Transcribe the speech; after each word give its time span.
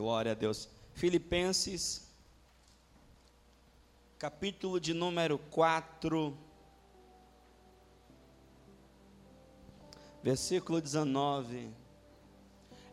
Glória 0.00 0.32
a 0.32 0.34
Deus. 0.34 0.66
Filipenses, 0.94 2.10
capítulo 4.18 4.80
de 4.80 4.94
número 4.94 5.38
4, 5.50 6.34
versículo 10.22 10.80
19. 10.80 11.70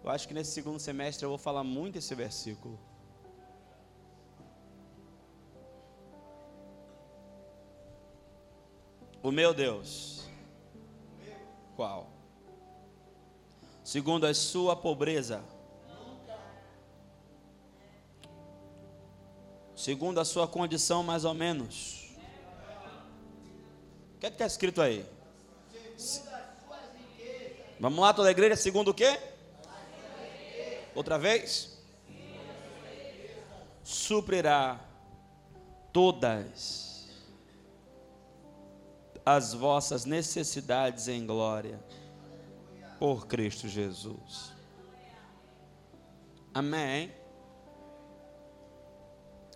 Eu 0.03 0.09
acho 0.09 0.27
que 0.27 0.33
nesse 0.33 0.51
segundo 0.51 0.81
semestre 0.81 1.25
eu 1.25 1.29
vou 1.29 1.37
falar 1.37 1.63
muito 1.63 1.97
esse 1.97 2.13
versículo. 2.13 2.77
O 9.23 9.31
meu 9.31 9.53
Deus. 9.53 10.29
Qual? 11.77 12.11
Segundo 13.81 14.25
a 14.25 14.33
sua 14.33 14.75
pobreza. 14.75 15.41
Segundo 19.87 20.19
a 20.19 20.25
sua 20.25 20.45
condição, 20.45 21.01
mais 21.01 21.23
ou 21.23 21.33
menos. 21.33 22.09
O 24.13 24.19
que 24.19 24.25
é 24.25 24.29
está 24.29 24.45
escrito 24.45 24.81
aí? 24.81 25.05
Vamos 27.79 27.97
lá, 27.97 28.13
toda 28.13 28.27
a 28.27 28.31
igreja, 28.31 28.57
segundo 28.57 28.89
o 28.89 28.93
quê? 28.93 29.17
Outra 30.93 31.17
vez? 31.17 31.77
Suprirá 33.81 34.77
todas 35.93 37.07
as 39.25 39.53
vossas 39.53 40.03
necessidades 40.03 41.07
em 41.07 41.25
glória 41.25 41.79
por 42.99 43.25
Cristo 43.25 43.69
Jesus. 43.69 44.51
Amém. 46.53 47.16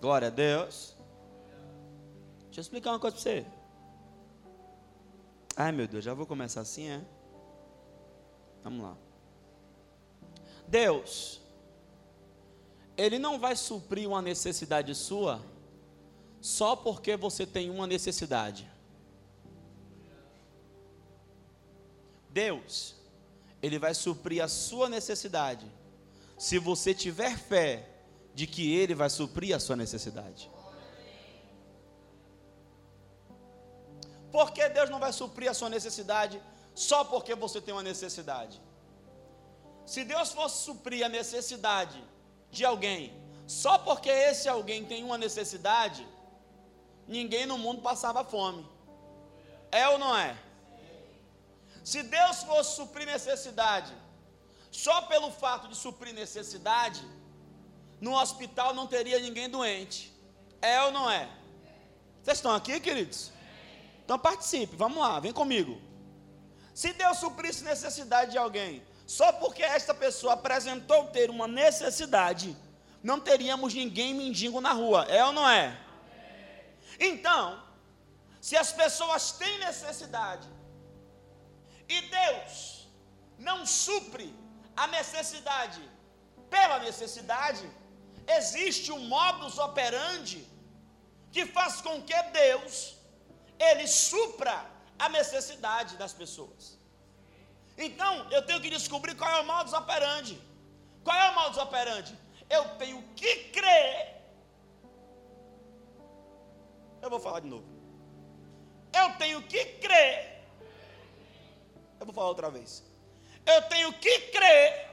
Glória 0.02 0.30
a 0.30 0.32
Deus. 0.32 0.96
Deixa 2.46 2.60
eu 2.60 2.62
explicar 2.64 2.90
uma 2.90 3.00
coisa 3.00 3.16
para 3.16 3.24
você. 3.24 3.46
Ai 5.56 5.72
meu 5.72 5.88
Deus, 5.88 6.04
já 6.04 6.12
vou 6.16 6.26
começar 6.26 6.62
assim, 6.62 6.90
é? 6.90 7.02
Vamos 8.64 8.82
lá. 8.82 8.98
Deus, 10.68 11.40
Ele 12.98 13.20
não 13.20 13.40
vai 13.40 13.56
suprir 13.56 14.10
uma 14.10 14.24
necessidade 14.24 14.96
sua 14.96 15.40
só 16.42 16.76
porque 16.76 17.16
você 17.16 17.46
tem 17.46 17.70
uma 17.70 17.86
necessidade. 17.86 18.68
Deus, 22.28 22.96
Ele 23.62 23.78
vai 23.78 23.94
suprir 23.94 24.44
a 24.44 24.48
sua 24.48 24.90
necessidade, 24.90 25.72
se 26.40 26.58
você 26.58 26.92
tiver 26.92 27.38
fé 27.38 27.91
de 28.34 28.48
que 28.48 28.74
Ele 28.74 28.96
vai 28.96 29.10
suprir 29.10 29.56
a 29.56 29.60
sua 29.60 29.76
necessidade. 29.76 30.50
Por 34.32 34.52
que 34.52 34.68
Deus 34.70 34.90
não 34.90 35.00
vai 35.00 35.12
suprir 35.12 35.50
a 35.50 35.54
sua 35.54 35.70
necessidade 35.70 36.42
só 36.74 37.04
porque 37.04 37.36
você 37.36 37.60
tem 37.60 37.74
uma 37.74 37.84
necessidade? 37.84 38.62
Se 39.86 40.04
Deus 40.04 40.32
fosse 40.32 40.64
suprir 40.64 41.06
a 41.06 41.10
necessidade 41.10 42.02
de 42.50 42.64
alguém 42.64 43.22
só 43.60 43.78
porque 43.78 44.10
esse 44.10 44.48
alguém 44.48 44.86
tem 44.86 45.04
uma 45.04 45.18
necessidade, 45.18 46.08
ninguém 47.06 47.46
no 47.46 47.58
mundo 47.58 47.82
passava 47.82 48.24
fome. 48.24 48.66
É 49.70 49.90
ou 49.90 49.98
não 49.98 50.16
é? 50.16 50.38
Se 51.84 52.02
Deus 52.04 52.44
fosse 52.44 52.76
suprir 52.78 53.06
necessidade, 53.06 53.92
só 54.72 55.02
pelo 55.02 55.32
fato 55.32 55.68
de 55.68 55.76
suprir 55.76 56.14
necessidade, 56.14 57.04
no 58.02 58.20
hospital 58.20 58.74
não 58.74 58.88
teria 58.88 59.20
ninguém 59.20 59.48
doente. 59.48 60.12
É 60.60 60.82
ou 60.84 60.92
não 60.92 61.10
é? 61.10 61.30
Vocês 62.22 62.40
estão 62.40 62.54
aqui, 62.54 62.80
queridos? 62.80 63.32
Então 64.04 64.18
participe, 64.18 64.76
vamos 64.76 64.98
lá, 64.98 65.20
vem 65.20 65.32
comigo. 65.32 65.80
Se 66.74 66.92
Deus 66.94 67.18
suprisse 67.18 67.64
necessidade 67.64 68.32
de 68.32 68.38
alguém, 68.38 68.84
só 69.06 69.32
porque 69.34 69.62
esta 69.62 69.94
pessoa 69.94 70.34
apresentou 70.34 71.06
ter 71.08 71.30
uma 71.30 71.48
necessidade, 71.48 72.58
não 73.04 73.20
teríamos 73.20 73.74
ninguém 73.74 74.14
mendigo 74.14 74.60
na 74.60 74.74
rua, 74.74 75.06
é 75.06 75.24
ou 75.24 75.32
não 75.32 75.48
é? 75.48 75.78
Então, 77.00 77.64
se 78.40 78.58
as 78.58 78.72
pessoas 78.72 79.32
têm 79.34 79.60
necessidade, 79.60 80.48
e 81.88 82.02
Deus 82.02 82.88
não 83.38 83.66
supre 83.66 84.34
a 84.76 84.88
necessidade 84.88 85.82
pela 86.50 86.80
necessidade, 86.80 87.70
existe 88.28 88.92
um 88.92 89.00
modus 89.00 89.58
operandi 89.58 90.48
que 91.32 91.46
faz 91.46 91.82
com 91.82 92.02
que 92.02 92.22
Deus 92.24 92.96
ele 93.60 93.88
supra 93.88 94.66
a 94.98 95.10
necessidade 95.10 95.98
das 95.98 96.14
pessoas. 96.14 96.78
Então, 97.78 98.30
eu 98.32 98.42
tenho 98.46 98.62
que 98.62 98.70
descobrir 98.70 99.16
qual 99.16 99.32
é 99.32 99.42
o 99.42 99.46
modus 99.46 99.74
operandi. 99.74 100.40
Qual 101.04 101.18
é 101.18 101.32
o 101.32 101.36
modus 101.36 101.58
operandi? 101.58 102.18
Eu 102.50 102.64
tenho 102.76 103.02
que 103.16 103.36
crer. 103.50 104.22
Eu 107.02 107.10
vou 107.10 107.20
falar 107.20 107.40
de 107.40 107.48
novo. 107.48 107.66
Eu 108.94 109.14
tenho 109.18 109.42
que 109.44 109.66
crer 109.80 110.32
eu 112.02 112.06
vou 112.08 112.16
falar 112.16 112.30
outra 112.30 112.50
vez. 112.50 112.84
Eu 113.46 113.62
tenho 113.74 113.94
que 113.94 114.20
crer 114.36 114.90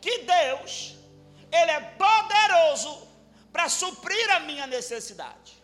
que 0.00 0.18
Deus, 0.18 0.96
Ele 1.50 1.70
é 1.70 1.80
poderoso 1.80 3.06
para 3.52 3.68
suprir 3.68 4.30
a 4.30 4.40
minha 4.40 4.66
necessidade. 4.66 5.56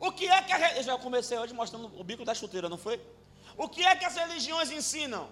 O 0.00 0.12
que 0.12 0.28
é 0.28 0.42
que 0.42 0.52
a, 0.52 0.76
eu 0.76 0.82
já 0.82 0.96
comecei 0.98 1.38
hoje 1.38 1.52
mostrando 1.52 1.86
o 2.00 2.04
bico 2.04 2.24
da 2.24 2.34
chuteira, 2.34 2.68
não 2.68 2.78
foi? 2.78 3.00
O 3.56 3.68
que 3.68 3.84
é 3.84 3.96
que 3.96 4.04
as 4.04 4.16
religiões 4.16 4.70
ensinam? 4.70 5.28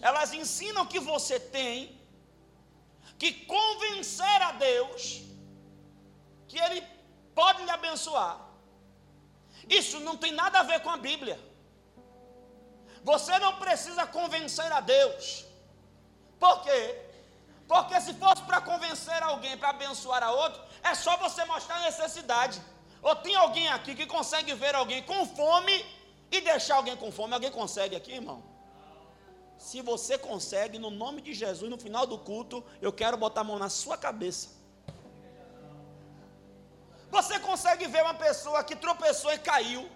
Elas 0.00 0.32
ensinam 0.32 0.84
que 0.86 1.00
você 1.00 1.40
tem 1.40 1.98
que 3.18 3.32
convencer 3.46 4.42
a 4.42 4.52
Deus 4.52 5.22
que 6.48 6.58
Ele 6.58 6.82
pode 7.34 7.62
lhe 7.62 7.70
abençoar. 7.70 8.38
Isso 9.68 10.00
não 10.00 10.16
tem 10.16 10.32
nada 10.32 10.60
a 10.60 10.62
ver 10.62 10.80
com 10.80 10.90
a 10.90 10.96
Bíblia. 10.96 11.38
Você 13.02 13.38
não 13.38 13.56
precisa 13.56 14.06
convencer 14.06 14.70
a 14.72 14.80
Deus. 14.80 15.46
Por 16.38 16.62
quê? 16.62 17.11
Porque 17.72 17.98
se 18.02 18.12
fosse 18.22 18.42
para 18.42 18.60
convencer 18.60 19.22
alguém, 19.22 19.56
para 19.56 19.70
abençoar 19.70 20.22
a 20.22 20.30
outro, 20.30 20.60
é 20.82 20.94
só 20.94 21.16
você 21.16 21.42
mostrar 21.46 21.76
a 21.76 21.84
necessidade. 21.84 22.60
Ou 23.00 23.16
tem 23.16 23.34
alguém 23.34 23.66
aqui 23.68 23.94
que 23.94 24.04
consegue 24.04 24.52
ver 24.52 24.74
alguém 24.74 25.02
com 25.02 25.24
fome 25.26 25.76
e 26.30 26.40
deixar 26.42 26.74
alguém 26.76 26.96
com 27.02 27.10
fome? 27.10 27.32
Alguém 27.32 27.50
consegue 27.50 27.96
aqui, 27.96 28.12
irmão? 28.12 28.42
Se 29.56 29.80
você 29.80 30.18
consegue, 30.18 30.78
no 30.78 30.90
nome 30.90 31.22
de 31.22 31.32
Jesus, 31.32 31.70
no 31.70 31.78
final 31.78 32.06
do 32.06 32.18
culto, 32.18 32.62
eu 32.82 32.92
quero 32.92 33.16
botar 33.16 33.40
a 33.40 33.44
mão 33.44 33.58
na 33.58 33.70
sua 33.70 33.96
cabeça. 33.96 34.50
Você 37.10 37.38
consegue 37.38 37.86
ver 37.86 38.02
uma 38.02 38.14
pessoa 38.26 38.62
que 38.62 38.76
tropeçou 38.76 39.32
e 39.32 39.38
caiu? 39.38 39.88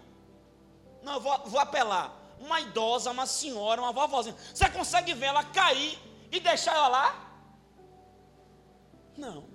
Não, 1.02 1.20
vou, 1.20 1.38
vou 1.44 1.60
apelar 1.60 2.10
uma 2.40 2.58
idosa, 2.58 3.10
uma 3.10 3.26
senhora, 3.26 3.82
uma 3.82 3.92
vovozinha. 3.92 4.34
Você 4.54 4.66
consegue 4.70 5.12
ver 5.12 5.26
ela 5.26 5.44
cair 5.44 5.98
e 6.32 6.40
deixar 6.40 6.74
ela 6.74 6.88
lá? 6.88 7.25
Não. 9.16 9.48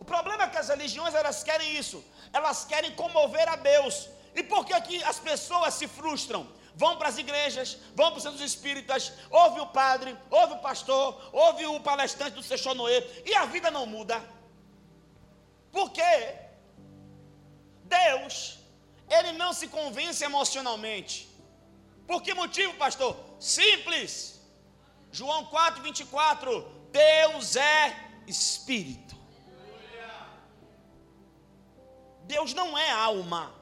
O 0.00 0.04
problema 0.04 0.44
é 0.44 0.48
que 0.48 0.58
as 0.58 0.68
religiões 0.68 1.14
elas 1.14 1.42
querem 1.42 1.76
isso. 1.76 2.04
Elas 2.32 2.64
querem 2.64 2.94
comover 2.94 3.48
a 3.48 3.56
Deus. 3.56 4.08
E 4.34 4.42
por 4.42 4.64
que, 4.64 4.78
que 4.82 5.04
as 5.04 5.18
pessoas 5.18 5.74
se 5.74 5.86
frustram? 5.86 6.46
Vão 6.76 6.96
para 6.96 7.08
as 7.08 7.18
igrejas, 7.18 7.78
vão 7.94 8.08
para 8.10 8.16
os 8.16 8.22
centros 8.24 8.42
espíritas, 8.42 9.12
ouve 9.30 9.60
o 9.60 9.66
padre, 9.68 10.16
ouve 10.28 10.54
o 10.54 10.58
pastor, 10.58 11.30
ouve 11.32 11.64
o 11.66 11.78
palestrante 11.80 12.32
do 12.32 12.42
Sechonoê, 12.42 13.22
e 13.24 13.32
a 13.32 13.44
vida 13.44 13.70
não 13.70 13.86
muda. 13.86 14.20
Por 15.70 15.92
quê? 15.92 16.34
Deus, 17.84 18.58
ele 19.08 19.32
não 19.32 19.52
se 19.52 19.68
convence 19.68 20.24
emocionalmente. 20.24 21.28
Por 22.08 22.20
que 22.22 22.34
motivo, 22.34 22.74
pastor? 22.74 23.16
Simples. 23.38 24.40
João 25.12 25.44
4, 25.46 25.80
24. 25.80 26.50
Deus 26.90 27.54
é 27.54 28.13
espírito. 28.26 29.16
Deus 32.24 32.54
não 32.54 32.76
é 32.76 32.90
alma. 32.90 33.54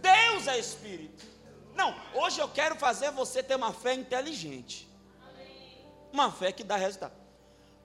Deus 0.00 0.46
é 0.48 0.58
espírito. 0.58 1.24
Não, 1.74 1.94
hoje 2.14 2.40
eu 2.40 2.48
quero 2.48 2.76
fazer 2.76 3.10
você 3.10 3.42
ter 3.42 3.54
uma 3.54 3.72
fé 3.72 3.94
inteligente. 3.94 4.88
Uma 6.12 6.32
fé 6.32 6.50
que 6.50 6.64
dá 6.64 6.76
resultado. 6.76 7.14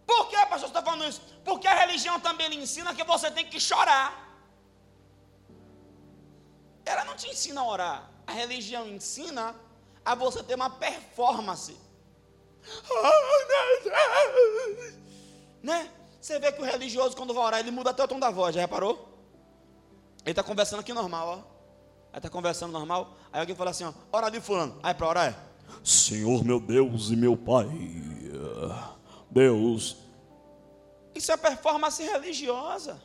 Por 0.06 0.30
que, 0.30 0.36
pastor, 0.38 0.60
você 0.60 0.66
está 0.66 0.82
falando 0.82 1.08
isso? 1.08 1.22
Porque 1.44 1.68
a 1.68 1.74
religião 1.74 2.20
também 2.20 2.48
lhe 2.50 2.58
ensina 2.58 2.96
que 2.96 3.04
você 3.04 3.30
tem 3.30 3.46
que 3.46 3.60
chorar. 3.60 4.24
Ela 6.86 7.04
não 7.06 7.16
te 7.16 7.28
ensina 7.28 7.62
a 7.62 7.66
orar 7.66 8.16
a 8.28 8.32
religião 8.32 8.88
ensina 8.88 9.56
a 10.04 10.16
você 10.16 10.44
ter 10.44 10.56
uma 10.56 10.70
performance. 10.70 11.78
Oh, 12.90 13.02
meu 13.02 13.48
Deus! 13.48 14.94
Né? 15.64 15.90
Você 16.22 16.40
vê 16.40 16.52
que 16.52 16.62
o 16.62 16.66
religioso, 16.66 17.16
quando 17.16 17.34
vai 17.34 17.44
orar, 17.44 17.60
ele 17.60 17.72
muda 17.72 17.92
até 17.92 18.04
o 18.04 18.08
tom 18.08 18.20
da 18.20 18.32
voz, 18.32 18.56
já 18.56 18.62
reparou? 18.62 19.16
Ele 20.24 20.32
está 20.32 20.42
conversando 20.42 20.80
aqui 20.80 20.92
normal, 20.94 21.28
ó. 21.28 21.56
Aí 22.12 22.18
está 22.18 22.30
conversando 22.30 22.72
normal. 22.72 23.16
Aí 23.32 23.40
alguém 23.40 23.56
fala 23.56 23.72
assim, 23.72 23.84
ó, 23.84 23.94
ora 24.12 24.28
ali 24.28 24.40
fulano. 24.40 24.80
Aí 24.82 24.94
para 24.94 25.08
orar 25.08 25.28
é. 25.28 25.36
Senhor 25.84 26.44
meu 26.44 26.60
Deus 26.60 27.10
e 27.10 27.16
meu 27.16 27.38
Pai. 27.38 27.70
Deus. 29.30 29.98
Isso 31.14 31.32
é 31.32 31.38
performance 31.38 32.02
religiosa. 32.02 33.02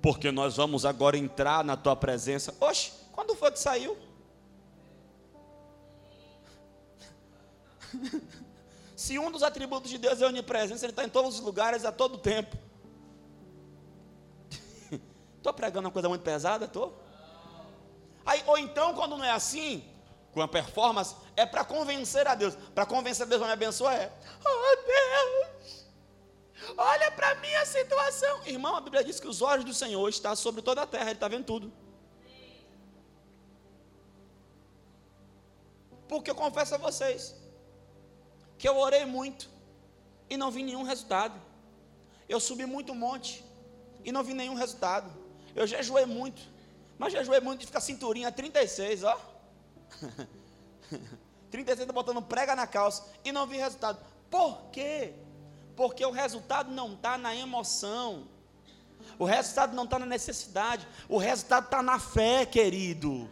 Porque 0.00 0.30
nós 0.30 0.56
vamos 0.56 0.84
agora 0.84 1.16
entrar 1.16 1.64
na 1.64 1.76
tua 1.76 1.96
presença. 1.96 2.54
Oxe, 2.60 2.92
quando 3.12 3.34
foi 3.34 3.50
que 3.50 3.58
saiu? 3.58 3.96
Se 9.06 9.20
um 9.20 9.30
dos 9.30 9.44
atributos 9.44 9.88
de 9.88 9.98
Deus 9.98 10.20
é 10.20 10.26
onipresença, 10.26 10.84
Ele 10.84 10.90
está 10.90 11.04
em 11.04 11.08
todos 11.08 11.36
os 11.36 11.40
lugares 11.40 11.84
a 11.84 11.92
todo 11.92 12.18
tempo. 12.18 12.56
Estou 15.36 15.54
pregando 15.54 15.86
uma 15.86 15.92
coisa 15.92 16.08
muito 16.08 16.22
pesada? 16.22 16.64
Estou? 16.64 16.92
Ou 18.48 18.58
então, 18.58 18.94
quando 18.94 19.16
não 19.16 19.24
é 19.24 19.30
assim, 19.30 19.88
com 20.32 20.42
a 20.42 20.48
performance, 20.48 21.14
é 21.36 21.46
para 21.46 21.64
convencer 21.64 22.26
a 22.26 22.34
Deus. 22.34 22.56
Para 22.74 22.84
convencer 22.84 23.24
a 23.24 23.28
Deus 23.28 23.40
a 23.42 23.46
me 23.46 23.52
abençoar 23.52 23.94
é, 23.94 24.12
oh 24.44 24.76
Deus, 24.84 25.86
olha 26.76 27.08
para 27.12 27.30
a 27.30 27.34
minha 27.36 27.64
situação. 27.64 28.44
Irmão, 28.44 28.74
a 28.74 28.80
Bíblia 28.80 29.04
diz 29.04 29.20
que 29.20 29.28
os 29.28 29.40
olhos 29.40 29.64
do 29.64 29.72
Senhor 29.72 30.08
estão 30.08 30.34
sobre 30.34 30.62
toda 30.62 30.82
a 30.82 30.86
terra, 30.86 31.04
Ele 31.04 31.12
está 31.12 31.28
vendo 31.28 31.44
tudo. 31.44 31.72
Porque 36.08 36.28
eu 36.28 36.34
confesso 36.34 36.74
a 36.74 36.78
vocês, 36.78 37.36
que 38.58 38.68
eu 38.68 38.76
orei 38.76 39.04
muito 39.04 39.48
e 40.28 40.36
não 40.36 40.50
vi 40.50 40.62
nenhum 40.62 40.82
resultado. 40.82 41.40
Eu 42.28 42.40
subi 42.40 42.66
muito 42.66 42.94
monte 42.94 43.44
e 44.04 44.10
não 44.10 44.22
vi 44.22 44.34
nenhum 44.34 44.54
resultado. 44.54 45.10
Eu 45.54 45.66
jejuei 45.66 46.06
muito 46.06 46.56
mas 46.98 47.12
jejuei 47.12 47.40
muito 47.40 47.60
de 47.60 47.66
ficar 47.66 47.80
cinturinha 47.80 48.32
36, 48.32 49.04
ó. 49.04 49.20
36 51.50 51.86
tá 51.86 51.92
botando 51.92 52.22
prega 52.22 52.56
na 52.56 52.66
calça 52.66 53.06
e 53.24 53.32
não 53.32 53.46
vi 53.46 53.56
resultado. 53.56 53.98
Por 54.30 54.70
quê? 54.70 55.14
Porque 55.76 56.04
o 56.04 56.10
resultado 56.10 56.70
não 56.70 56.94
está 56.94 57.18
na 57.18 57.34
emoção. 57.36 58.26
O 59.18 59.24
resultado 59.24 59.74
não 59.74 59.84
está 59.84 59.98
na 59.98 60.06
necessidade. 60.06 60.88
O 61.08 61.18
resultado 61.18 61.66
está 61.66 61.82
na 61.82 61.98
fé, 61.98 62.46
querido. 62.46 63.28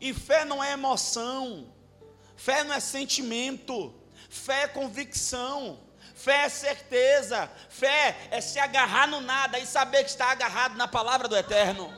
E 0.00 0.14
fé 0.14 0.44
não 0.44 0.62
é 0.62 0.72
emoção. 0.72 1.72
Fé 2.44 2.64
não 2.64 2.74
é 2.74 2.80
sentimento. 2.80 3.94
Fé 4.30 4.62
é 4.62 4.68
convicção. 4.68 5.78
Fé 6.14 6.44
é 6.44 6.48
certeza, 6.50 7.50
fé 7.70 8.28
é 8.30 8.42
se 8.42 8.58
agarrar 8.58 9.06
no 9.06 9.22
nada 9.22 9.58
e 9.58 9.64
saber 9.66 10.04
que 10.04 10.10
está 10.10 10.30
agarrado 10.30 10.76
na 10.76 10.86
palavra 10.86 11.26
do 11.26 11.34
Eterno. 11.34 11.90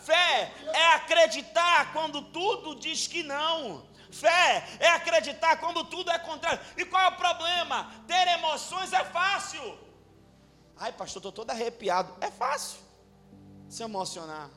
Fé 0.00 0.50
é 0.72 0.94
acreditar 0.94 1.92
quando 1.92 2.22
tudo 2.22 2.74
diz 2.76 3.06
que 3.06 3.22
não. 3.22 3.86
Fé 4.10 4.66
é 4.80 4.88
acreditar 4.88 5.58
quando 5.58 5.84
tudo 5.84 6.10
é 6.10 6.18
contrário. 6.18 6.58
E 6.74 6.86
qual 6.86 7.02
é 7.02 7.08
o 7.08 7.16
problema? 7.16 7.92
Ter 8.06 8.26
emoções 8.28 8.94
é 8.94 9.04
fácil. 9.04 9.78
Ai, 10.78 10.92
pastor, 10.92 11.20
estou 11.20 11.32
todo 11.32 11.50
arrepiado. 11.50 12.16
É 12.22 12.30
fácil 12.30 12.78
se 13.68 13.82
emocionar, 13.82 14.48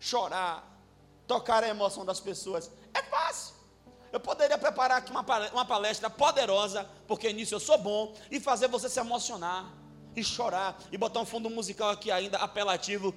chorar, 0.00 0.66
tocar 1.28 1.62
a 1.62 1.68
emoção 1.68 2.04
das 2.04 2.18
pessoas. 2.18 2.68
Eu 4.20 4.22
poderia 4.22 4.58
preparar 4.58 4.98
aqui 4.98 5.10
uma 5.10 5.64
palestra 5.64 6.10
poderosa, 6.10 6.86
porque 7.08 7.32
nisso 7.32 7.54
eu 7.54 7.60
sou 7.60 7.78
bom, 7.78 8.14
e 8.30 8.38
fazer 8.38 8.68
você 8.68 8.86
se 8.86 9.00
emocionar, 9.00 9.64
e 10.14 10.22
chorar, 10.22 10.78
e 10.92 10.98
botar 10.98 11.20
um 11.20 11.24
fundo 11.24 11.48
musical 11.48 11.88
aqui 11.88 12.10
ainda 12.10 12.36
apelativo. 12.36 13.14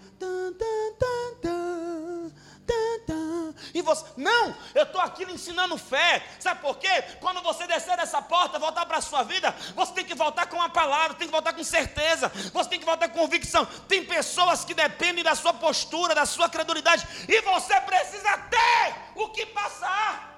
E 3.73 3.81
você, 3.81 4.05
não, 4.15 4.55
eu 4.73 4.83
estou 4.83 5.01
aqui 5.01 5.25
lhe 5.25 5.33
ensinando 5.33 5.77
fé. 5.77 6.25
Sabe 6.39 6.61
por 6.61 6.77
quê? 6.77 7.01
Quando 7.19 7.41
você 7.41 7.67
descer 7.67 7.97
dessa 7.97 8.21
porta, 8.21 8.57
voltar 8.57 8.85
para 8.85 8.99
a 8.99 9.01
sua 9.01 9.23
vida, 9.23 9.53
você 9.75 9.91
tem 9.91 10.05
que 10.05 10.15
voltar 10.15 10.45
com 10.45 10.55
uma 10.55 10.69
palavra, 10.69 11.17
tem 11.17 11.27
que 11.27 11.33
voltar 11.33 11.51
com 11.51 11.65
certeza, 11.65 12.29
você 12.53 12.69
tem 12.69 12.79
que 12.79 12.85
voltar 12.85 13.09
com 13.09 13.19
convicção. 13.19 13.65
Tem 13.89 14.05
pessoas 14.05 14.63
que 14.63 14.73
dependem 14.73 15.21
da 15.21 15.35
sua 15.35 15.53
postura, 15.53 16.15
da 16.15 16.25
sua 16.25 16.47
credulidade, 16.47 17.05
e 17.27 17.41
você 17.41 17.81
precisa 17.81 18.37
ter 18.37 18.95
o 19.15 19.27
que 19.31 19.45
passar. 19.47 20.32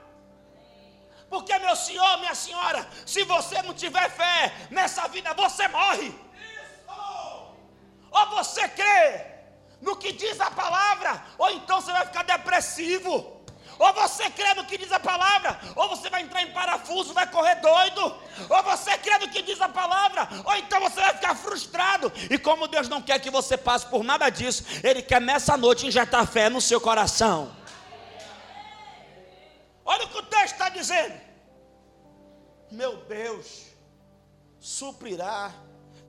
Porque, 1.30 1.58
meu 1.60 1.76
senhor, 1.76 2.18
minha 2.20 2.36
senhora, 2.36 2.88
se 3.06 3.24
você 3.24 3.62
não 3.62 3.74
tiver 3.74 4.10
fé 4.10 4.54
nessa 4.70 5.08
vida, 5.08 5.34
você 5.34 5.68
morre. 5.68 6.08
Isso. 6.08 7.56
Ou 8.12 8.26
você 8.30 8.68
crê 8.70 9.26
no 9.82 9.96
que 9.96 10.12
diz 10.12 10.40
a 10.40 10.50
palavra, 10.52 11.24
ou 11.38 11.50
então 11.52 11.82
você 11.82 11.92
vai 11.92 12.06
ficar 12.06 12.24
depressivo. 12.24 13.36
Ou 13.78 13.94
você 13.94 14.30
crê 14.30 14.54
no 14.54 14.64
que 14.66 14.78
diz 14.78 14.92
a 14.92 15.00
palavra, 15.00 15.60
ou 15.76 15.90
você 15.90 16.10
vai 16.10 16.22
entrar 16.22 16.42
em 16.42 16.52
parafuso, 16.52 17.14
vai 17.14 17.30
correr 17.30 17.56
doido. 17.56 18.16
Ou 18.50 18.64
você 18.64 18.98
crê 18.98 19.18
no 19.18 19.28
que 19.28 19.42
diz 19.42 19.60
a 19.60 19.68
palavra, 19.68 20.30
ou 20.46 20.56
então 20.56 20.80
você 20.80 21.02
vai 21.02 21.14
ficar 21.14 21.36
frustrado. 21.36 22.12
E 22.30 22.38
como 22.38 22.68
Deus 22.68 22.88
não 22.88 23.02
quer 23.02 23.20
que 23.20 23.30
você 23.30 23.58
passe 23.58 23.86
por 23.88 24.04
nada 24.04 24.30
disso, 24.30 24.64
Ele 24.82 25.02
quer 25.02 25.20
nessa 25.20 25.58
noite 25.58 25.86
injetar 25.86 26.26
fé 26.26 26.50
no 26.50 26.62
seu 26.62 26.80
coração. 26.80 27.52
Olha 29.86 30.06
o 30.06 30.10
que 30.10 30.18
o 30.18 30.24
texto 30.24 30.54
está 30.54 30.70
dizendo. 30.70 31.20
Meu 32.72 32.98
Deus 33.06 33.68
suprirá 34.60 35.54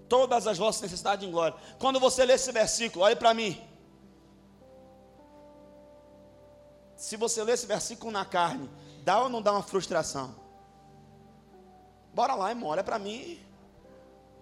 todas 0.09 0.47
as 0.47 0.57
vossas 0.57 0.81
necessidades 0.81 1.29
em 1.29 1.31
glória. 1.31 1.57
Quando 1.79 2.01
você 2.01 2.25
lê 2.25 2.33
esse 2.33 2.51
versículo, 2.51 3.05
olhe 3.05 3.15
para 3.15 3.35
mim. 3.35 3.63
Se 6.97 7.17
você 7.17 7.45
lê 7.45 7.53
esse 7.53 7.67
versículo 7.67 8.11
na 8.11 8.25
carne, 8.25 8.71
dá 9.05 9.21
ou 9.21 9.29
não 9.29 9.43
dá 9.43 9.53
uma 9.53 9.63
frustração? 9.63 10.35
Bora 12.15 12.35
lá, 12.35 12.49
irmão, 12.49 12.71
olha 12.71 12.83
para 12.83 12.99
mim. 12.99 13.39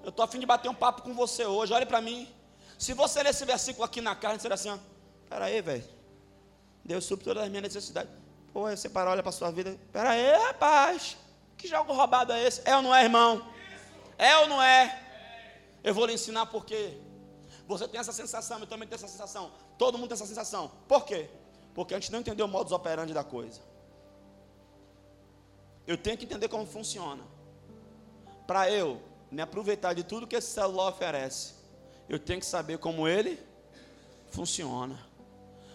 Eu 0.05 0.11
estou 0.11 0.25
afim 0.25 0.39
de 0.39 0.47
bater 0.47 0.69
um 0.69 0.75
papo 0.75 1.03
com 1.03 1.13
você 1.13 1.45
hoje, 1.45 1.73
olha 1.73 1.85
para 1.85 2.01
mim. 2.01 2.33
Se 2.79 2.93
você 2.95 3.23
ler 3.23 3.31
esse 3.31 3.45
versículo 3.45 3.85
aqui 3.85 4.01
na 4.01 4.15
carne, 4.15 4.39
será 4.39 4.55
assim, 4.55 4.71
ó, 4.71 4.79
peraí, 5.29 5.61
velho. 5.61 5.85
Deus 6.85 7.05
supre 7.05 7.25
todas 7.25 7.43
as 7.43 7.49
minhas 7.49 7.65
necessidades. 7.65 8.24
Pô, 8.55 8.71
você 8.71 8.89
para, 8.89 9.11
olha 9.11 9.21
para 9.21 9.31
a 9.31 9.33
sua 9.33 9.51
vida. 9.51 9.77
Pera 9.93 10.11
aí, 10.11 10.31
rapaz. 10.47 11.17
Que 11.57 11.67
jogo 11.67 11.93
roubado 11.93 12.33
é 12.33 12.47
esse? 12.47 12.63
É 12.65 12.77
ou 12.77 12.83
não 12.83 12.95
é, 12.95 13.03
irmão? 13.03 13.45
É 14.17 14.37
ou 14.39 14.49
não 14.49 14.63
é? 14.63 15.03
Eu 15.83 15.93
vou 15.93 16.07
lhe 16.07 16.13
ensinar 16.13 16.47
por 16.47 16.65
quê. 16.65 16.97
Você 17.67 17.89
tem 17.89 17.99
essa 17.99 18.13
sensação, 18.13 18.61
eu 18.61 18.67
também 18.69 18.87
tenho 18.87 18.95
essa 18.95 19.09
sensação. 19.09 19.51
Todo 19.77 19.99
mundo 19.99 20.11
tem 20.11 20.15
essa 20.15 20.25
sensação. 20.27 20.71
Por 20.87 21.05
quê? 21.05 21.29
Porque 21.75 21.95
a 21.95 21.99
gente 21.99 22.13
não 22.13 22.21
entendeu 22.21 22.47
o 22.47 22.49
modus 22.49 22.71
operandi 22.71 23.13
da 23.13 23.25
coisa. 23.25 23.61
Eu 25.85 25.99
tenho 25.99 26.17
que 26.17 26.25
entender 26.25 26.47
como 26.47 26.65
funciona. 26.65 27.25
Para 28.47 28.71
eu 28.71 29.03
me 29.33 29.43
aproveitar 29.43 29.95
de 29.95 30.05
tudo 30.05 30.29
que 30.29 30.37
esse 30.37 30.53
celular 30.53 30.91
oferece, 30.91 31.55
eu 32.09 32.21
tenho 32.21 32.39
que 32.39 32.47
saber 32.47 32.79
como 32.79 33.09
ele 33.09 33.37
funciona 34.31 34.97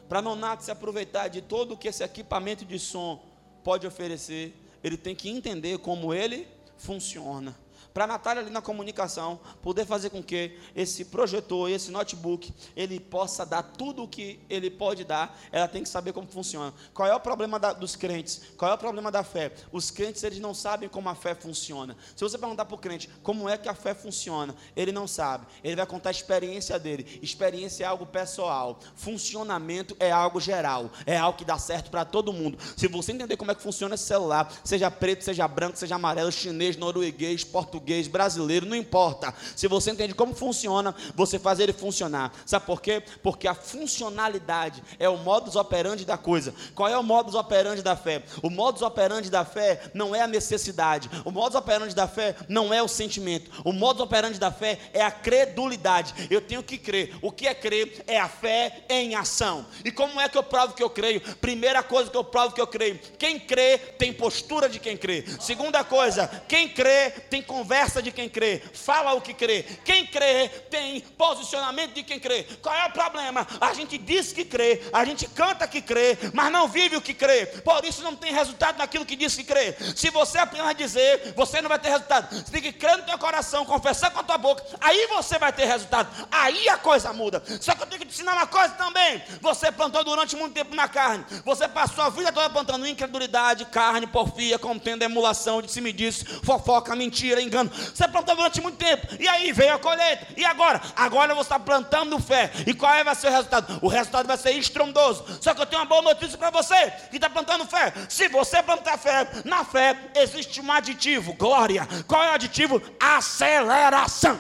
para 0.10 0.22
Nonato 0.22 0.64
se 0.64 0.72
aproveitar 0.72 1.28
de 1.28 1.40
todo 1.42 1.76
o 1.76 1.78
que 1.78 1.88
esse 1.88 2.04
equipamento 2.04 2.66
de 2.66 2.80
som 2.80 3.22
pode 3.64 3.86
oferecer, 3.86 4.54
ele 4.84 4.98
tem 4.98 5.16
que 5.16 5.30
entender 5.30 5.78
como 5.78 6.14
ele 6.14 6.48
funciona 6.78 7.56
para 7.94 8.04
a 8.04 8.08
Natália 8.08 8.42
ali 8.42 8.52
na 8.52 8.62
comunicação 8.62 9.40
poder 9.62 9.86
fazer 9.86 10.10
com 10.10 10.22
que 10.24 10.58
esse 10.76 11.06
projetor, 11.06 11.70
esse 11.70 11.92
notebook, 11.92 12.54
ele 12.76 13.00
possa 13.00 13.46
dar 13.46 13.64
tudo 13.64 14.04
o 14.04 14.08
que 14.08 14.40
ele 14.50 14.70
pode 14.70 15.04
dar, 15.04 15.38
ela 15.52 15.68
tem 15.68 15.84
que 15.84 15.90
saber 15.90 16.14
como 16.14 16.28
funciona. 16.28 16.74
Qual 16.94 17.08
é 17.08 17.16
o 17.16 17.20
problema 17.20 17.60
da, 17.60 17.74
dos 17.74 17.96
crentes? 17.96 18.42
Qual 18.58 18.72
é 18.72 18.74
o 18.74 18.78
problema 18.78 19.12
da 19.12 19.24
fé? 19.24 19.52
Os 19.72 19.92
crentes, 19.92 20.24
eles 20.24 20.40
não 20.40 20.54
sabem 20.54 20.88
como 20.88 21.10
a 21.10 21.16
fé 21.16 21.36
funciona. 21.36 21.98
Se 22.16 22.24
você 22.24 22.38
perguntar 22.38 22.66
para 22.66 22.76
o 22.76 22.78
crente 22.78 23.10
como 23.24 23.50
é 23.50 23.58
que 23.58 23.68
a 23.68 23.74
fé 23.74 23.94
funciona, 23.94 24.56
ele 24.76 24.92
não 24.92 25.08
sabe. 25.08 25.46
Ele 25.64 25.76
vai 25.76 25.86
contar 25.86 26.10
a 26.10 26.12
experiência 26.12 26.78
dele. 26.80 27.20
Experiência 27.22 27.84
é 27.84 27.88
algo 27.88 28.06
pessoal. 28.06 28.80
Funcionamento 28.96 29.96
é 30.00 30.12
algo 30.12 30.40
geral. 30.40 30.92
É 31.06 31.18
algo 31.18 31.38
que 31.38 31.46
dá 31.46 31.58
certo 31.58 31.90
para 31.90 32.06
todo 32.06 32.32
mundo. 32.32 32.58
Se 32.78 32.88
você 32.88 33.12
entender 33.12 33.38
como 33.38 33.52
é 33.52 33.56
que 33.56 33.62
funciona 33.62 33.96
esse 33.96 34.06
celular, 34.06 34.52
seja 34.64 34.90
preto, 34.92 35.24
seja 35.24 35.48
branco, 35.48 35.78
seja 35.78 35.96
amarelo, 35.96 36.32
chinês, 36.32 36.78
norueguês, 36.78 37.44
português, 37.44 37.79
português, 37.80 38.08
brasileiro, 38.08 38.66
não 38.66 38.76
importa. 38.76 39.34
Se 39.56 39.68
você 39.68 39.92
entende 39.92 40.14
como 40.14 40.36
funciona, 40.36 40.94
você 41.16 41.40
faz 41.40 41.60
ele 41.60 41.72
funcionar. 41.72 42.34
Sabe 42.46 42.66
por 42.66 42.82
quê? 42.82 43.02
Porque 43.24 43.48
a 43.48 43.56
funcionalidade 43.56 44.84
é 45.00 45.08
o 45.08 45.18
modus 45.18 45.56
operandi 45.56 46.06
da 46.06 46.18
coisa. 46.18 46.54
Qual 46.76 46.90
é 46.90 46.98
o 46.98 47.04
modus 47.04 47.36
operandi 47.36 47.82
da 47.82 47.96
fé? 47.96 48.24
O 48.44 48.50
modus 48.50 48.82
operandi 48.82 49.30
da 49.30 49.46
fé 49.46 49.90
não 49.94 50.14
é 50.14 50.22
a 50.22 50.28
necessidade. 50.28 51.10
O 51.24 51.32
modus 51.32 51.56
operandi 51.56 51.96
da 51.96 52.08
fé 52.08 52.36
não 52.50 52.74
é 52.74 52.84
o 52.84 52.88
sentimento. 52.88 53.50
O 53.64 53.72
modus 53.72 54.02
operandi 54.02 54.38
da 54.38 54.52
fé 54.52 54.78
é 54.94 55.02
a 55.02 55.12
credulidade. 55.12 56.14
Eu 56.30 56.42
tenho 56.42 56.62
que 56.62 56.78
crer. 56.78 57.16
O 57.22 57.32
que 57.32 57.48
é 57.48 57.54
crer? 57.54 58.04
É 58.08 58.20
a 58.20 58.28
fé 58.28 58.84
em 58.90 59.16
ação. 59.16 59.66
E 59.86 59.92
como 59.92 60.20
é 60.20 60.28
que 60.28 60.38
eu 60.38 60.44
provo 60.44 60.74
que 60.74 60.84
eu 60.84 60.90
creio? 60.90 61.22
Primeira 61.38 61.82
coisa 61.82 62.12
que 62.12 62.18
eu 62.18 62.24
provo 62.24 62.54
que 62.54 62.62
eu 62.62 62.68
creio: 62.68 63.00
quem 63.18 63.40
crê 63.40 63.78
tem 63.78 64.12
postura 64.12 64.68
de 64.68 64.80
quem 64.80 64.98
crê. 64.98 65.24
Segunda 65.40 65.84
coisa, 65.84 66.28
quem 66.48 66.68
crê 66.68 67.12
tem 67.30 67.42
conversa 67.70 68.02
de 68.02 68.12
quem 68.12 68.28
crê. 68.28 68.64
Fala 68.74 69.14
o 69.14 69.22
que 69.22 69.32
crê. 69.32 69.64
Quem 69.86 70.04
crê 70.08 70.50
tem 70.72 71.02
posicionamento 71.02 71.94
de 71.94 72.02
quem 72.02 72.20
crê. 72.20 72.44
Qual 72.64 72.74
é 72.74 72.88
o 72.88 72.92
problema? 72.92 73.46
A 73.62 73.72
gente 73.76 73.96
diz 73.96 74.34
que 74.34 74.44
crê, 74.44 74.82
a 74.92 75.06
gente 75.06 75.28
canta 75.28 75.68
que 75.68 75.80
crê, 75.80 76.18
mas 76.34 76.52
não 76.52 76.68
vive 76.68 76.96
o 76.96 77.02
que 77.02 77.14
crê. 77.14 77.46
Por 77.46 77.86
isso 77.86 78.02
não 78.02 78.16
tem 78.16 78.34
resultado 78.34 78.80
naquilo 78.80 79.06
que 79.06 79.16
diz 79.16 79.36
que 79.36 79.44
crê. 79.44 79.76
Se 79.96 80.10
você 80.10 80.40
apenas 80.40 80.76
dizer, 80.76 81.36
você 81.36 81.62
não 81.62 81.70
vai 81.70 81.78
ter 81.78 81.90
resultado. 81.90 82.36
Você 82.36 82.52
tem 82.52 82.62
que 82.62 82.72
crer 82.72 82.98
no 82.98 83.04
teu 83.04 83.20
coração, 83.20 83.64
confessar 83.64 84.10
com 84.10 84.20
a 84.20 84.24
tua 84.24 84.40
boca, 84.40 84.66
aí 84.82 85.06
você 85.06 85.38
vai 85.38 85.54
ter 85.54 85.66
resultado. 85.66 86.10
Aí 86.32 86.68
a 86.70 86.78
coisa 86.78 87.14
muda. 87.14 87.44
Só 87.62 87.76
que 87.76 87.84
eu 87.84 87.88
tenho 87.88 88.02
que 88.02 88.08
te 88.08 88.14
ensinar 88.16 88.34
uma 88.34 88.48
coisa 88.48 88.74
também. 88.74 89.22
Você 89.42 89.72
plantou 89.72 90.04
durante 90.04 90.36
muito 90.36 90.56
tempo 90.56 90.74
na 90.74 90.88
carne. 90.88 91.24
Você 91.46 91.68
passou 91.68 92.04
a 92.04 92.10
vida 92.10 92.32
toda 92.32 92.50
plantando 92.50 92.88
incredulidade, 92.88 93.66
carne, 93.66 94.08
porfia, 94.08 94.58
contenda, 94.58 95.06
emulação, 95.06 95.62
cima 95.68 95.94
disso, 95.94 96.26
fofoca, 96.44 96.96
mentira, 96.96 97.40
engano. 97.40 97.59
Você 97.68 98.08
plantou 98.08 98.36
durante 98.36 98.62
muito 98.62 98.78
tempo. 98.78 99.08
E 99.20 99.28
aí 99.28 99.52
veio 99.52 99.74
a 99.74 99.80
colheita. 99.80 100.28
E 100.38 100.46
agora? 100.46 100.82
Agora 100.96 101.34
você 101.34 101.42
está 101.42 101.60
plantando 101.60 102.20
fé. 102.20 102.52
E 102.66 102.74
qual 102.74 102.94
é, 102.94 103.04
vai 103.04 103.16
ser 103.16 103.28
o 103.28 103.32
resultado? 103.32 103.80
O 103.82 103.88
resultado 103.88 104.28
vai 104.28 104.38
ser 104.38 104.52
estrondoso. 104.52 105.26
Só 105.42 105.54
que 105.54 105.62
eu 105.62 105.66
tenho 105.66 105.82
uma 105.82 105.88
boa 105.88 106.02
notícia 106.02 106.38
para 106.38 106.50
você 106.50 106.92
que 107.10 107.18
está 107.18 107.30
plantando 107.30 107.66
fé. 107.66 107.94
Se 108.08 108.28
você 108.28 108.62
plantar 108.62 108.98
fé, 108.98 109.28
na 109.44 109.66
fé 109.66 109.98
existe 110.16 110.62
um 110.62 110.72
aditivo, 110.72 111.34
glória. 111.34 111.88
Qual 112.08 112.24
é 112.24 112.30
o 112.30 112.34
aditivo? 112.34 112.82
Aceleração. 113.00 114.40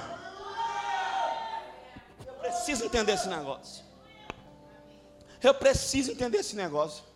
Eu 2.25 2.33
preciso 2.33 2.85
entender 2.85 3.13
esse 3.13 3.27
negócio. 3.27 3.83
Eu 5.41 5.53
preciso 5.53 6.11
entender 6.11 6.39
esse 6.39 6.55
negócio. 6.55 7.08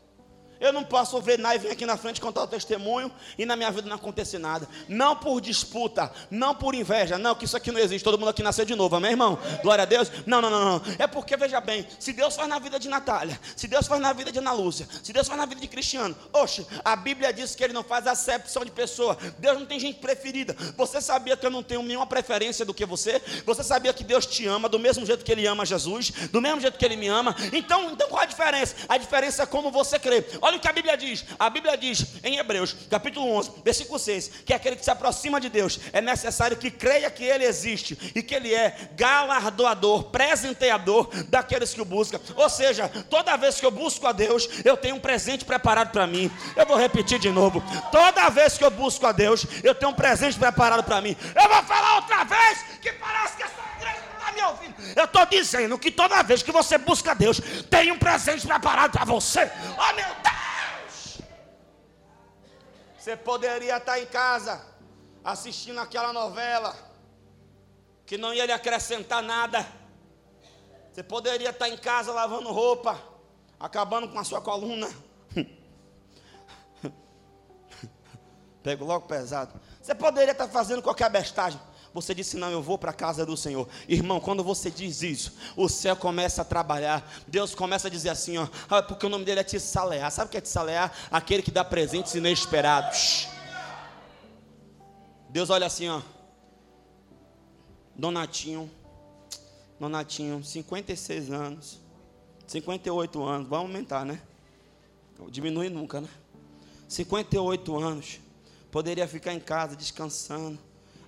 Eu 0.60 0.72
não 0.72 0.84
posso 0.84 1.20
ver 1.22 1.38
Nai 1.40 1.60
vir 1.60 1.72
aqui 1.72 1.86
na 1.86 1.98
frente 1.98 2.22
contar 2.22 2.44
o 2.44 2.48
testemunho 2.48 3.12
e 3.38 3.46
na 3.46 3.56
minha 3.56 3.72
vida 3.72 3.88
não 3.88 3.96
acontecer 3.96 4.38
nada. 4.38 4.68
Não 4.88 5.16
por 5.16 5.42
disputa, 5.42 6.12
não 6.30 6.56
por 6.56 6.76
inveja, 6.76 7.18
não, 7.18 7.36
que 7.36 7.46
isso 7.46 7.58
aqui 7.58 7.72
não 7.72 7.80
existe. 7.80 8.04
Todo 8.04 8.18
mundo 8.18 8.30
aqui 8.30 8.44
nasceu 8.44 8.66
de 8.66 8.76
novo, 8.76 8.96
amém, 8.96 9.12
irmão? 9.12 9.38
Glória 9.62 9.84
a 9.84 9.86
Deus. 9.86 10.12
Não, 10.26 10.42
não, 10.42 10.50
não, 10.50 10.66
não. 10.66 10.82
É 11.00 11.08
porque, 11.08 11.36
veja 11.36 11.60
bem, 11.60 11.88
se 12.00 12.14
Deus 12.14 12.36
faz 12.36 12.48
na 12.48 12.60
vida 12.60 12.80
de 12.80 12.88
Natália, 12.88 13.40
se 13.56 13.68
Deus 13.68 13.88
faz 13.88 14.02
na 14.02 14.14
vida 14.14 14.32
de 14.32 14.40
Ana 14.40 14.52
Lúcia, 14.52 14.88
se 15.04 15.12
Deus 15.12 15.28
faz 15.28 15.40
na 15.40 15.46
vida 15.46 15.60
de 15.60 15.68
Cristiano, 15.68 16.16
oxe, 16.32 16.66
a 16.84 16.96
Bíblia 16.96 17.34
diz 17.34 17.56
que 17.56 17.64
ele 17.64 17.74
não 17.74 17.84
faz 17.84 18.08
acepção 18.08 18.64
de 18.64 18.72
pessoa. 18.72 19.18
Deus 19.40 19.60
não 19.60 19.66
tem 19.66 19.80
gente 19.80 20.00
preferida. 20.00 20.56
Você 20.78 21.02
sabia 21.02 21.36
que 21.36 21.46
eu 21.46 21.52
não 21.52 21.64
tenho 21.64 21.84
nenhuma 21.84 22.08
preferência 22.08 22.66
do 22.66 22.74
que 22.74 22.86
você? 22.86 23.22
Você 23.46 23.64
sabia 23.64 23.94
que 23.94 24.04
Deus 24.04 24.26
te 24.26 24.46
ama 24.48 24.70
do 24.70 24.80
mesmo 24.80 25.06
jeito 25.06 25.24
que 25.24 25.32
ele 25.32 25.46
ama 25.46 25.66
Jesus, 25.66 26.12
do 26.32 26.42
mesmo 26.42 26.62
jeito 26.62 26.78
que 26.78 26.86
ele 26.86 26.96
me 26.96 27.08
ama? 27.08 27.36
Então, 27.52 27.92
então 27.92 28.08
qual 28.10 28.22
a 28.22 28.26
diferença? 28.26 28.76
A 28.88 28.98
diferença 28.98 29.44
é 29.44 29.46
como 29.46 29.72
você 29.72 30.00
crê. 30.00 30.26
Olha 30.44 30.58
o 30.58 30.60
que 30.60 30.68
a 30.68 30.74
Bíblia 30.74 30.98
diz. 30.98 31.24
A 31.40 31.50
Bíblia 31.50 31.78
diz 31.78 32.06
em 32.22 32.36
Hebreus, 32.36 32.76
capítulo 32.90 33.32
11, 33.32 33.52
versículo 33.64 33.98
6, 33.98 34.28
que 34.46 34.54
aquele 34.54 34.76
que 34.76 34.84
se 34.84 34.92
aproxima 34.92 35.40
de 35.40 35.48
Deus 35.48 35.80
é 35.94 36.02
necessário 36.02 36.58
que 36.58 36.70
creia 36.70 37.10
que 37.10 37.24
Ele 37.24 37.46
existe 37.46 37.98
e 38.14 38.22
que 38.22 38.36
Ele 38.36 38.54
é 38.54 38.90
galardoador, 38.94 40.04
presenteador 40.12 41.10
daqueles 41.30 41.74
que 41.74 41.80
o 41.80 41.86
buscam. 41.86 42.20
Ou 42.36 42.50
seja, 42.50 42.90
toda 43.10 43.38
vez 43.38 43.58
que 43.58 43.66
eu 43.66 43.72
busco 43.72 44.06
a 44.06 44.12
Deus, 44.12 44.50
eu 44.66 44.76
tenho 44.76 44.98
um 44.98 45.00
presente 45.00 45.46
preparado 45.46 45.92
para 45.94 46.06
mim. 46.06 46.30
Eu 46.58 46.66
vou 46.66 46.76
repetir 46.76 47.20
de 47.20 47.30
novo. 47.30 47.64
Toda 47.90 48.28
vez 48.28 48.58
que 48.58 48.66
eu 48.66 48.72
busco 48.72 49.08
a 49.08 49.14
Deus, 49.14 49.46
eu 49.64 49.74
tenho 49.74 49.94
um 49.94 49.96
presente 49.96 50.38
preparado 50.38 50.84
para 50.84 51.00
mim. 51.00 51.16
Eu 51.42 51.48
vou 51.48 51.64
falar 51.64 51.96
outra 51.96 52.26
vez 52.26 52.66
que 52.82 52.92
parece 52.92 53.38
que 53.38 53.44
não 53.44 53.50
está 53.50 53.73
me 54.34 54.42
ouvindo. 54.44 54.76
Eu 54.96 55.06
estou 55.06 55.26
dizendo 55.26 55.80
que 55.80 55.92
toda 55.92 56.22
vez 56.24 56.44
que 56.44 56.52
você 56.52 56.78
busca 56.78 57.14
Deus, 57.16 57.40
tem 57.70 57.92
um 57.92 57.98
presente 57.98 58.46
preparado 58.46 58.92
para 58.92 59.06
você. 59.06 59.52
Oh 59.78 59.94
meu 59.96 60.08
Deus! 60.24 61.22
Você 62.98 63.16
poderia 63.16 63.78
estar 63.78 64.00
em 64.00 64.06
casa 64.06 64.66
assistindo 65.24 65.80
aquela 65.80 66.12
novela 66.12 66.76
que 68.06 68.18
não 68.18 68.34
ia 68.34 68.46
lhe 68.46 68.52
acrescentar 68.52 69.24
nada. 69.24 69.66
Você 70.92 71.02
poderia 71.02 71.50
estar 71.50 71.70
em 71.70 71.78
casa 71.78 72.12
lavando 72.12 72.52
roupa, 72.52 73.02
acabando 73.60 74.10
com 74.10 74.20
a 74.20 74.24
sua 74.24 74.42
coluna. 74.42 74.90
Pego 78.62 78.86
logo 78.86 79.08
pesado. 79.08 79.60
Você 79.82 79.96
poderia 79.96 80.32
estar 80.34 80.48
fazendo 80.48 80.82
qualquer 80.82 81.10
bestagem. 81.10 81.60
Você 81.94 82.16
disse: 82.16 82.38
Não, 82.38 82.50
eu 82.50 82.62
vou 82.62 82.78
para 82.78 82.90
a 82.90 82.94
casa 82.94 83.26
do 83.26 83.38
Senhor. 83.38 83.68
Irmão, 83.88 84.20
quando 84.20 84.44
você 84.44 84.72
diz 84.72 85.04
isso, 85.04 85.34
o 85.56 85.70
céu 85.70 85.96
começa 85.96 86.42
a 86.42 86.46
trabalhar. 86.46 87.08
Deus 87.28 87.54
começa 87.54 87.88
a 87.88 87.92
dizer 87.92 88.10
assim: 88.10 88.38
ó, 88.38 88.48
ah, 88.70 88.82
porque 88.82 89.06
o 89.06 89.10
nome 89.10 89.24
dele 89.24 89.42
é 89.42 89.44
Tissalear. 89.44 90.12
Sabe 90.12 90.28
o 90.28 90.32
que 90.32 90.38
é 90.38 90.42
Tissalear? 90.42 90.92
Aquele 91.12 91.44
que 91.44 91.52
dá 91.52 91.64
presentes 91.64 92.16
inesperados. 92.16 93.28
Deus 95.30 95.52
olha 95.52 95.68
assim: 95.68 95.88
ó, 95.88 96.02
Donatinho, 97.96 98.72
Donatinho, 99.80 100.44
56 100.44 101.30
anos, 101.30 101.80
58 102.48 103.24
anos, 103.24 103.48
vai 103.48 103.60
aumentar, 103.60 104.04
né? 104.04 104.20
Diminui 105.30 105.70
nunca, 105.70 106.02
né? 106.02 106.10
58 106.88 107.78
anos, 107.78 108.20
poderia 108.72 109.08
ficar 109.08 109.32
em 109.32 109.40
casa 109.40 109.76
descansando 109.76 110.60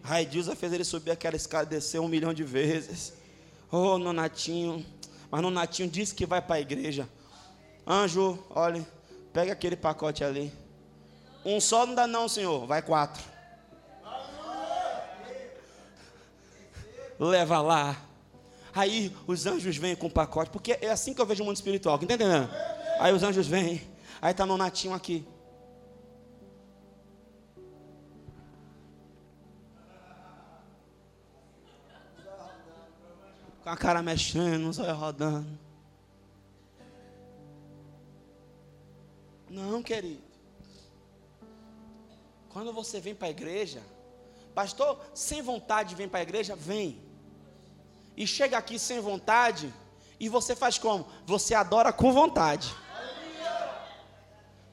Raidilza 0.05 0.55
fez 0.55 0.71
ele 0.71 0.83
subir 0.83 1.09
aquela 1.09 1.35
escada 1.35 1.65
e 1.65 1.69
descer 1.79 1.99
um 1.99 2.07
milhão 2.07 2.31
de 2.31 2.43
vezes. 2.43 3.11
Oh, 3.71 3.97
Nonatinho. 3.97 4.85
Mas 5.31 5.41
Nonatinho 5.41 5.89
disse 5.89 6.13
que 6.13 6.27
vai 6.27 6.39
para 6.39 6.57
a 6.57 6.61
igreja. 6.61 7.09
Anjo, 7.87 8.37
olha, 8.51 8.87
pega 9.33 9.51
aquele 9.51 9.75
pacote 9.75 10.23
ali. 10.23 10.53
Um 11.43 11.59
só 11.59 11.87
não 11.87 11.95
dá 11.95 12.05
não, 12.05 12.29
senhor. 12.29 12.67
Vai 12.67 12.83
quatro. 12.83 13.23
Leva 17.19 17.59
lá. 17.61 17.97
Aí 18.75 19.11
os 19.25 19.47
anjos 19.47 19.75
vêm 19.75 19.95
com 19.95 20.05
o 20.05 20.11
pacote, 20.11 20.51
porque 20.51 20.77
é 20.81 20.91
assim 20.91 21.15
que 21.15 21.21
eu 21.21 21.25
vejo 21.25 21.41
o 21.41 21.45
mundo 21.47 21.55
espiritual, 21.55 21.97
tá 21.97 22.03
entendendo? 22.03 22.47
Aí 22.99 23.11
os 23.11 23.23
anjos 23.23 23.47
vêm. 23.47 23.81
Aí 24.21 24.31
está 24.31 24.45
Nonatinho 24.45 24.93
aqui. 24.93 25.25
Com 33.65 33.71
a 33.71 33.75
cara 33.75 34.03
mexendo, 34.03 34.69
os 34.69 34.77
olhos 34.77 34.95
rodando. 34.95 35.59
Não, 39.49 39.81
querido. 39.81 40.21
Quando 42.49 42.71
você 42.71 42.99
vem 42.99 43.15
para 43.15 43.27
a 43.27 43.31
igreja, 43.31 43.81
pastor, 44.53 45.03
sem 45.15 45.41
vontade 45.41 45.95
vem 45.95 46.07
para 46.07 46.19
a 46.19 46.21
igreja, 46.21 46.55
vem. 46.55 47.01
E 48.15 48.27
chega 48.27 48.55
aqui 48.55 48.77
sem 48.77 48.99
vontade, 48.99 49.73
e 50.19 50.29
você 50.29 50.55
faz 50.55 50.77
como? 50.77 51.07
Você 51.25 51.55
adora 51.55 51.91
com 51.91 52.13
vontade. 52.13 52.71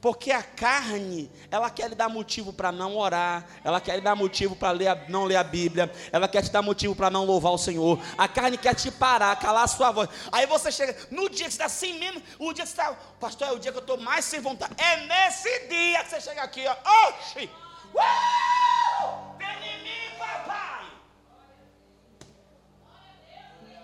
Porque 0.02 0.32
a 0.32 0.42
carne, 0.42 1.30
ela 1.48 1.70
quer 1.70 1.88
lhe 1.88 1.94
dar 1.94 2.08
motivo 2.08 2.52
para 2.52 2.72
não 2.72 2.96
orar, 2.96 3.46
ela 3.62 3.80
quer 3.80 3.94
lhe 3.94 4.00
dar 4.00 4.16
motivo 4.16 4.56
para 4.56 4.76
não 5.08 5.22
ler 5.22 5.36
a 5.36 5.44
Bíblia, 5.44 5.92
ela 6.10 6.26
quer 6.26 6.42
te 6.42 6.50
dar 6.50 6.60
motivo 6.60 6.92
para 6.96 7.08
não 7.08 7.24
louvar 7.24 7.52
o 7.52 7.56
Senhor. 7.56 8.00
A 8.18 8.26
carne 8.26 8.58
quer 8.58 8.74
te 8.74 8.90
parar, 8.90 9.36
calar 9.36 9.62
a 9.62 9.68
sua 9.68 9.92
voz. 9.92 10.08
Aí 10.32 10.44
você 10.44 10.72
chega, 10.72 10.96
no 11.08 11.30
dia 11.30 11.46
que 11.46 11.52
você 11.52 11.62
está 11.62 11.68
sem 11.68 12.00
menos, 12.00 12.20
o 12.36 12.52
dia 12.52 12.64
que 12.64 12.70
você 12.70 12.80
está, 12.80 12.92
pastor, 13.20 13.46
é 13.46 13.52
o 13.52 13.60
dia 13.60 13.70
que 13.70 13.78
eu 13.78 13.82
estou 13.82 13.96
mais 13.96 14.24
sem 14.24 14.40
vontade. 14.40 14.74
É 14.76 14.96
nesse 15.06 15.68
dia 15.68 16.02
que 16.02 16.10
você 16.10 16.20
chega 16.20 16.42
aqui, 16.42 16.64
ó. 16.66 17.08
Oxi! 17.08 17.48
Uh! 17.94 19.38
Vem 19.38 19.70
em 19.70 19.82
mim, 19.84 20.18
papai! 20.18 20.84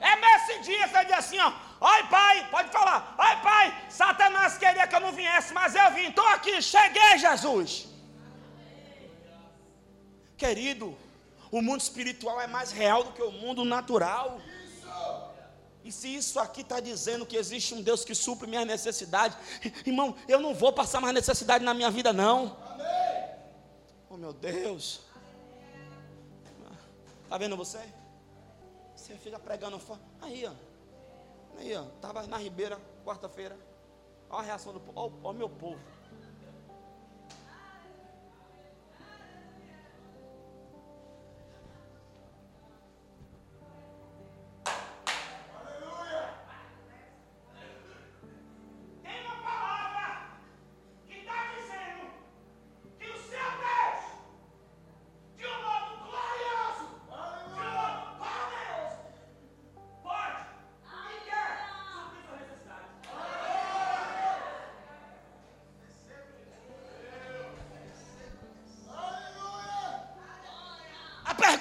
É 0.01 0.17
nesse 0.17 0.63
dia 0.63 0.89
que 0.89 0.95
você 0.95 1.05
diz 1.05 1.15
assim, 1.15 1.39
ó. 1.39 1.68
Oi, 1.81 2.03
pai, 2.11 2.49
pode 2.51 2.71
falar. 2.71 3.15
Oi, 3.19 3.37
pai, 3.43 3.87
Satanás 3.89 4.59
queria 4.59 4.87
que 4.87 4.95
eu 4.95 5.01
não 5.01 5.13
viesse, 5.13 5.55
mas 5.55 5.75
eu 5.75 5.91
vim. 5.93 6.09
Estou 6.09 6.27
aqui, 6.27 6.61
cheguei, 6.61 7.19
Jesus. 7.19 7.89
Querido, 10.37 10.97
o 11.51 11.63
mundo 11.63 11.81
espiritual 11.81 12.41
é 12.41 12.47
mais 12.47 12.73
real 12.73 13.05
do 13.05 13.13
que 13.13 13.23
o 13.23 13.31
mundo 13.31 13.65
natural. 13.65 14.41
E 15.85 15.93
se 15.93 16.15
isso 16.15 16.39
aqui 16.39 16.61
está 16.63 16.81
dizendo 16.81 17.25
que 17.25 17.37
existe 17.37 17.75
um 17.75 17.81
Deus 17.81 18.05
que 18.05 18.15
supre 18.15 18.47
minhas 18.47 18.67
necessidades, 18.67 19.39
irmão, 19.87 20.17
eu 20.27 20.41
não 20.41 20.55
vou 20.55 20.73
passar 20.73 21.01
mais 21.01 21.15
necessidade 21.15 21.65
na 21.65 21.73
minha 21.73 21.91
vida, 21.91 22.13
não. 22.13 22.57
Oh, 24.11 24.17
meu 24.17 24.33
Deus. 24.33 25.01
Tá 27.29 27.39
vendo 27.39 27.57
você? 27.57 27.79
Você 28.97 29.15
fica 29.15 29.39
pregando 29.39 29.79
fora. 29.79 30.01
Aí, 30.21 30.45
ó. 30.45 30.68
Aí, 31.59 31.75
ó. 31.77 31.85
Tava 32.01 32.27
na 32.27 32.37
Ribeira, 32.37 32.79
quarta-feira. 33.05 33.57
Olha 34.31 34.41
a 34.41 34.43
reação 34.43 34.73
do 34.73 34.81
povo. 34.81 35.19
Olha 35.23 35.35
o 35.35 35.39
meu 35.39 35.49
povo. 35.49 35.81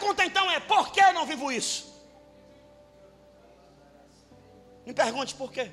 Pergunta 0.07 0.25
então 0.25 0.49
é: 0.51 0.59
por 0.59 0.91
que 0.91 1.01
eu 1.01 1.13
não 1.13 1.25
vivo 1.25 1.51
isso? 1.51 1.85
Me 4.85 4.93
pergunte 4.93 5.35
por 5.35 5.51
quê. 5.51 5.71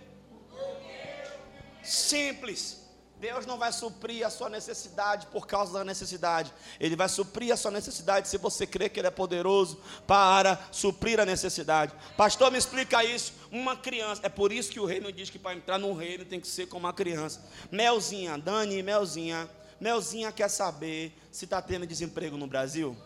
Simples. 1.82 2.82
Deus 3.20 3.46
não 3.46 3.56
vai 3.56 3.72
suprir 3.72 4.26
a 4.26 4.28
sua 4.28 4.50
necessidade 4.50 5.26
por 5.28 5.46
causa 5.46 5.72
da 5.72 5.84
necessidade. 5.84 6.52
Ele 6.78 6.96
vai 6.96 7.08
suprir 7.08 7.54
a 7.54 7.56
sua 7.56 7.70
necessidade 7.70 8.28
se 8.28 8.36
você 8.36 8.66
crê 8.66 8.88
que 8.88 9.00
Ele 9.00 9.06
é 9.06 9.10
poderoso 9.10 9.80
para 10.06 10.60
suprir 10.70 11.18
a 11.20 11.24
necessidade. 11.24 11.94
Pastor, 12.16 12.50
me 12.50 12.58
explica 12.58 13.02
isso. 13.04 13.32
Uma 13.50 13.76
criança. 13.76 14.20
É 14.24 14.28
por 14.28 14.52
isso 14.52 14.70
que 14.70 14.80
o 14.80 14.84
reino 14.84 15.10
diz 15.12 15.30
que 15.30 15.38
para 15.38 15.56
entrar 15.56 15.78
no 15.78 15.94
reino 15.94 16.24
tem 16.24 16.40
que 16.40 16.48
ser 16.48 16.66
como 16.66 16.86
uma 16.86 16.92
criança. 16.92 17.40
Melzinha, 17.70 18.36
Dani, 18.36 18.82
Melzinha. 18.82 19.48
Melzinha 19.80 20.32
quer 20.32 20.50
saber 20.50 21.16
se 21.30 21.44
está 21.44 21.62
tendo 21.62 21.86
desemprego 21.86 22.36
no 22.36 22.48
Brasil? 22.48 22.96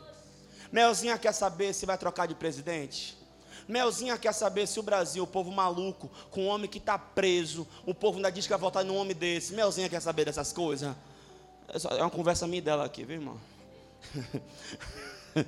Melzinha 0.70 1.16
quer 1.18 1.32
saber 1.32 1.72
se 1.72 1.86
vai 1.86 1.96
trocar 1.96 2.26
de 2.26 2.34
presidente? 2.34 3.16
Melzinha 3.66 4.16
quer 4.16 4.32
saber 4.32 4.66
se 4.66 4.80
o 4.80 4.82
Brasil, 4.82 5.24
o 5.24 5.26
povo 5.26 5.50
maluco, 5.52 6.10
com 6.30 6.44
um 6.44 6.48
homem 6.48 6.68
que 6.68 6.78
está 6.78 6.98
preso, 6.98 7.68
o 7.84 7.92
povo 7.94 8.16
ainda 8.16 8.30
diz 8.30 8.46
que 8.46 8.50
vai 8.50 8.58
votar 8.58 8.84
num 8.84 8.96
homem 8.96 9.14
desse. 9.14 9.52
Melzinha 9.52 9.88
quer 9.88 10.00
saber 10.00 10.24
dessas 10.24 10.52
coisas? 10.52 10.96
É 11.68 12.00
uma 12.00 12.10
conversa 12.10 12.46
minha 12.46 12.62
dela 12.62 12.86
aqui, 12.86 13.04
viu, 13.04 13.16
irmão? 13.16 13.38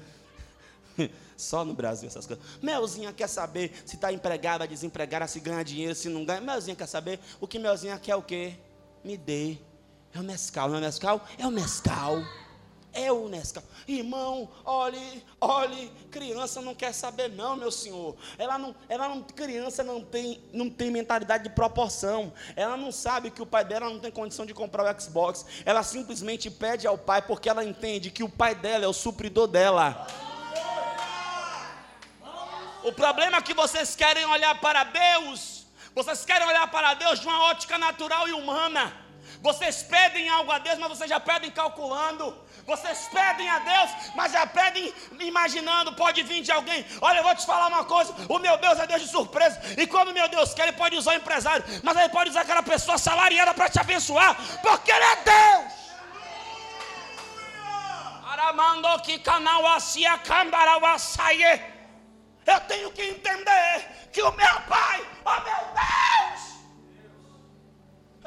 Só 1.36 1.64
no 1.64 1.72
Brasil 1.72 2.08
essas 2.08 2.26
coisas. 2.26 2.44
Melzinha 2.60 3.10
quer 3.10 3.28
saber 3.28 3.72
se 3.86 3.94
está 3.96 4.12
empregada, 4.12 4.68
desempregada, 4.68 5.26
se 5.26 5.40
ganha 5.40 5.64
dinheiro, 5.64 5.94
se 5.94 6.10
não 6.10 6.26
ganha. 6.26 6.42
Melzinha 6.42 6.76
quer 6.76 6.86
saber 6.86 7.18
o 7.40 7.48
que 7.48 7.58
Melzinha 7.58 7.98
quer 7.98 8.16
o 8.16 8.22
quê? 8.22 8.54
Me 9.02 9.16
dê. 9.16 9.56
É 10.12 10.20
o 10.20 10.22
mescal, 10.22 10.68
não 10.68 10.76
é 10.76 10.78
o 10.78 10.82
mescal? 10.82 11.26
É 11.38 11.46
o 11.46 11.50
mescal. 11.50 12.22
É 12.92 13.12
o 13.12 13.28
Nescau. 13.28 13.62
Irmão, 13.86 14.48
olhe, 14.64 15.24
olhe, 15.40 15.92
criança 16.10 16.60
não 16.60 16.74
quer 16.74 16.92
saber 16.92 17.28
não, 17.28 17.56
meu 17.56 17.70
senhor. 17.70 18.16
Ela 18.36 18.58
não, 18.58 18.74
ela 18.88 19.08
não, 19.08 19.22
criança 19.22 19.84
não 19.84 20.02
tem, 20.02 20.42
não 20.52 20.68
tem 20.68 20.90
mentalidade 20.90 21.44
de 21.44 21.50
proporção. 21.50 22.32
Ela 22.56 22.76
não 22.76 22.90
sabe 22.90 23.30
que 23.30 23.42
o 23.42 23.46
pai 23.46 23.64
dela 23.64 23.88
não 23.88 24.00
tem 24.00 24.10
condição 24.10 24.44
de 24.44 24.52
comprar 24.52 24.84
o 24.84 25.00
Xbox. 25.00 25.46
Ela 25.64 25.82
simplesmente 25.82 26.50
pede 26.50 26.86
ao 26.86 26.98
pai 26.98 27.22
porque 27.22 27.48
ela 27.48 27.64
entende 27.64 28.10
que 28.10 28.24
o 28.24 28.28
pai 28.28 28.54
dela 28.54 28.84
é 28.84 28.88
o 28.88 28.92
supridor 28.92 29.46
dela. 29.46 30.06
O 32.82 32.92
problema 32.92 33.36
é 33.36 33.42
que 33.42 33.54
vocês 33.54 33.94
querem 33.94 34.24
olhar 34.26 34.58
para 34.60 34.84
Deus. 34.84 35.64
Vocês 35.94 36.24
querem 36.24 36.46
olhar 36.46 36.70
para 36.70 36.94
Deus 36.94 37.20
de 37.20 37.26
uma 37.26 37.44
ótica 37.44 37.76
natural 37.78 38.28
e 38.28 38.32
humana. 38.32 38.99
Vocês 39.42 39.82
pedem 39.82 40.28
algo 40.28 40.52
a 40.52 40.58
Deus, 40.58 40.78
mas 40.78 40.88
vocês 40.90 41.08
já 41.08 41.18
pedem 41.18 41.50
calculando. 41.50 42.36
Vocês 42.66 43.08
pedem 43.12 43.48
a 43.48 43.58
Deus, 43.58 43.90
mas 44.14 44.32
já 44.32 44.46
pedem 44.46 44.92
imaginando, 45.18 45.94
pode 45.94 46.22
vir 46.22 46.42
de 46.42 46.52
alguém. 46.52 46.84
Olha, 47.00 47.18
eu 47.18 47.22
vou 47.22 47.34
te 47.34 47.46
falar 47.46 47.68
uma 47.68 47.84
coisa: 47.84 48.14
o 48.28 48.38
meu 48.38 48.56
Deus 48.58 48.78
é 48.78 48.86
Deus 48.86 49.02
de 49.02 49.08
surpresa. 49.08 49.58
E 49.78 49.86
quando 49.86 50.10
o 50.10 50.12
meu 50.12 50.28
Deus 50.28 50.52
quer, 50.52 50.68
ele 50.68 50.76
pode 50.76 50.96
usar 50.96 51.12
o 51.12 51.16
empresário, 51.16 51.64
mas 51.82 51.96
ele 51.96 52.10
pode 52.10 52.30
usar 52.30 52.42
aquela 52.42 52.62
pessoa 52.62 52.98
salariada 52.98 53.54
para 53.54 53.70
te 53.70 53.80
abençoar, 53.80 54.36
porque 54.62 54.92
ele 54.92 55.04
é 55.04 55.16
Deus. 55.16 55.80
Eu 62.46 62.60
tenho 62.60 62.90
que 62.92 63.02
entender 63.02 64.08
que 64.12 64.22
o 64.22 64.32
meu 64.32 64.60
pai, 64.68 65.06
oh 65.24 65.40
meu 65.42 65.62
Deus! 65.74 66.49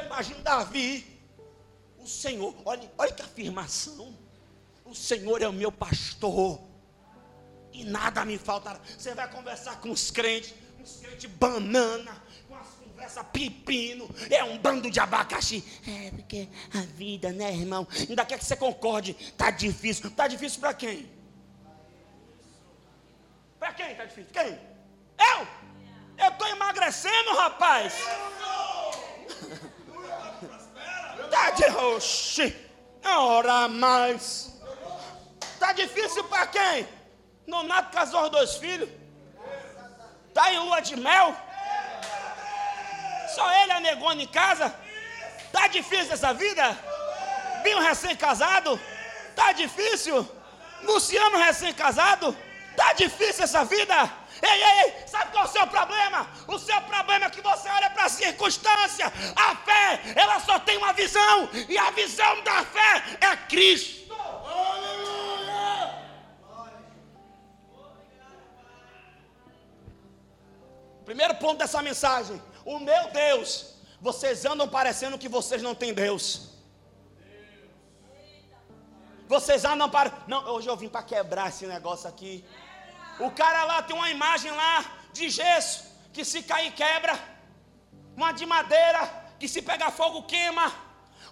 Imagina 0.02 0.40
Davi, 0.42 1.06
o 2.00 2.08
Senhor, 2.08 2.54
olha, 2.66 2.92
olha 2.98 3.12
que 3.12 3.22
afirmação. 3.22 4.14
O 4.86 4.94
Senhor 4.94 5.42
é 5.42 5.48
o 5.48 5.54
meu 5.54 5.72
pastor. 5.72 6.60
E 7.72 7.84
nada 7.84 8.24
me 8.26 8.38
faltará. 8.38 8.80
Você 8.98 9.16
vai 9.16 9.30
conversar 9.32 9.80
com 9.80 9.90
os 9.90 10.12
crentes, 10.12 10.54
uns 10.80 10.98
crentes 10.98 11.30
banana, 11.32 12.22
com 12.48 12.56
as 12.56 12.68
conversas 12.68 13.26
pepino, 13.32 14.08
é 14.30 14.44
um 14.44 14.58
bando 14.58 14.92
de 14.92 15.00
abacaxi. 15.00 15.64
É, 15.88 16.12
porque 16.12 16.48
a 16.74 16.82
vida, 16.82 17.32
né, 17.32 17.52
irmão? 17.52 17.88
Ainda 18.08 18.26
quer 18.26 18.38
que 18.38 18.46
você 18.46 18.56
concorde. 18.56 19.14
Tá 19.38 19.50
difícil. 19.50 20.12
Tá 20.12 20.28
difícil 20.28 20.60
para 20.60 20.74
quem? 20.74 21.10
Para 23.58 23.74
quem 23.74 23.96
tá 23.96 24.06
difícil? 24.06 24.32
Quem? 24.32 24.60
Eu? 25.18 25.48
Eu 26.18 26.30
estou 26.30 26.48
emagrecendo, 26.48 27.34
rapaz. 27.36 27.94
Tá 27.96 28.53
de 31.56 31.66
oxi. 31.78 32.56
Ora 33.06 33.68
mais. 33.68 34.54
Está 35.54 35.72
difícil 35.72 36.24
para 36.26 36.48
quem? 36.48 36.88
Nonato 37.48 37.92
casou 37.92 38.24
os 38.24 38.30
dois 38.30 38.56
filhos. 38.56 38.90
Está 40.30 40.52
em 40.54 40.60
lua 40.60 40.80
de 40.82 40.96
mel. 40.96 41.36
Só 43.36 43.52
ele 43.62 43.72
é 43.72 43.80
negona 43.80 44.22
em 44.22 44.28
casa. 44.28 44.74
Está 45.46 45.68
difícil 45.68 46.14
essa 46.14 46.34
vida? 46.34 46.78
Binho 47.64 47.80
recém-casado. 47.80 48.80
Está 49.30 49.52
difícil? 49.52 50.28
Luciano 50.84 51.38
recém-casado. 51.38 52.36
Está 52.72 52.94
difícil 52.94 53.44
essa 53.44 53.64
vida? 53.64 54.12
Ei, 54.42 54.64
ei, 54.64 54.80
ei, 54.84 55.08
sabe 55.08 55.32
qual 55.32 55.46
é 55.46 55.48
o 55.48 55.52
seu 55.52 55.68
problema? 55.68 56.28
O 56.48 56.58
seu 56.60 56.82
problema 56.82 57.26
é 57.26 57.30
que 57.30 57.42
você 57.42 57.70
olha 57.70 57.90
para 57.90 58.06
a 58.06 58.10
circunstância. 58.10 59.08
A 59.36 59.56
fé, 59.58 60.02
ela 60.16 60.40
só 60.40 60.60
tem 60.60 60.78
uma 60.78 60.94
visão. 60.94 61.50
E 61.70 61.78
a 61.78 61.92
visão 61.92 62.42
da 62.44 62.64
fé 62.66 63.04
é 63.22 63.36
Cristo. 63.48 64.04
Primeiro 71.06 71.36
ponto 71.36 71.58
dessa 71.58 71.82
mensagem: 71.82 72.42
o 72.66 72.80
meu 72.80 73.12
Deus. 73.12 73.74
Vocês 74.02 74.44
andam 74.44 74.68
parecendo 74.68 75.18
que 75.18 75.30
vocês 75.30 75.62
não 75.62 75.74
têm 75.74 75.94
Deus. 75.94 76.50
Vocês 79.28 79.64
andam 79.64 79.90
para. 79.90 80.12
Não, 80.28 80.46
hoje 80.50 80.68
eu 80.68 80.76
vim 80.76 80.90
para 80.90 81.04
quebrar 81.04 81.48
esse 81.50 81.66
negócio 81.66 82.10
aqui. 82.10 82.44
O 83.20 83.32
cara 83.32 83.64
lá 83.66 83.82
tem 83.82 83.96
uma 83.96 84.10
imagem 84.10 84.52
lá 84.52 84.86
de 85.12 85.30
gesso 85.30 85.86
que 86.12 86.24
se 86.26 86.44
cair 86.44 86.72
quebra. 86.74 87.18
Uma 88.16 88.32
de 88.32 88.46
madeira 88.46 89.02
que 89.40 89.48
se 89.48 89.62
pegar 89.62 89.92
fogo 89.92 90.24
queima 90.24 90.72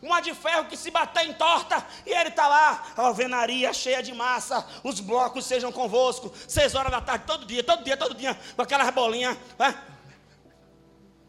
uma 0.01 0.19
de 0.19 0.33
ferro 0.33 0.65
que 0.65 0.75
se 0.75 0.89
bater 0.89 1.27
em 1.27 1.33
torta, 1.33 1.85
e 2.05 2.09
ele 2.09 2.29
está 2.29 2.47
lá, 2.47 2.83
alvenaria 2.97 3.71
cheia 3.71 4.01
de 4.01 4.13
massa, 4.13 4.65
os 4.83 4.99
blocos 4.99 5.45
sejam 5.45 5.71
convosco, 5.71 6.33
seis 6.47 6.73
horas 6.73 6.91
da 6.91 6.99
tarde, 6.99 7.25
todo 7.25 7.45
dia, 7.45 7.63
todo 7.63 7.83
dia, 7.83 7.95
todo 7.95 8.15
dia, 8.15 8.37
com 8.55 8.61
aquelas 8.63 8.89
bolinhas, 8.89 9.37
né? 9.59 9.79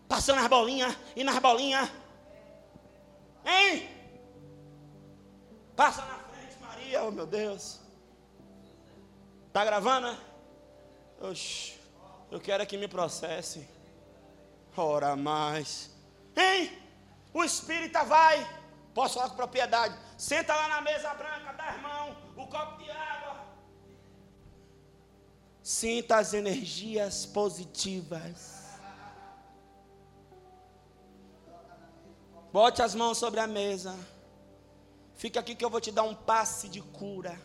passando 0.09 0.41
as 0.41 0.47
bolinhas, 0.47 0.97
e 1.15 1.23
nas 1.23 1.39
bolinhas, 1.39 1.89
hein? 3.45 3.89
Passa 5.77 6.03
na 6.03 6.15
frente, 6.15 6.57
Maria, 6.61 7.03
oh 7.05 7.11
meu 7.11 7.27
Deus. 7.27 7.81
Está 9.49 9.65
gravando, 9.65 10.09
né? 10.09 10.19
Oxi, 11.23 11.75
eu 12.31 12.41
quero 12.41 12.67
que 12.67 12.77
me 12.77 12.89
processe. 12.89 13.69
Ora 14.77 15.17
mais. 15.17 15.91
Hein? 16.37 16.79
O 17.33 17.45
espírita 17.45 18.05
vai 18.05 18.63
Posso 18.95 19.15
falar 19.15 19.31
com 19.31 19.37
propriedade. 19.37 19.97
Senta 20.19 20.55
lá 20.55 20.69
na 20.69 20.81
mesa 20.81 21.13
branca, 21.15 21.53
dá 21.53 21.75
irmão, 21.75 22.17
o 22.37 22.47
copo 22.47 22.83
de 22.83 22.91
água. 22.91 23.41
Sinta 25.63 26.17
as 26.17 26.35
energias 26.35 27.25
positivas. 27.25 28.63
Bote 32.53 32.83
as 32.83 32.95
mãos 32.95 33.17
sobre 33.17 33.41
a 33.41 33.47
mesa. 33.47 33.99
Fica 35.15 35.41
aqui 35.41 35.55
que 35.55 35.65
eu 35.65 35.71
vou 35.71 35.81
te 35.81 35.91
dar 35.91 36.03
um 36.03 36.15
passe 36.15 36.69
de 36.69 36.83
cura. 36.83 37.41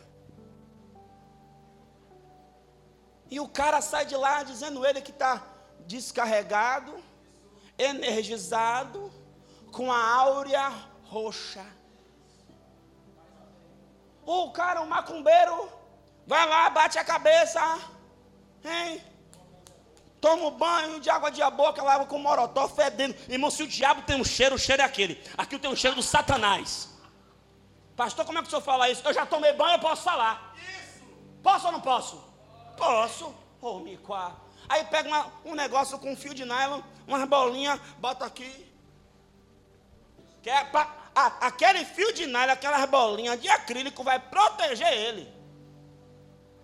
E 3.30 3.38
o 3.40 3.48
cara 3.48 3.80
sai 3.80 4.06
de 4.06 4.16
lá 4.16 4.42
dizendo 4.42 4.84
ele 4.86 5.00
que 5.00 5.10
está 5.10 5.42
descarregado, 5.86 6.94
energizado, 7.78 9.12
com 9.70 9.92
a 9.92 10.14
áurea 10.14 10.70
roxa. 11.04 11.64
O 14.24 14.50
cara, 14.50 14.80
o 14.80 14.86
macumbeiro, 14.86 15.70
vai 16.26 16.46
lá, 16.46 16.68
bate 16.70 16.98
a 16.98 17.04
cabeça, 17.04 17.60
hein? 18.64 19.02
Toma 20.20 20.46
um 20.46 20.50
banho 20.50 21.00
de 21.00 21.08
água 21.08 21.30
de 21.30 21.42
boca, 21.50 21.82
lava 21.82 22.04
com 22.04 22.18
morotó, 22.18 22.68
fedendo. 22.68 23.14
Irmão, 23.28 23.50
se 23.50 23.62
o 23.62 23.66
diabo 23.66 24.02
tem 24.02 24.20
um 24.20 24.24
cheiro, 24.24 24.56
o 24.56 24.58
cheiro 24.58 24.82
é 24.82 24.84
aquele. 24.84 25.22
Aqui 25.36 25.58
tem 25.58 25.70
um 25.70 25.76
cheiro 25.76 25.94
do 25.94 26.02
satanás. 26.02 26.88
Pastor, 27.96 28.24
como 28.24 28.38
é 28.38 28.42
que 28.42 28.48
o 28.48 28.50
senhor 28.50 28.62
fala 28.62 28.90
isso? 28.90 29.02
Eu 29.06 29.14
já 29.14 29.24
tomei 29.24 29.52
banho, 29.52 29.76
eu 29.76 29.80
posso 29.80 30.02
falar. 30.02 30.54
Isso. 30.56 31.04
Posso 31.42 31.66
ou 31.66 31.72
não 31.72 31.80
posso? 31.80 32.27
Posso. 32.78 33.34
Oh, 33.60 33.80
micoá. 33.80 34.36
Aí 34.68 34.84
pega 34.84 35.08
uma, 35.08 35.32
um 35.44 35.54
negócio 35.54 35.98
com 35.98 36.12
um 36.12 36.16
fio 36.16 36.32
de 36.32 36.44
nylon, 36.44 36.80
umas 37.06 37.28
bolinhas, 37.28 37.80
bota 37.98 38.24
aqui. 38.24 38.66
Que 40.42 40.50
é 40.50 40.64
pra, 40.64 40.94
a, 41.14 41.46
aquele 41.46 41.84
fio 41.84 42.12
de 42.12 42.26
nylon, 42.26 42.52
aquelas 42.52 42.88
bolinhas 42.88 43.40
de 43.40 43.48
acrílico 43.48 44.04
vai 44.04 44.18
proteger 44.20 44.92
ele. 44.92 45.32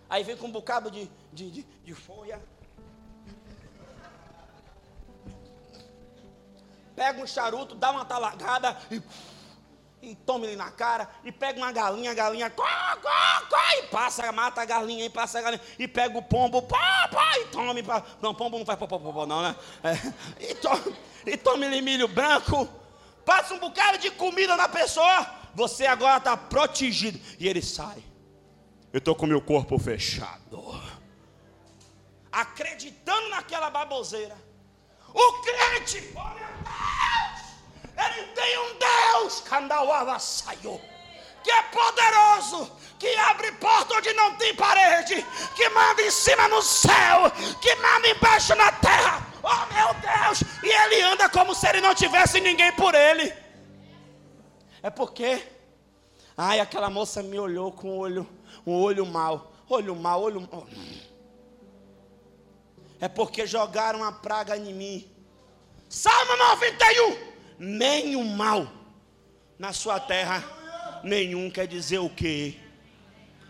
Aí 0.09 0.23
vem 0.23 0.37
com 0.37 0.47
um 0.47 0.53
bocado 0.53 0.91
de, 0.91 1.11
de, 1.33 1.51
de, 1.51 1.63
de 1.63 1.95
folha. 1.95 2.41
Pega 6.95 7.21
um 7.21 7.27
charuto, 7.27 7.75
dá 7.75 7.91
uma 7.91 8.05
talagada 8.05 8.79
e 8.91 9.03
e 10.11 10.15
toma 10.15 10.47
ele 10.47 10.57
na 10.57 10.71
cara, 10.71 11.09
e 11.25 11.33
pega 11.33 11.59
uma 11.59 11.73
galinha, 11.73 12.11
a 12.11 12.15
galinha, 12.15 12.51
có, 12.51 12.65
có, 13.03 13.47
có, 13.49 13.79
e 13.79 13.83
passa, 13.85 14.31
mata 14.33 14.63
a 14.63 14.65
galinha, 14.65 15.05
e 15.05 15.11
passa 15.11 15.39
a 15.39 15.43
galinha, 15.43 15.63
e 15.79 15.89
pega 15.89 16.19
o 16.19 16.23
pombo, 16.23 16.63
pá, 16.63 17.09
pá, 17.09 17.39
e 17.39 17.47
tome, 17.47 17.83
pá. 17.83 18.03
não, 18.21 18.35
pombo 18.35 18.59
não 18.59 18.67
faz 18.67 18.79
pó, 18.79 18.87
pó, 18.87 19.27
não, 19.27 19.43
né? 19.43 19.57
É, 19.83 20.51
e, 20.51 20.55
tome, 20.55 20.97
e 21.27 21.37
tome 21.37 21.67
ele 21.67 21.81
milho 21.81 22.09
branco, 22.09 22.69
passa 23.25 23.55
um 23.55 23.59
bocado 23.59 23.99
de 23.99 24.11
comida 24.11 24.57
na 24.57 24.69
pessoa, 24.69 25.27
você 25.55 25.87
agora 25.87 26.19
está 26.19 26.37
protegido, 26.37 27.19
e 27.39 27.49
ele 27.49 27.63
sai. 27.63 28.03
Eu 28.93 28.99
estou 28.99 29.15
com 29.15 29.27
meu 29.27 29.41
corpo 29.41 29.79
fechado, 29.79 30.81
acreditando 32.31 33.29
naquela 33.31 33.71
baboseira. 33.71 34.37
O 35.13 35.33
crente, 35.43 36.13
olha 36.17 36.45
ele 38.07 38.27
tem 38.29 38.59
um 38.59 38.79
Deus, 38.79 39.41
Candauava 39.41 40.19
saiu, 40.19 40.81
que 41.43 41.51
é 41.51 41.63
poderoso, 41.65 42.71
que 42.99 43.15
abre 43.17 43.53
porta 43.53 43.95
onde 43.95 44.13
não 44.15 44.35
tem 44.37 44.55
parede, 44.55 45.25
que 45.55 45.69
manda 45.71 46.03
em 46.03 46.11
cima 46.11 46.49
no 46.49 46.63
céu, 46.63 47.31
que 47.61 47.75
manda 47.77 48.09
embaixo 48.09 48.55
na 48.55 48.73
terra. 48.73 49.27
Oh 49.43 49.75
meu 49.75 49.95
Deus! 49.95 50.43
E 50.63 50.69
ele 50.69 51.03
anda 51.03 51.29
como 51.29 51.55
se 51.55 51.69
ele 51.69 51.81
não 51.81 51.95
tivesse 51.95 52.41
ninguém 52.41 52.73
por 52.73 52.95
ele. 52.95 53.33
É 54.83 54.91
porque, 54.91 55.47
ai, 56.37 56.61
aquela 56.61 56.89
moça 56.89 57.23
me 57.23 57.39
olhou 57.39 57.73
com 57.73 57.91
um 57.91 57.99
olho, 57.99 58.29
um 58.67 58.75
olho 58.75 59.05
mal, 59.05 59.53
olho 59.69 59.95
mal, 59.95 60.23
olho 60.23 60.41
mal. 60.41 60.67
É 63.01 63.09
porque 63.09 63.47
jogaram 63.47 64.01
uma 64.01 64.13
praga 64.13 64.57
em 64.57 64.73
mim. 64.73 65.11
Salmo 65.89 66.37
91 66.37 67.34
nenhum 67.59 68.25
mal 68.25 68.67
na 69.59 69.73
sua 69.73 70.01
terra, 70.01 70.43
nenhum 71.03 71.51
quer 71.51 71.67
dizer 71.67 71.99
o 71.99 72.11
quê? 72.11 72.55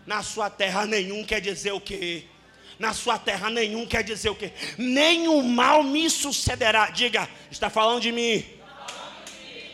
Na 0.05 0.21
sua 0.21 0.49
terra 0.49 0.85
nenhum 0.85 1.23
quer 1.23 1.41
dizer 1.41 1.71
o 1.71 1.81
quê? 1.81 2.25
Na 2.77 2.93
sua 2.93 3.17
terra 3.17 3.49
nenhum 3.49 3.85
quer 3.87 4.03
dizer 4.03 4.29
o 4.29 4.35
quê? 4.35 4.51
Nenhum 4.77 5.41
mal 5.41 5.81
me 5.81 6.09
sucederá. 6.09 6.89
Diga, 6.89 7.27
está 7.49 7.69
falando 7.69 8.01
de 8.01 8.11
mim. 8.11 8.45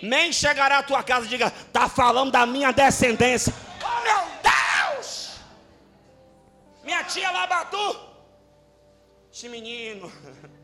Nem 0.01 0.31
chegará 0.31 0.79
à 0.79 0.83
tua 0.83 1.03
casa, 1.03 1.27
diga, 1.27 1.47
está 1.47 1.87
falando 1.87 2.31
da 2.31 2.45
minha 2.45 2.71
descendência. 2.71 3.53
Oh 3.83 4.03
meu 4.03 4.31
Deus! 4.41 5.39
Minha 6.83 7.03
tia 7.03 7.29
Labatu, 7.29 7.99
esse 9.31 9.47
menino. 9.47 10.11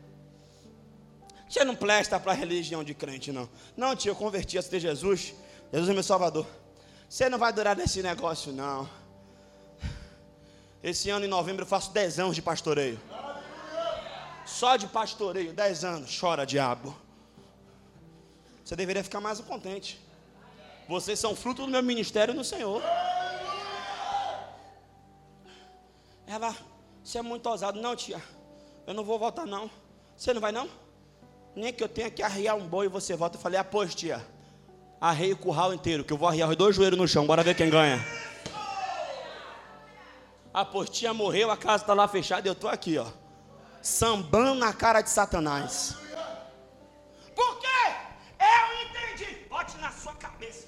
Você 1.48 1.64
não 1.64 1.74
presta 1.74 2.20
para 2.20 2.32
a 2.32 2.34
religião 2.34 2.84
de 2.84 2.92
crente, 2.92 3.32
não. 3.32 3.48
Não, 3.76 3.96
tio, 3.96 4.10
eu 4.10 4.16
converti 4.16 4.58
a 4.58 4.62
ser 4.62 4.80
Jesus. 4.80 5.34
Jesus 5.72 5.88
é 5.88 5.92
meu 5.94 6.02
salvador. 6.02 6.46
Você 7.08 7.28
não 7.28 7.38
vai 7.38 7.52
durar 7.52 7.74
nesse 7.74 8.02
negócio, 8.02 8.52
não. 8.52 8.88
Esse 10.82 11.08
ano, 11.08 11.24
em 11.24 11.28
novembro, 11.28 11.62
eu 11.62 11.66
faço 11.66 11.90
10 11.90 12.18
anos 12.18 12.34
de 12.36 12.42
pastoreio. 12.42 13.00
Só 14.44 14.76
de 14.76 14.86
pastoreio, 14.86 15.52
10 15.52 15.84
anos. 15.84 16.18
Chora, 16.18 16.44
diabo. 16.44 16.94
Você 18.62 18.76
deveria 18.76 19.02
ficar 19.02 19.20
mais 19.20 19.40
contente. 19.40 19.98
Vocês 20.86 21.18
são 21.18 21.34
fruto 21.34 21.62
do 21.62 21.68
meu 21.68 21.82
ministério 21.82 22.34
no 22.34 22.44
Senhor. 22.44 22.82
Ela, 26.26 26.54
você 27.02 27.18
é 27.18 27.22
muito 27.22 27.48
ousado. 27.48 27.80
Não, 27.80 27.96
tia, 27.96 28.22
eu 28.86 28.92
não 28.92 29.02
vou 29.02 29.18
voltar, 29.18 29.46
não. 29.46 29.70
Você 30.14 30.34
não 30.34 30.40
vai, 30.40 30.52
não? 30.52 30.68
Nem 31.58 31.72
que 31.72 31.82
eu 31.82 31.88
tenha 31.88 32.10
que 32.10 32.22
arriar 32.22 32.54
um 32.54 32.66
boi 32.66 32.86
e 32.86 32.88
você 32.88 33.16
volta. 33.16 33.36
Eu 33.36 33.40
falei, 33.40 33.58
após 33.58 33.94
tia, 33.94 34.24
arrei 35.00 35.32
o 35.32 35.36
curral 35.36 35.74
inteiro, 35.74 36.04
que 36.04 36.12
eu 36.12 36.16
vou 36.16 36.28
arriar 36.28 36.48
os 36.48 36.56
dois 36.56 36.76
joelhos 36.76 36.98
no 36.98 37.08
chão, 37.08 37.26
bora 37.26 37.42
ver 37.42 37.54
quem 37.54 37.68
ganha. 37.68 38.04
A 40.54 40.64
postinha 40.64 41.12
morreu, 41.12 41.50
a 41.50 41.56
casa 41.56 41.82
está 41.82 41.94
lá 41.94 42.06
fechada 42.08 42.48
eu 42.48 42.52
estou 42.52 42.70
aqui, 42.70 42.96
ó. 42.96 43.06
Sambando 43.82 44.54
na 44.54 44.72
cara 44.72 45.02
de 45.02 45.10
Satanás. 45.10 45.96
Por 47.34 47.58
quê? 47.60 47.92
Eu 48.40 48.88
entendi. 48.88 49.46
Bote 49.48 49.76
na 49.78 49.90
sua 49.92 50.14
cabeça. 50.14 50.66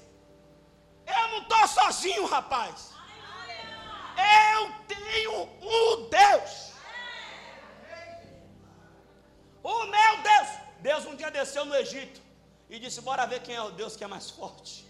Eu 1.05 1.27
não 1.29 1.41
estou 1.41 1.67
sozinho, 1.67 2.25
rapaz. 2.25 2.91
Eu 4.55 4.71
tenho 4.87 5.43
um 5.61 6.09
Deus. 6.09 6.71
O 9.63 9.85
meu 9.85 10.23
Deus. 10.23 10.60
Deus 10.81 11.05
um 11.05 11.15
dia 11.15 11.29
desceu 11.29 11.63
no 11.65 11.75
Egito 11.75 12.19
e 12.69 12.79
disse: 12.79 13.01
Bora 13.01 13.25
ver 13.25 13.41
quem 13.41 13.55
é 13.55 13.61
o 13.61 13.71
Deus 13.71 13.95
que 13.95 14.03
é 14.03 14.07
mais 14.07 14.29
forte. 14.29 14.85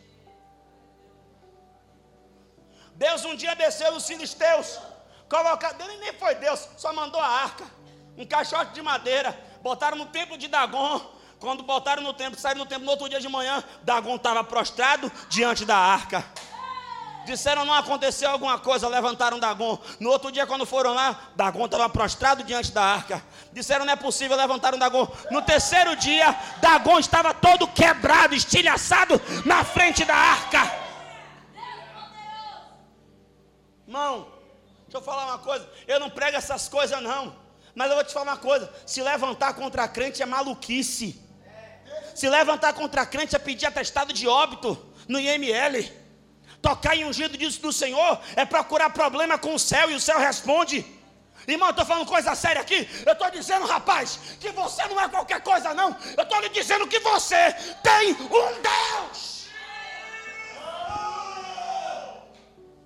Deus 2.96 3.26
um 3.26 3.36
dia 3.36 3.56
desceu 3.56 3.92
nos 3.92 4.06
filisteus, 4.06 4.80
colocou, 5.30 5.70
ele 5.80 5.98
nem 5.98 6.14
foi 6.14 6.36
Deus, 6.36 6.68
só 6.78 6.94
mandou 6.94 7.20
a 7.20 7.28
arca, 7.28 7.66
um 8.18 8.26
caixote 8.26 8.74
de 8.74 8.82
madeira, 8.82 9.32
botaram 9.62 9.98
no 9.98 10.06
templo 10.06 10.38
de 10.38 10.48
Dagon. 10.48 11.20
Quando 11.40 11.64
botaram 11.64 12.04
no 12.04 12.14
templo, 12.14 12.40
saíram 12.40 12.60
no 12.60 12.68
templo 12.68 12.86
no 12.86 12.92
outro 12.92 13.10
dia 13.10 13.20
de 13.20 13.28
manhã, 13.28 13.64
Dagon 13.82 14.16
estava 14.16 14.44
prostrado 14.44 15.12
diante 15.28 15.66
da 15.66 15.76
arca. 15.76 16.24
Disseram 17.26 17.66
não 17.66 17.74
aconteceu 17.74 18.30
alguma 18.30 18.58
coisa, 18.58 18.88
levantaram 18.88 19.40
Dagon. 19.40 19.80
No 20.00 20.10
outro 20.10 20.32
dia, 20.32 20.48
quando 20.48 20.66
foram 20.66 20.94
lá, 20.94 21.32
Dagon 21.36 21.66
estava 21.66 21.88
prostrado 21.88 22.44
diante 22.44 22.72
da 22.72 22.84
arca. 22.84 23.24
Disseram 23.54 23.86
não 23.86 23.94
é 23.94 23.96
possível, 23.96 24.36
levantaram 24.36 24.78
Dagon. 24.78 25.08
No 25.30 25.42
terceiro 25.42 25.96
dia, 25.96 26.36
Dagon 26.62 27.00
estava 27.00 27.34
todo 27.34 27.68
quebrado, 27.68 28.34
estilhaçado 28.34 29.22
na 29.46 29.64
frente 29.64 30.04
da 30.04 30.16
arca. 30.16 30.82
Irmão, 33.88 34.28
deixa 34.84 34.98
eu 34.98 35.02
falar 35.02 35.26
uma 35.26 35.40
coisa. 35.40 35.70
Eu 35.88 36.00
não 36.00 36.10
prego 36.10 36.38
essas 36.38 36.68
coisas, 36.68 37.02
não. 37.02 37.36
Mas 37.76 37.90
eu 37.90 37.96
vou 37.96 38.04
te 38.04 38.14
falar 38.14 38.32
uma 38.32 38.38
coisa: 38.38 38.72
se 38.86 39.02
levantar 39.02 39.54
contra 39.54 39.84
a 39.84 39.88
crente 39.88 40.24
é 40.24 40.26
maluquice. 40.26 41.22
Se 42.16 42.28
levantar 42.28 42.74
contra 42.74 43.02
a 43.02 43.06
crente 43.06 43.36
é 43.36 43.40
pedir 43.40 43.66
atestado 43.66 44.12
de 44.12 44.28
óbito 44.28 44.78
no 45.08 45.20
IML. 45.20 46.01
Tocar 46.62 46.96
em 46.96 47.06
ungido 47.06 47.38
disso 47.38 47.62
do 47.62 47.74
Senhor 47.74 48.20
é 48.36 48.46
procurar 48.46 48.90
problema 48.92 49.38
com 49.38 49.56
o 49.56 49.60
céu 49.60 49.90
e 49.90 49.96
o 49.96 50.00
céu 50.00 50.20
responde. 50.20 50.86
Irmão, 51.48 51.70
eu 51.70 51.72
estou 51.72 51.86
falando 51.86 52.06
coisa 52.06 52.36
séria 52.36 52.62
aqui. 52.62 52.88
Eu 53.06 53.14
estou 53.14 53.30
dizendo, 53.32 53.66
rapaz, 53.66 54.20
que 54.40 54.52
você 54.52 54.86
não 54.88 55.02
é 55.02 55.10
qualquer 55.10 55.42
coisa, 55.42 55.74
não. 55.74 55.98
Eu 56.16 56.24
estou 56.24 56.40
lhe 56.40 56.50
dizendo 56.50 56.88
que 56.88 57.00
você 57.00 57.52
tem 57.82 58.12
um 58.12 58.62
Deus. 58.62 59.48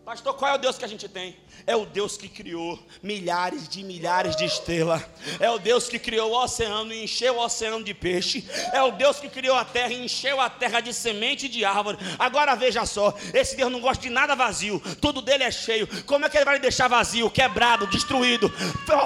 Pastor, 0.05 0.35
qual 0.35 0.51
é 0.51 0.55
o 0.55 0.57
Deus 0.57 0.77
que 0.77 0.85
a 0.85 0.87
gente 0.87 1.09
tem? 1.09 1.37
É 1.67 1.75
o 1.75 1.83
Deus 1.83 2.15
que 2.15 2.29
criou 2.29 2.79
milhares 3.01 3.67
de 3.67 3.83
milhares 3.83 4.35
de 4.35 4.45
estrelas. 4.45 5.01
É 5.39 5.49
o 5.49 5.57
Deus 5.57 5.87
que 5.87 5.97
criou 5.97 6.31
o 6.31 6.43
oceano 6.43 6.93
e 6.93 7.03
encheu 7.03 7.35
o 7.35 7.39
oceano 7.43 7.83
de 7.83 7.91
peixe. 7.91 8.47
É 8.71 8.83
o 8.83 8.91
Deus 8.91 9.19
que 9.19 9.27
criou 9.27 9.55
a 9.55 9.65
terra 9.65 9.91
e 9.91 10.05
encheu 10.05 10.39
a 10.39 10.47
terra 10.47 10.79
de 10.79 10.93
semente 10.93 11.47
e 11.47 11.49
de 11.49 11.65
árvore. 11.65 11.97
Agora 12.19 12.55
veja 12.55 12.85
só: 12.85 13.15
esse 13.33 13.55
Deus 13.55 13.71
não 13.71 13.79
gosta 13.79 14.03
de 14.03 14.11
nada 14.11 14.35
vazio. 14.35 14.79
Tudo 15.01 15.23
dele 15.23 15.43
é 15.43 15.51
cheio. 15.51 15.87
Como 16.03 16.23
é 16.23 16.29
que 16.29 16.37
ele 16.37 16.45
vai 16.45 16.59
deixar 16.59 16.87
vazio, 16.87 17.31
quebrado, 17.31 17.87
destruído, 17.87 18.47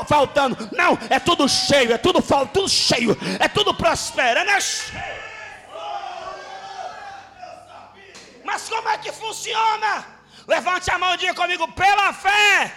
faltando? 0.06 0.58
Não, 0.74 0.98
é 1.10 1.20
tudo 1.20 1.48
cheio, 1.48 1.94
é 1.94 1.98
tudo, 1.98 2.22
tudo 2.52 2.68
cheio, 2.68 3.18
é 3.40 3.48
tudo 3.48 3.74
prosperando, 3.74 4.50
é 4.50 4.60
cheio. 4.60 5.20
Mas 8.44 8.68
como 8.68 8.90
é 8.90 8.98
que 8.98 9.14
funciona? 9.14 10.19
Levante 10.50 10.90
a 10.90 10.98
mão 10.98 11.14
e 11.14 11.18
diga 11.18 11.36
comigo, 11.36 11.72
pela 11.74 12.12
fé. 12.12 12.74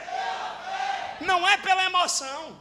Não 1.22 1.48
é 1.48 1.56
pela 1.56 1.84
emoção. 1.84 2.54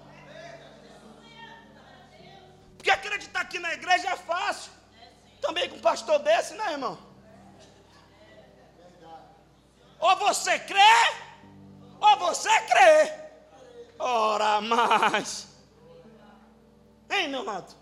Porque 2.77 2.89
acreditar 2.89 3.41
aqui 3.41 3.59
na 3.59 3.73
igreja 3.73 4.07
é 4.09 4.15
fácil. 4.15 4.71
Também 5.41 5.69
com 5.69 5.75
um 5.75 5.81
pastor 5.81 6.17
desse, 6.19 6.53
né, 6.53 6.71
irmão? 6.71 6.97
Ou 9.99 10.15
você 10.15 10.57
crê, 10.59 10.95
ou 11.99 12.17
você 12.17 12.61
crê. 12.61 13.13
Ora 13.99 14.61
mais. 14.61 15.47
Hein, 17.09 17.27
meu 17.27 17.41
amado? 17.41 17.75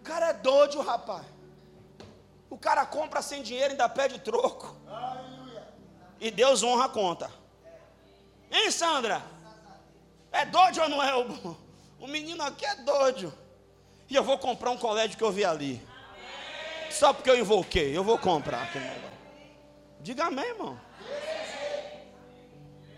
O 0.00 0.02
cara 0.02 0.30
é 0.30 0.32
doido, 0.32 0.80
rapaz. 0.82 1.24
O 2.50 2.58
cara 2.58 2.84
compra 2.84 3.22
sem 3.22 3.44
dinheiro 3.44 3.70
e 3.70 3.74
ainda 3.74 3.88
pede 3.88 4.18
troco. 4.18 4.76
E 6.22 6.30
Deus 6.30 6.62
honra 6.62 6.84
a 6.84 6.88
conta. 6.88 7.28
Hein, 8.48 8.70
Sandra? 8.70 9.20
É 10.30 10.46
doido 10.46 10.80
ou 10.80 10.88
não 10.88 11.02
é? 11.02 11.16
O, 11.16 11.56
o 11.98 12.06
menino 12.06 12.40
aqui 12.44 12.64
é 12.64 12.76
doido. 12.76 13.34
E 14.08 14.14
eu 14.14 14.22
vou 14.22 14.38
comprar 14.38 14.70
um 14.70 14.76
colégio 14.76 15.18
que 15.18 15.24
eu 15.24 15.32
vi 15.32 15.44
ali. 15.44 15.82
Só 16.92 17.12
porque 17.12 17.28
eu 17.28 17.36
invoquei. 17.36 17.96
Eu 17.96 18.04
vou 18.04 18.16
comprar. 18.18 18.70
Diga 19.98 20.26
amém, 20.26 20.44
irmão. 20.44 20.80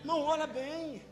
Não, 0.04 0.20
olha 0.20 0.46
bem. 0.46 1.02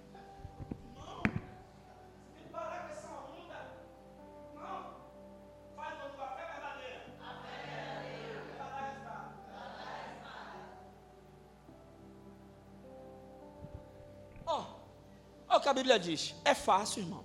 Olha 15.53 15.59
o 15.59 15.61
que 15.61 15.69
a 15.69 15.75
Bíblia 15.75 15.99
diz. 15.99 16.35
É 16.47 16.55
fácil, 16.55 17.03
irmão. 17.03 17.23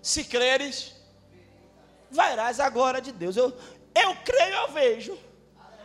Se 0.00 0.22
creres, 0.22 0.94
verás 2.08 2.60
agora 2.60 3.00
de 3.00 3.10
Deus. 3.10 3.36
Eu, 3.36 3.48
eu 3.92 4.14
creio, 4.24 4.54
eu 4.54 4.70
vejo. 4.70 5.18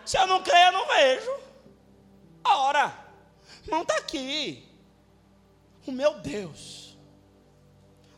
Se 0.05 0.15
eu 0.15 0.27
não 0.27 0.43
creio, 0.43 0.67
eu 0.67 0.71
não 0.73 0.87
vejo. 0.87 1.31
Ora, 2.43 2.95
não 3.65 3.81
está 3.81 3.97
aqui. 3.97 4.69
O 5.87 5.91
meu 5.91 6.19
Deus 6.19 6.95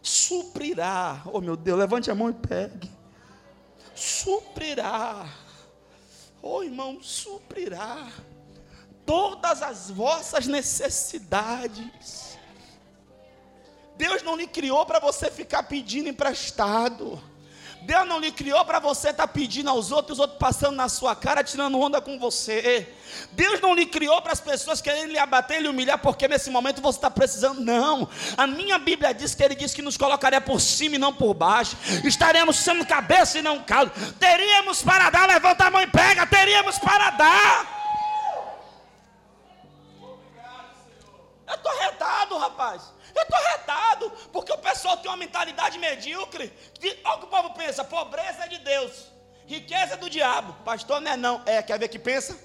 suprirá. 0.03 1.21
Oh 1.25 1.39
meu 1.39 1.55
Deus, 1.55 1.79
levante 1.79 2.11
a 2.11 2.15
mão 2.15 2.29
e 2.29 2.33
pegue. 2.33 2.91
Suprirá. 3.95 5.25
Oh 6.41 6.63
irmão, 6.63 7.01
suprirá 7.01 8.11
todas 9.05 9.61
as 9.61 9.89
vossas 9.89 10.47
necessidades 10.47 12.36
Deus 13.97 14.21
não 14.21 14.35
lhe 14.35 14.47
criou 14.47 14.85
para 14.85 14.99
você 14.99 15.31
ficar 15.31 15.63
pedindo 15.63 16.07
emprestado. 16.07 17.21
Deus 17.81 18.05
não 18.05 18.19
lhe 18.19 18.31
criou 18.31 18.65
para 18.65 18.79
você 18.79 19.11
estar 19.11 19.27
tá 19.27 19.33
pedindo 19.33 19.69
aos 19.69 19.91
outros, 19.91 20.17
os 20.17 20.19
outros 20.19 20.37
passando 20.37 20.75
na 20.75 20.89
sua 20.89 21.15
cara, 21.15 21.41
tirando 21.41 21.79
onda 21.79 22.01
com 22.01 22.19
você. 22.19 22.85
Deus 23.31 23.61
não 23.61 23.73
lhe 23.73 23.85
criou 23.85 24.21
para 24.21 24.33
as 24.33 24.41
pessoas 24.41 24.81
querendo 24.81 25.11
lhe 25.11 25.17
abater 25.17 25.61
lhe 25.61 25.69
humilhar, 25.69 25.97
porque 25.97 26.27
nesse 26.27 26.49
momento 26.49 26.81
você 26.81 26.97
está 26.97 27.09
precisando. 27.09 27.61
Não. 27.61 28.09
A 28.35 28.45
minha 28.45 28.77
Bíblia 28.77 29.13
diz 29.13 29.33
que 29.33 29.41
Ele 29.41 29.55
disse 29.55 29.73
que 29.73 29.81
nos 29.81 29.95
colocaria 29.95 30.41
por 30.41 30.59
cima 30.59 30.95
e 30.95 30.99
não 30.99 31.13
por 31.13 31.33
baixo. 31.33 31.77
Estaremos 32.03 32.57
sendo 32.57 32.85
cabeça 32.85 33.39
e 33.39 33.41
não 33.41 33.63
calo. 33.63 33.89
Teríamos 34.19 34.83
para 34.83 35.09
dar, 35.09 35.25
levanta 35.25 35.65
a 35.65 35.71
mão 35.71 35.81
e 35.81 35.87
pega. 35.87 36.27
Teríamos 36.27 36.77
para 36.77 37.09
dar. 37.11 37.77
Eu 41.47 41.55
estou 41.55 41.79
retado, 41.79 42.37
rapaz. 42.37 42.96
Eu 43.17 43.23
estou 43.23 43.39
retado, 43.39 44.11
porque 44.31 44.51
o 44.51 44.57
pessoal 44.57 44.97
tem 44.97 45.09
uma 45.09 45.17
mentalidade 45.17 45.79
medíocre. 45.79 46.53
olha 47.03 47.15
o 47.15 47.19
que 47.19 47.25
o 47.25 47.27
povo 47.27 47.49
pensa: 47.55 47.83
pobreza 47.83 48.45
é 48.45 48.47
de 48.47 48.59
Deus, 48.59 49.11
riqueza 49.47 49.95
é 49.95 49.97
do 49.97 50.09
diabo. 50.09 50.53
Pastor, 50.63 51.01
não 51.01 51.11
é 51.11 51.17
não. 51.17 51.41
É, 51.45 51.63
quer 51.63 51.79
ver 51.79 51.87
que 51.87 51.97
pensa? 51.97 52.37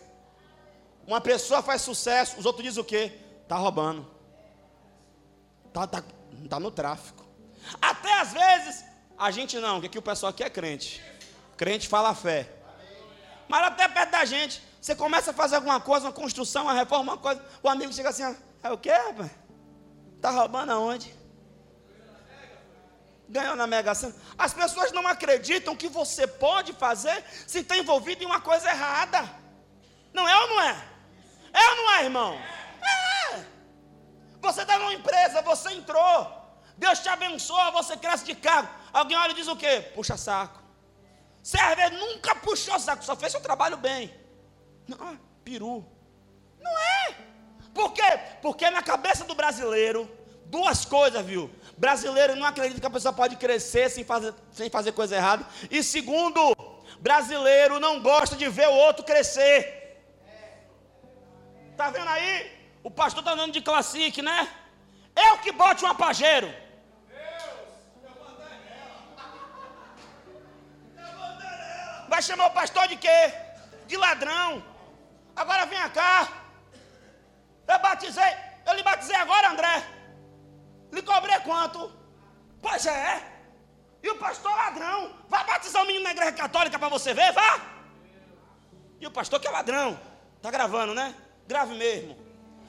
Uma 1.07 1.21
pessoa 1.21 1.63
faz 1.63 1.83
sucesso, 1.83 2.39
os 2.39 2.47
outros 2.47 2.65
dizem 2.65 2.81
o 2.81 2.85
quê? 2.85 3.13
Está 3.43 3.57
roubando. 3.57 4.09
Está 5.67 5.87
tá, 5.87 6.03
tá 6.49 6.61
no 6.61 6.71
tráfico. 6.71 7.23
Até 7.81 8.21
às 8.21 8.33
vezes, 8.33 8.85
a 9.19 9.31
gente 9.31 9.59
não, 9.59 9.81
que 9.81 9.87
aqui 9.87 9.99
o 9.99 10.03
pessoal 10.03 10.31
aqui 10.31 10.43
é 10.43 10.51
crente. 10.51 11.03
Crente 11.57 11.87
fala 11.87 12.11
a 12.11 12.15
fé. 12.15 12.49
Mas 13.47 13.63
até 13.65 13.87
perto 13.89 14.11
da 14.11 14.25
gente, 14.25 14.63
você 14.81 14.95
começa 14.95 15.33
a 15.33 15.35
fazer 15.35 15.57
alguma 15.57 15.81
coisa, 15.81 16.07
uma 16.07 16.13
construção, 16.13 16.65
uma 16.65 16.73
reforma, 16.73 17.13
uma 17.13 17.19
coisa, 17.19 17.45
o 17.63 17.69
amigo 17.69 17.93
chega 17.93 18.09
assim, 18.09 18.25
é 18.63 18.71
o 18.71 18.79
quê, 18.79 18.91
rapaz? 18.91 19.31
Está 20.23 20.31
roubando 20.31 20.71
aonde? 20.71 21.13
Ganhou 23.29 23.57
na 23.57 23.67
Mega 23.67 23.93
Sena. 23.93 24.15
As 24.39 24.55
pessoas 24.55 24.93
não 24.93 25.05
acreditam 25.05 25.75
que 25.75 25.89
você 25.89 26.29
pode 26.29 26.73
fazer 26.75 27.25
se 27.45 27.59
está 27.59 27.77
envolvido 27.77 28.23
em 28.23 28.27
uma 28.27 28.41
coisa 28.41 28.71
errada. 28.71 29.29
Não 30.13 30.29
é 30.29 30.41
ou 30.43 30.49
não 30.51 30.61
é? 30.61 30.77
É 31.53 31.71
ou 31.71 31.77
não 31.77 31.93
é, 31.95 32.05
irmão? 32.05 32.39
É. 33.35 33.45
Você 34.41 34.63
está 34.63 34.79
numa 34.79 34.95
empresa, 34.95 35.43
você 35.43 35.73
entrou. 35.73 36.17
Deus 36.77 37.01
te 37.01 37.09
abençoa, 37.09 37.73
você 37.73 37.97
cresce 37.97 38.25
de 38.25 38.37
cargo. 38.37 38.73
Alguém 38.93 39.17
olha 39.17 39.33
e 39.33 39.35
diz 39.35 39.49
o 39.49 39.57
quê? 39.57 39.91
Puxa 39.93 40.17
saco. 40.17 40.63
Serve 41.43 41.91
nunca 41.91 42.37
puxou 42.37 42.79
saco, 42.79 43.05
só 43.05 43.17
fez 43.17 43.33
seu 43.33 43.41
trabalho 43.41 43.77
bem. 43.77 44.15
Não, 44.87 45.19
peru. 45.43 45.85
Não 46.61 46.79
é. 46.79 47.32
Por 47.75 47.93
quê? 47.93 48.19
Porque 48.41 48.69
na 48.71 48.83
cabeça 48.83 49.25
do 49.25 49.35
brasileiro, 49.35 50.11
duas 50.47 50.85
coisas, 50.85 51.25
viu? 51.25 51.51
Brasileiro 51.77 52.37
não 52.37 52.47
acredita 52.47 52.81
que 52.81 52.87
a 52.87 52.91
pessoa 52.91 53.13
pode 53.13 53.37
crescer 53.37 53.89
sem 53.91 54.05
fazer, 54.05 54.35
sem 54.53 54.69
fazer 54.69 54.93
coisa 54.93 55.17
errada. 55.17 55.47
E 55.71 55.83
segundo, 55.83 56.55
brasileiro 57.01 57.81
não 57.81 58.01
gosta 58.01 58.37
de 58.37 58.49
ver 58.49 58.69
o 58.69 58.75
outro 58.75 59.05
crescer. 59.05 59.81
Tá 61.77 61.91
vendo 61.91 62.09
aí? 62.09 62.61
O 62.83 62.91
pastor 62.91 63.25
tá 63.25 63.33
andando 63.33 63.53
de 63.53 63.61
classique, 63.61 64.21
né? 64.21 64.49
Eu 65.17 65.39
que 65.39 65.53
bote 65.53 65.85
um 65.85 65.89
apageiro. 65.89 66.53
Vai 72.09 72.21
chamar 72.21 72.47
o 72.49 72.51
pastor 72.51 72.87
de 72.89 72.97
quê? 72.97 73.33
De 73.87 73.97
ladrão. 73.97 74.63
Agora 75.35 75.65
vem 75.65 75.79
cá. 75.91 76.42
Eu 77.67 77.79
batizei, 77.79 78.37
eu 78.67 78.75
lhe 78.75 78.83
batizei 78.83 79.17
agora, 79.17 79.51
André. 79.51 79.85
Lhe 80.93 81.03
cobrei 81.03 81.39
quanto? 81.41 81.91
Pois 82.61 82.87
é. 82.87 83.33
E 84.03 84.09
o 84.11 84.17
pastor 84.17 84.51
ladrão. 84.51 85.15
Vai 85.29 85.45
batizar 85.45 85.83
o 85.83 85.87
menino 85.87 86.05
na 86.05 86.11
igreja 86.11 86.33
católica 86.33 86.79
para 86.79 86.89
você 86.89 87.15
ver, 87.15 87.33
vá. 87.33 87.61
E 89.01 89.07
o 89.07 89.11
pastor 89.11 89.41
que 89.41 89.47
é 89.47 89.51
ladrão. 89.51 89.99
Tá 90.41 90.51
gravando, 90.51 90.95
né? 90.95 91.15
Grave 91.47 91.75
mesmo. 91.75 92.17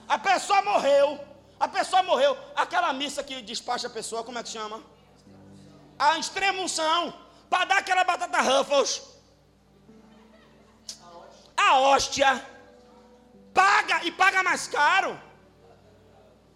A 0.07 0.17
pessoa 0.17 0.61
morreu. 0.61 1.19
A 1.59 1.67
pessoa 1.67 2.03
morreu. 2.03 2.37
Aquela 2.55 2.93
missa 2.93 3.23
que 3.23 3.41
despacha 3.41 3.87
a 3.87 3.89
pessoa, 3.89 4.23
como 4.23 4.37
é 4.37 4.43
que 4.43 4.49
chama? 4.49 4.81
A 5.97 6.17
extremunção. 6.17 7.13
Para 7.49 7.65
dar 7.65 7.77
aquela 7.79 8.03
batata 8.03 8.41
Ruffles. 8.41 9.01
A 11.55 11.79
hóstia 11.79 12.52
paga 13.53 14.03
e 14.03 14.11
paga 14.11 14.43
mais 14.43 14.67
caro. 14.67 15.19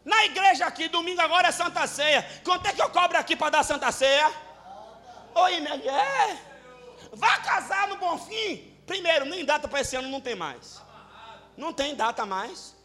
Na 0.04 0.26
igreja 0.26 0.66
aqui, 0.66 0.88
domingo 0.88 1.22
agora 1.22 1.50
é 1.50 1.52
Santa 1.52 1.86
Ceia. 1.86 2.26
Quanto 2.44 2.66
é 2.66 2.74
que 2.74 2.82
eu 2.82 2.90
cobro 2.90 3.18
aqui 3.18 3.36
para 3.36 3.50
dar 3.52 3.64
Santa 3.64 3.92
Ceia? 3.92 4.32
Oi, 5.36 5.60
minha 5.60 5.76
mulher. 5.78 6.38
Vá 7.14 7.38
casar 7.40 7.88
no 7.90 7.98
Bonfim. 7.98 8.74
Primeiro, 8.86 9.26
nem 9.26 9.44
data 9.44 9.68
para 9.68 9.82
esse 9.82 9.96
ano 9.96 10.08
não 10.08 10.22
tem 10.22 10.36
mais. 10.36 10.82
Não 11.58 11.74
tem 11.74 11.94
data 11.94 12.26
mais. 12.26 12.76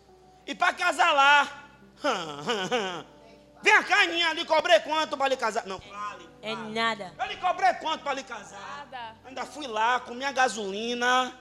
E 0.46 0.54
para 0.54 0.72
casar 0.72 1.12
lá. 1.12 1.48
Vem 3.62 3.82
cá, 3.84 4.02
Aninha, 4.02 4.32
lhe 4.32 4.44
cobrei 4.44 4.80
quanto 4.80 5.16
para 5.16 5.28
lhe 5.28 5.36
casar? 5.36 5.64
Não, 5.64 5.78
fale. 5.80 6.28
É 6.42 6.56
nada. 6.56 7.14
Eu 7.16 7.26
lhe 7.26 7.36
cobrei 7.36 7.72
quanto 7.74 8.02
para 8.02 8.14
lhe 8.14 8.24
casar? 8.24 8.58
Nada. 8.78 9.16
Ainda 9.24 9.46
fui 9.46 9.68
lá 9.68 10.00
com 10.00 10.12
minha 10.12 10.32
gasolina. 10.32 11.32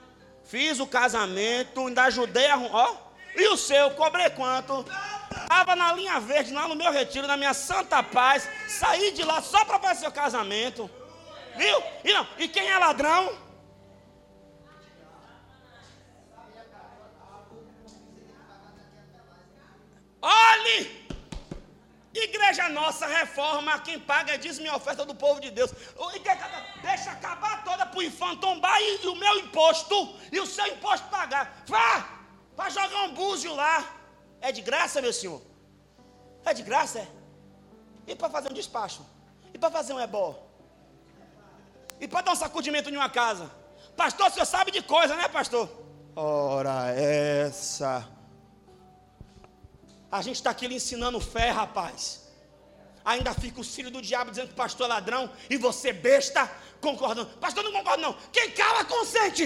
Fiz 0.44 0.80
o 0.80 0.88
casamento, 0.88 1.88
ainda 1.88 2.04
ajudei 2.04 2.48
a. 2.48 2.58
Ó, 2.58 2.96
e 3.36 3.48
o 3.48 3.58
seu, 3.58 3.92
cobrei 3.92 4.30
quanto? 4.32 4.86
Estava 5.32 5.76
na 5.76 5.94
linha 5.94 6.20
verde, 6.20 6.54
lá 6.54 6.68
no 6.68 6.76
meu 6.76 6.92
retiro, 6.92 7.28
na 7.28 7.38
minha 7.38 7.54
santa 7.54 8.04
paz. 8.04 8.50
Saí 8.68 9.12
de 9.12 9.24
lá 9.24 9.42
só 9.42 9.64
para 9.64 9.80
fazer 9.80 10.08
o 10.08 10.12
casamento. 10.12 10.90
Viu? 11.56 11.84
E, 12.04 12.14
não, 12.14 12.28
e 12.38 12.48
quem 12.48 12.68
é 12.68 12.78
ladrão? 12.78 13.38
Olhe! 20.22 21.02
Igreja 22.14 22.68
nossa 22.70 23.08
reforma, 23.08 23.80
quem 23.80 23.98
paga 24.00 24.38
dízimo 24.38 24.68
e 24.68 24.70
oferta 24.70 25.06
do 25.06 25.16
povo 25.16 25.40
de 25.40 25.50
Deus. 25.50 25.72
Deixa 26.82 27.12
acabar 27.12 27.64
toda 27.64 27.86
para 27.86 28.00
o 28.00 28.04
infante 28.04 28.42
tombar 28.42 28.82
e, 28.82 29.04
e, 29.04 29.08
o 29.08 29.16
meu 29.16 29.40
imposto 29.40 30.16
e 30.32 30.40
o 30.40 30.46
seu 30.46 30.68
imposto 30.68 31.08
pagar. 31.08 31.64
Vá! 31.68 32.22
Vá 32.56 32.70
jogar 32.70 33.04
um 33.06 33.14
búzio 33.14 33.56
lá. 33.56 33.96
É 34.42 34.52
de 34.52 34.62
graça, 34.62 35.02
meu 35.02 35.14
senhor. 35.14 35.42
É 36.44 36.54
de 36.54 36.64
graça, 36.64 37.00
é? 37.00 37.08
E 38.08 38.16
para 38.16 38.30
fazer 38.30 38.50
um 38.50 38.54
despacho? 38.54 39.06
E 39.54 39.58
para 39.58 39.72
fazer 39.72 39.94
um 39.94 40.00
ebó? 40.00 40.38
E 42.00 42.08
para 42.08 42.22
dar 42.22 42.32
um 42.32 42.36
sacudimento 42.36 42.90
em 42.90 42.98
uma 42.98 43.10
casa? 43.10 43.50
Pastor, 43.96 44.28
o 44.28 44.32
senhor 44.32 44.46
sabe 44.46 44.72
de 44.72 44.82
coisa, 44.82 45.16
né, 45.16 45.28
pastor? 45.30 45.70
Ora, 46.16 46.92
essa. 46.92 48.08
A 50.12 50.22
gente 50.22 50.36
está 50.36 50.50
aqui 50.50 50.68
lhe 50.68 50.76
ensinando 50.76 51.20
fé, 51.20 51.50
rapaz. 51.50 52.22
Ainda 53.04 53.34
fica 53.34 53.62
o 53.62 53.64
filho 53.64 53.90
do 53.90 54.02
diabo 54.02 54.30
dizendo 54.30 54.48
que 54.48 54.54
o 54.54 54.58
pastor 54.58 54.86
é 54.86 54.90
ladrão 54.90 55.32
e 55.50 55.58
você 55.58 55.92
besta 55.94 56.52
concordando. 56.80 57.30
Pastor, 57.38 57.64
não 57.64 57.72
concordo 57.72 58.02
não. 58.02 58.14
Quem 58.32 58.52
cala 58.52 58.84
consente. 58.86 59.46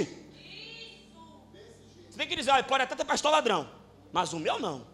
Você 2.09 2.17
tem 2.17 2.27
que 2.27 2.35
dizer, 2.35 2.51
olha, 2.51 2.63
pode 2.63 2.83
até 2.83 2.95
ter 2.95 3.05
pastor 3.05 3.31
ladrão, 3.31 3.69
mas 4.11 4.33
o 4.33 4.39
meu 4.39 4.59
não. 4.59 4.87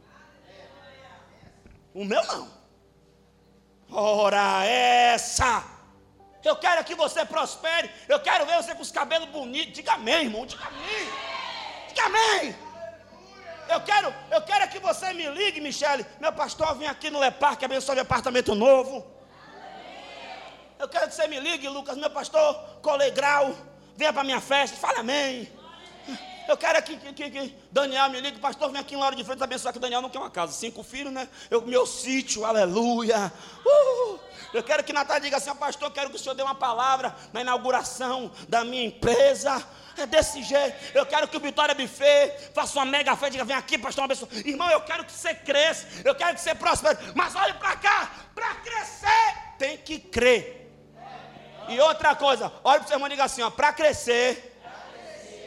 O 1.93 2.03
meu 2.03 2.23
não. 2.25 2.51
Ora 3.89 4.65
essa. 4.65 5.63
Eu 6.43 6.55
quero 6.55 6.83
que 6.83 6.95
você 6.95 7.25
prospere. 7.25 7.89
Eu 8.07 8.19
quero 8.19 8.45
ver 8.45 8.57
você 8.57 8.73
com 8.73 8.81
os 8.81 8.91
cabelos 8.91 9.29
bonitos. 9.29 9.73
Diga 9.73 9.93
amém, 9.93 10.25
irmão. 10.25 10.45
Diga 10.45 10.65
amém. 10.65 11.07
Diga 11.87 12.05
amém. 12.05 12.70
Eu 13.71 13.79
quero, 13.81 14.13
eu 14.29 14.41
quero 14.41 14.69
que 14.69 14.79
você 14.79 15.13
me 15.13 15.27
ligue, 15.29 15.61
Michele. 15.61 16.05
Meu 16.19 16.33
pastor, 16.33 16.75
vem 16.75 16.87
aqui 16.87 17.09
no 17.09 17.19
Leparque 17.19 17.63
abençoe 17.63 17.95
meu 17.95 18.03
apartamento 18.03 18.53
novo. 18.53 19.05
Eu 20.77 20.89
quero 20.89 21.07
que 21.07 21.15
você 21.15 21.27
me 21.27 21.39
ligue, 21.39 21.69
Lucas, 21.69 21.95
meu 21.95 22.09
pastor, 22.09 22.53
colegrau. 22.81 23.55
Venha 23.95 24.11
para 24.11 24.23
minha 24.23 24.41
festa. 24.41 24.75
Fala 24.75 24.99
amém. 24.99 25.49
Eu 26.47 26.57
quero 26.57 26.81
que, 26.83 26.97
que, 26.97 27.29
que, 27.29 27.55
Daniel 27.71 28.09
me 28.09 28.19
ligue, 28.19 28.39
pastor, 28.39 28.69
vem 28.71 28.81
aqui 28.81 28.95
em 28.95 29.01
hora 29.01 29.15
de 29.15 29.23
frente 29.23 29.41
abençoar 29.41 29.73
que 29.73 29.79
Daniel 29.79 30.01
não 30.01 30.09
quer 30.09 30.19
uma 30.19 30.29
casa. 30.29 30.51
Cinco 30.51 30.83
filhos, 30.83 31.13
né? 31.13 31.29
Eu, 31.49 31.61
meu 31.61 31.85
sítio, 31.85 32.43
aleluia. 32.43 33.31
Uh, 33.65 34.19
eu 34.53 34.61
quero 34.63 34.83
que 34.83 34.91
Natália 34.91 35.21
diga 35.21 35.37
assim, 35.37 35.55
pastor, 35.55 35.91
quero 35.91 36.09
que 36.09 36.17
o 36.17 36.19
senhor 36.19 36.35
dê 36.35 36.43
uma 36.43 36.55
palavra 36.55 37.15
na 37.31 37.39
inauguração 37.39 38.31
da 38.49 38.65
minha 38.65 38.83
empresa. 38.83 39.65
É 39.97 40.05
desse 40.05 40.41
jeito. 40.43 40.75
Eu 40.93 41.05
quero 41.05 41.27
que 41.27 41.37
o 41.37 41.39
Vitória 41.39 41.75
Buffet 41.75 42.51
faça 42.53 42.79
uma 42.79 42.85
mega 42.85 43.11
festa. 43.15 43.31
Diga, 43.31 43.43
vem 43.43 43.55
aqui, 43.55 43.77
pastor, 43.77 44.03
uma 44.03 44.07
pessoa. 44.07 44.29
Irmão, 44.45 44.69
eu 44.69 44.81
quero 44.81 45.03
que 45.03 45.11
você 45.11 45.33
cresça. 45.33 45.87
Eu 46.03 46.15
quero 46.15 46.35
que 46.35 46.41
você 46.41 46.55
prospere. 46.55 46.97
Mas 47.13 47.35
olhe 47.35 47.53
para 47.53 47.75
cá. 47.75 48.11
Para 48.33 48.55
crescer, 48.55 49.37
tem 49.57 49.77
que 49.77 49.99
crer. 49.99 50.61
E 51.67 51.79
outra 51.79 52.15
coisa, 52.15 52.51
olhe 52.63 52.79
para 52.79 52.85
o 52.85 52.87
seu 52.87 52.95
irmão 52.95 53.07
e 53.07 53.11
diga 53.11 53.23
assim: 53.23 53.49
para 53.51 53.71
crescer, 53.73 54.57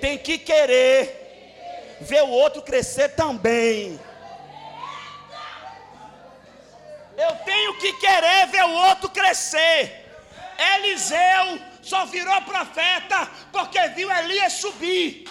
tem 0.01 0.19
que 0.19 0.39
querer 0.39 1.99
ver 2.01 2.23
o 2.23 2.29
outro 2.29 2.63
crescer 2.63 3.11
também. 3.11 4.01
Eu 7.17 7.37
tenho 7.45 7.79
que 7.79 7.93
querer 7.95 8.47
ver 8.49 8.65
o 8.65 8.73
outro 8.89 9.09
crescer. 9.09 10.05
Eliseu 10.77 11.61
só 11.85 12.07
virou 12.07 12.41
profeta 12.43 13.31
porque 13.53 13.89
viu 13.89 14.11
Elias 14.11 14.55
subir. 14.55 15.29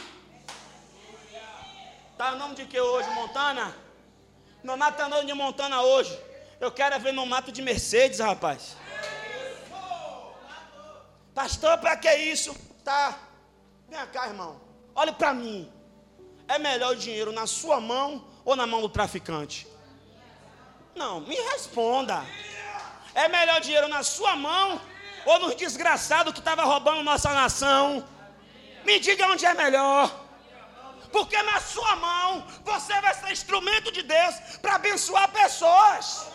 Tá 2.17 2.33
o 2.33 2.37
nome 2.37 2.55
de 2.55 2.65
que 2.65 2.79
hoje, 2.79 3.09
Montana? 3.09 3.75
Meu 4.63 4.77
mato 4.77 4.93
está 4.93 5.07
andando 5.07 5.25
de 5.25 5.33
Montana 5.33 5.81
hoje. 5.81 6.17
Eu 6.59 6.71
quero 6.71 6.97
ver 6.99 7.11
no 7.11 7.25
mato 7.25 7.51
de 7.51 7.61
Mercedes, 7.61 8.19
rapaz. 8.19 8.77
Pastor, 11.33 11.77
para 11.79 11.97
que 11.97 12.13
isso? 12.15 12.55
Tá. 12.83 13.17
Vem 13.89 14.05
cá, 14.07 14.27
irmão. 14.27 14.61
Olhe 14.95 15.11
para 15.11 15.33
mim. 15.33 15.71
É 16.47 16.59
melhor 16.59 16.91
o 16.91 16.95
dinheiro 16.95 17.31
na 17.31 17.47
sua 17.47 17.81
mão 17.81 18.27
ou 18.45 18.55
na 18.55 18.67
mão 18.67 18.79
do 18.81 18.89
traficante? 18.89 19.67
Não, 20.95 21.19
me 21.19 21.35
responda. 21.35 22.23
É 23.15 23.27
melhor 23.27 23.57
o 23.57 23.61
dinheiro 23.61 23.87
na 23.87 24.03
sua 24.03 24.35
mão 24.35 24.79
ou 25.25 25.39
nos 25.39 25.55
desgraçados 25.55 26.33
que 26.33 26.39
estavam 26.39 26.65
roubando 26.65 27.03
nossa 27.03 27.33
nação. 27.33 28.05
Me 28.85 28.99
diga 28.99 29.27
onde 29.27 29.45
é 29.45 29.53
melhor. 29.53 30.23
Porque 31.11 31.41
na 31.43 31.59
sua 31.61 31.95
mão 31.95 32.45
você 32.63 32.99
vai 33.01 33.13
ser 33.13 33.31
instrumento 33.31 33.91
de 33.91 34.01
Deus 34.01 34.35
para 34.61 34.75
abençoar 34.75 35.31
pessoas. 35.31 36.27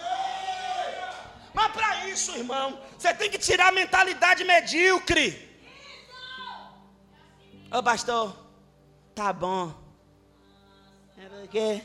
Mas 1.53 1.73
para 1.73 2.09
isso, 2.09 2.37
irmão, 2.37 2.81
você 2.97 3.13
tem 3.13 3.29
que 3.29 3.39
tirar 3.39 3.69
a 3.69 3.73
mentalidade 3.73 4.45
medíocre. 4.45 5.49
Ô 7.71 7.83
pastor, 7.83 8.35
tá 9.15 9.33
bom. 9.33 9.75
É 11.17 11.29
porque. 11.29 11.83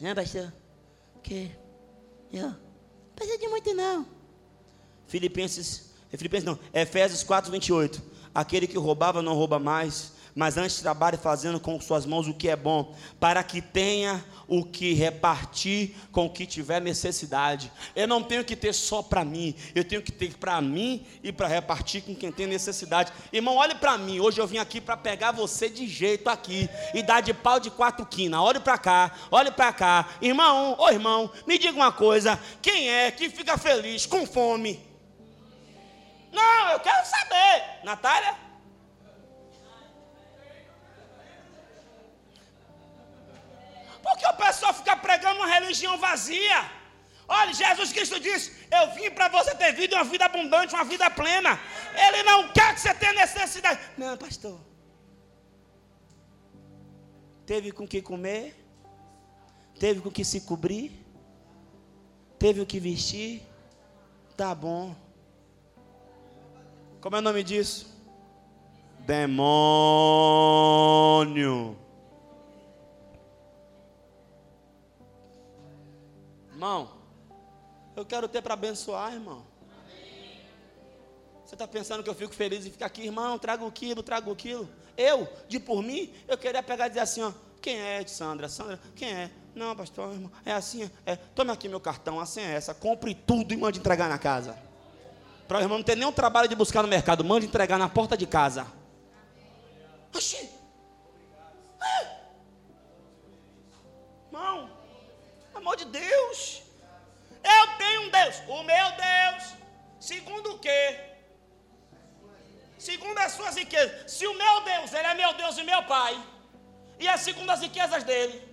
Né, 0.00 0.14
pastor? 0.14 0.52
Que? 1.22 1.50
Eu. 2.30 2.50
Não 2.50 3.14
precisa 3.16 3.38
de 3.38 3.48
muito 3.48 3.74
não. 3.74 4.17
Filipenses, 5.08 5.90
é 6.12 6.16
Filipenses 6.16 6.44
não, 6.44 6.58
Efésios 6.72 7.22
4, 7.22 7.50
28. 7.50 8.02
Aquele 8.34 8.66
que 8.66 8.78
roubava 8.78 9.20
não 9.22 9.34
rouba 9.34 9.58
mais, 9.58 10.12
mas 10.38 10.56
antes 10.56 10.80
trabalhe 10.80 11.16
fazendo 11.16 11.58
com 11.58 11.80
suas 11.80 12.06
mãos 12.06 12.28
o 12.28 12.32
que 12.32 12.48
é 12.48 12.54
bom, 12.54 12.94
para 13.18 13.42
que 13.42 13.60
tenha 13.60 14.24
o 14.46 14.64
que 14.64 14.94
repartir 14.94 15.96
com 16.12 16.26
o 16.26 16.30
que 16.30 16.46
tiver 16.46 16.80
necessidade. 16.80 17.72
Eu 17.96 18.06
não 18.06 18.22
tenho 18.22 18.44
que 18.44 18.54
ter 18.54 18.72
só 18.72 19.02
para 19.02 19.24
mim, 19.24 19.54
eu 19.74 19.82
tenho 19.82 20.00
que 20.00 20.12
ter 20.12 20.36
para 20.36 20.60
mim 20.60 21.04
e 21.24 21.32
para 21.32 21.48
repartir 21.48 22.02
com 22.02 22.14
quem 22.14 22.30
tem 22.30 22.46
necessidade. 22.46 23.12
Irmão, 23.32 23.56
olhe 23.56 23.74
para 23.74 23.98
mim, 23.98 24.20
hoje 24.20 24.40
eu 24.40 24.46
vim 24.46 24.58
aqui 24.58 24.80
para 24.80 24.96
pegar 24.96 25.32
você 25.32 25.68
de 25.68 25.88
jeito 25.88 26.30
aqui 26.30 26.70
e 26.94 27.02
dar 27.02 27.20
de 27.20 27.34
pau 27.34 27.58
de 27.58 27.70
quatro 27.70 28.06
quinas. 28.06 28.40
Olhe 28.40 28.60
para 28.60 28.78
cá, 28.78 29.12
olhe 29.32 29.50
para 29.50 29.72
cá. 29.72 30.08
Irmão, 30.22 30.76
ô 30.78 30.88
irmão, 30.90 31.30
me 31.46 31.58
diga 31.58 31.76
uma 31.76 31.90
coisa: 31.90 32.38
quem 32.62 32.88
é 32.88 33.10
que 33.10 33.28
fica 33.28 33.58
feliz 33.58 34.06
com 34.06 34.24
fome? 34.24 34.87
Não, 36.32 36.70
eu 36.72 36.80
quero 36.80 37.06
saber. 37.06 37.84
Natália? 37.84 38.34
Porque 44.02 44.26
o 44.26 44.34
pessoal 44.34 44.72
fica 44.72 44.96
pregando 44.96 45.40
uma 45.40 45.46
religião 45.46 45.98
vazia. 45.98 46.78
Olha, 47.26 47.52
Jesus 47.52 47.92
Cristo 47.92 48.18
disse: 48.18 48.66
Eu 48.70 48.94
vim 48.94 49.10
para 49.10 49.28
você 49.28 49.54
ter 49.54 49.72
vida, 49.72 49.96
uma 49.96 50.04
vida 50.04 50.24
abundante, 50.24 50.74
uma 50.74 50.84
vida 50.84 51.10
plena. 51.10 51.60
Ele 51.94 52.22
não 52.22 52.50
quer 52.52 52.74
que 52.74 52.80
você 52.80 52.94
tenha 52.94 53.12
necessidade. 53.12 53.78
Não, 53.98 54.16
pastor. 54.16 54.58
Teve 57.44 57.70
com 57.72 57.86
que 57.86 58.00
comer, 58.00 58.54
teve 59.78 60.00
com 60.00 60.10
que 60.10 60.24
se 60.24 60.42
cobrir, 60.42 60.92
teve 62.38 62.60
o 62.60 62.66
que 62.66 62.80
vestir. 62.80 63.42
Tá 64.36 64.54
bom. 64.54 64.94
Como 67.00 67.14
é 67.14 67.20
o 67.20 67.22
nome 67.22 67.44
disso? 67.44 67.86
Demônio. 69.00 69.48
Irmão, 76.50 76.90
eu 77.96 78.04
quero 78.04 78.26
ter 78.26 78.42
para 78.42 78.54
abençoar, 78.54 79.14
irmão. 79.14 79.46
Você 81.44 81.54
está 81.54 81.68
pensando 81.68 82.02
que 82.02 82.10
eu 82.10 82.14
fico 82.14 82.34
feliz 82.34 82.66
em 82.66 82.70
ficar 82.70 82.86
aqui, 82.86 83.04
irmão? 83.04 83.38
Traga 83.38 83.64
o 83.64 83.70
quilo, 83.72 84.02
traga 84.02 84.28
o 84.28 84.36
quilo. 84.36 84.68
Eu, 84.96 85.28
de 85.48 85.60
por 85.60 85.82
mim, 85.82 86.12
eu 86.26 86.36
queria 86.36 86.62
pegar 86.62 86.86
e 86.86 86.90
dizer 86.90 87.00
assim: 87.00 87.22
ó, 87.22 87.32
quem 87.62 87.78
é, 87.78 88.04
Sandra? 88.06 88.48
Sandra, 88.48 88.78
quem 88.96 89.08
é? 89.08 89.30
Não, 89.54 89.74
pastor, 89.74 90.12
irmão, 90.12 90.30
é 90.44 90.52
assim, 90.52 90.90
é. 91.06 91.16
Tome 91.16 91.52
aqui 91.52 91.68
meu 91.68 91.80
cartão, 91.80 92.18
assim 92.20 92.40
é 92.40 92.54
essa. 92.54 92.74
Compre 92.74 93.14
tudo 93.14 93.54
e 93.54 93.56
mande 93.56 93.78
entregar 93.78 94.08
na 94.08 94.18
casa. 94.18 94.67
Para 95.48 95.58
o 95.58 95.60
irmão 95.62 95.78
não 95.78 95.82
ter 95.82 95.96
nenhum 95.96 96.12
trabalho 96.12 96.46
de 96.46 96.54
buscar 96.54 96.82
no 96.82 96.88
mercado, 96.88 97.24
mande 97.24 97.46
entregar 97.46 97.78
na 97.78 97.88
porta 97.88 98.14
de 98.18 98.26
casa. 98.26 98.66
Oxi. 100.14 100.50
É. 101.82 102.18
Irmão, 104.26 104.70
amor 105.54 105.74
de 105.76 105.86
Deus. 105.86 106.62
Eu 107.42 107.78
tenho 107.78 108.02
um 108.02 108.10
Deus. 108.10 108.36
O 108.46 108.62
meu 108.62 108.86
Deus, 109.06 109.54
segundo 109.98 110.52
o 110.52 110.58
quê? 110.58 111.00
Segundo 112.78 113.16
as 113.16 113.32
suas 113.32 113.56
riquezas. 113.56 114.12
Se 114.12 114.26
o 114.26 114.34
meu 114.34 114.60
Deus, 114.60 114.92
ele 114.92 115.06
é 115.06 115.14
meu 115.14 115.32
Deus 115.32 115.56
e 115.56 115.62
meu 115.62 115.82
Pai, 115.84 116.22
e 116.98 117.08
é 117.08 117.16
segundo 117.16 117.48
as 117.48 117.60
riquezas 117.60 118.04
dele. 118.04 118.46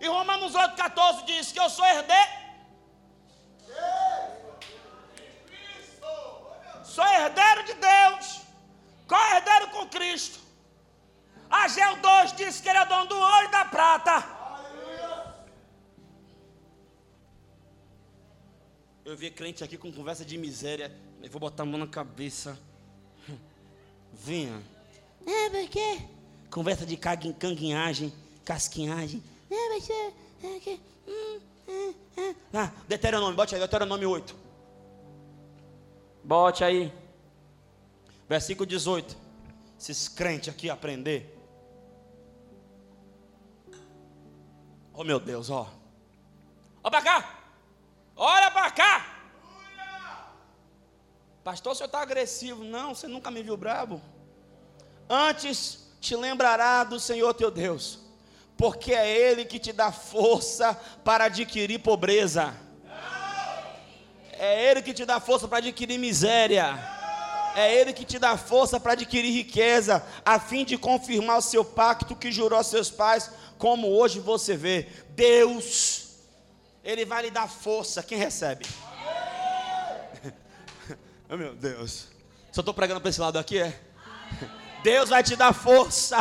E 0.00 0.06
Romanos 0.06 0.52
8,14 0.52 1.24
diz 1.24 1.50
que 1.50 1.58
eu 1.58 1.68
sou 1.68 1.84
herdeiro 1.84 2.46
Sou 6.96 7.04
herdeiro 7.04 7.62
de 7.64 7.74
Deus, 7.74 8.40
co-herdeiro 9.06 9.68
com 9.68 9.86
Cristo. 9.86 10.38
Ageu 11.50 11.96
2 11.96 12.32
disse 12.32 12.62
que 12.62 12.70
ele 12.70 12.78
é 12.78 12.86
dono 12.86 13.04
do 13.04 13.18
ouro 13.18 13.44
e 13.44 13.50
da 13.50 13.66
prata. 13.66 14.24
Eu 19.04 19.14
vi 19.14 19.30
crente 19.30 19.62
aqui 19.62 19.76
com 19.76 19.92
conversa 19.92 20.24
de 20.24 20.38
miséria. 20.38 20.90
Eu 21.22 21.28
vou 21.28 21.38
botar 21.38 21.64
a 21.64 21.66
mão 21.66 21.78
na 21.78 21.86
cabeça. 21.86 22.58
Vinha. 24.14 24.62
É, 25.26 25.50
porque? 25.50 26.00
Conversa 26.50 26.86
de 26.86 26.96
canguinhagem, 26.96 28.10
casquinhagem. 28.42 29.22
É, 29.50 29.68
mas 29.68 29.90
é, 29.90 30.12
é 30.44 30.60
que. 30.60 30.80
Hum, 31.06 31.94
Ah, 32.54 32.72
Deuteronômio, 32.88 33.36
bote 33.36 33.54
aí, 33.54 33.60
Deuteronômio 33.60 34.08
8. 34.08 34.45
Bote 36.26 36.64
aí. 36.64 36.92
Versículo 38.28 38.66
18. 38.66 39.16
Esses 39.78 40.08
crentes 40.08 40.48
aqui 40.48 40.68
aprender. 40.68 41.32
Oh 44.92 45.04
meu 45.04 45.20
Deus, 45.20 45.50
ó. 45.50 45.70
Ó 46.82 46.90
para 46.90 47.02
cá. 47.02 47.40
Olha 48.16 48.50
para 48.50 48.70
cá. 48.72 49.06
Pastor, 51.44 51.72
o 51.72 51.74
senhor 51.76 51.86
está 51.86 52.00
agressivo. 52.00 52.64
Não, 52.64 52.92
você 52.92 53.06
nunca 53.06 53.30
me 53.30 53.40
viu 53.40 53.56
bravo. 53.56 54.02
Antes 55.08 55.92
te 56.00 56.16
lembrará 56.16 56.82
do 56.82 56.98
Senhor 56.98 57.32
teu 57.34 57.52
Deus, 57.52 58.00
porque 58.56 58.92
é 58.92 59.08
Ele 59.08 59.44
que 59.44 59.60
te 59.60 59.72
dá 59.72 59.92
força 59.92 60.74
para 61.04 61.26
adquirir 61.26 61.78
pobreza. 61.78 62.65
É 64.38 64.70
Ele 64.70 64.82
que 64.82 64.92
te 64.92 65.04
dá 65.04 65.18
força 65.20 65.48
para 65.48 65.58
adquirir 65.58 65.98
miséria. 65.98 66.78
É 67.54 67.74
Ele 67.74 67.92
que 67.92 68.04
te 68.04 68.18
dá 68.18 68.36
força 68.36 68.78
para 68.78 68.92
adquirir 68.92 69.32
riqueza, 69.32 70.04
a 70.24 70.38
fim 70.38 70.64
de 70.64 70.76
confirmar 70.76 71.38
o 71.38 71.42
seu 71.42 71.64
pacto 71.64 72.14
que 72.14 72.30
jurou 72.30 72.58
aos 72.58 72.66
seus 72.66 72.90
pais, 72.90 73.30
como 73.56 73.88
hoje 73.88 74.20
você 74.20 74.56
vê. 74.56 74.88
Deus, 75.10 76.08
Ele 76.84 77.06
vai 77.06 77.22
lhe 77.22 77.30
dar 77.30 77.48
força. 77.48 78.02
Quem 78.02 78.18
recebe? 78.18 78.66
oh, 81.30 81.36
meu 81.36 81.54
Deus. 81.54 82.08
Só 82.52 82.60
estou 82.60 82.74
pregando 82.74 83.00
para 83.00 83.10
esse 83.10 83.20
lado 83.20 83.38
aqui, 83.38 83.58
é? 83.58 83.80
Deus 84.82 85.08
vai 85.08 85.22
te 85.22 85.34
dar 85.34 85.52
força. 85.54 86.18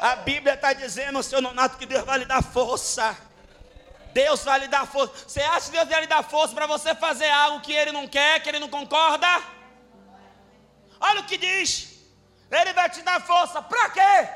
A 0.00 0.16
Bíblia 0.16 0.54
está 0.54 0.72
dizendo, 0.72 1.22
seu 1.22 1.42
nonato, 1.42 1.76
que 1.76 1.84
Deus 1.84 2.04
vai 2.04 2.20
lhe 2.20 2.24
dar 2.24 2.42
força. 2.42 3.16
Deus 4.12 4.42
vai 4.44 4.60
lhe 4.60 4.68
dar 4.68 4.86
força. 4.86 5.28
Você 5.28 5.40
acha 5.40 5.66
que 5.66 5.72
Deus 5.72 5.88
vai 5.88 6.00
lhe 6.00 6.06
dar 6.06 6.22
força 6.22 6.54
para 6.54 6.66
você 6.66 6.94
fazer 6.94 7.30
algo 7.30 7.60
que 7.60 7.72
Ele 7.72 7.92
não 7.92 8.06
quer, 8.08 8.42
que 8.42 8.48
Ele 8.48 8.58
não 8.58 8.68
concorda? 8.68 9.26
Olha 11.00 11.20
o 11.20 11.24
que 11.24 11.36
diz. 11.36 12.00
Ele 12.50 12.72
vai 12.72 12.90
te 12.90 13.02
dar 13.02 13.20
força. 13.20 13.62
Para 13.62 13.90
quê? 13.90 14.28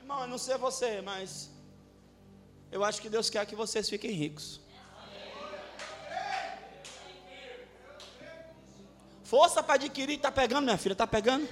Irmão, 0.00 0.20
eu 0.20 0.28
não 0.28 0.38
sei 0.38 0.56
você, 0.56 1.00
mas 1.00 1.50
eu 2.70 2.84
acho 2.84 3.00
que 3.00 3.08
Deus 3.08 3.30
quer 3.30 3.44
que 3.46 3.56
vocês 3.56 3.88
fiquem 3.88 4.10
ricos. 4.10 4.60
Força 9.24 9.60
para 9.62 9.74
adquirir, 9.74 10.16
está 10.16 10.30
pegando, 10.30 10.64
minha 10.64 10.78
filha? 10.78 10.92
Está 10.92 11.06
pegando? 11.06 11.48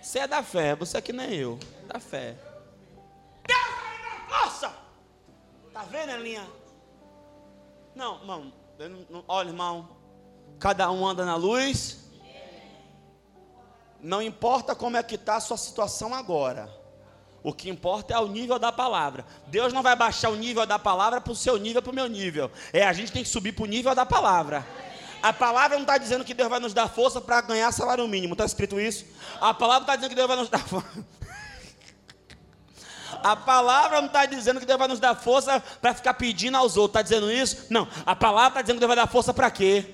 Você 0.00 0.20
é 0.20 0.28
da 0.28 0.42
fé, 0.42 0.76
você 0.76 0.98
é 0.98 1.00
que 1.00 1.12
nem 1.12 1.34
eu. 1.34 1.58
Da 1.88 1.98
fé. 1.98 2.36
Força! 4.30 4.72
Está 5.66 5.82
vendo, 5.82 6.10
Elinha? 6.10 6.46
Não, 7.94 8.20
irmão. 8.20 8.52
Não, 9.10 9.24
olha, 9.26 9.48
irmão. 9.48 9.88
Cada 10.60 10.90
um 10.90 11.06
anda 11.06 11.24
na 11.24 11.34
luz. 11.34 11.98
Não 14.00 14.22
importa 14.22 14.74
como 14.74 14.96
é 14.96 15.02
que 15.02 15.16
está 15.16 15.36
a 15.36 15.40
sua 15.40 15.56
situação 15.56 16.14
agora. 16.14 16.70
O 17.42 17.52
que 17.52 17.68
importa 17.68 18.14
é 18.14 18.18
o 18.18 18.28
nível 18.28 18.58
da 18.58 18.70
palavra. 18.70 19.24
Deus 19.48 19.72
não 19.72 19.82
vai 19.82 19.96
baixar 19.96 20.30
o 20.30 20.36
nível 20.36 20.64
da 20.64 20.78
palavra 20.78 21.20
para 21.20 21.32
o 21.32 21.36
seu 21.36 21.56
nível, 21.56 21.82
para 21.82 21.90
o 21.90 21.94
meu 21.94 22.06
nível. 22.06 22.50
É, 22.72 22.86
a 22.86 22.92
gente 22.92 23.10
tem 23.10 23.22
que 23.22 23.28
subir 23.28 23.52
para 23.52 23.64
o 23.64 23.66
nível 23.66 23.94
da 23.94 24.06
palavra. 24.06 24.64
A 25.22 25.32
palavra 25.32 25.76
não 25.76 25.82
está 25.82 25.98
dizendo 25.98 26.24
que 26.24 26.32
Deus 26.32 26.48
vai 26.48 26.60
nos 26.60 26.72
dar 26.72 26.88
força 26.88 27.20
para 27.20 27.40
ganhar 27.42 27.72
salário 27.72 28.06
mínimo. 28.06 28.34
Está 28.34 28.44
escrito 28.44 28.80
isso? 28.80 29.04
A 29.40 29.52
palavra 29.52 29.82
está 29.82 29.96
dizendo 29.96 30.10
que 30.10 30.16
Deus 30.16 30.28
vai 30.28 30.36
nos 30.36 30.48
dar 30.48 30.66
força. 30.66 31.04
A 33.22 33.36
palavra 33.36 34.00
não 34.00 34.06
está 34.06 34.26
dizendo 34.26 34.60
que 34.60 34.66
Deus 34.66 34.78
vai 34.78 34.88
nos 34.88 35.00
dar 35.00 35.14
força 35.14 35.62
para 35.80 35.94
ficar 35.94 36.14
pedindo 36.14 36.56
aos 36.56 36.76
outros. 36.76 37.00
Está 37.00 37.02
dizendo 37.02 37.30
isso? 37.30 37.66
Não. 37.70 37.88
A 38.04 38.16
palavra 38.16 38.48
está 38.48 38.62
dizendo 38.62 38.76
que 38.76 38.80
Deus 38.80 38.88
vai 38.88 38.96
dar 38.96 39.06
força 39.06 39.32
para 39.32 39.50
quê? 39.50 39.84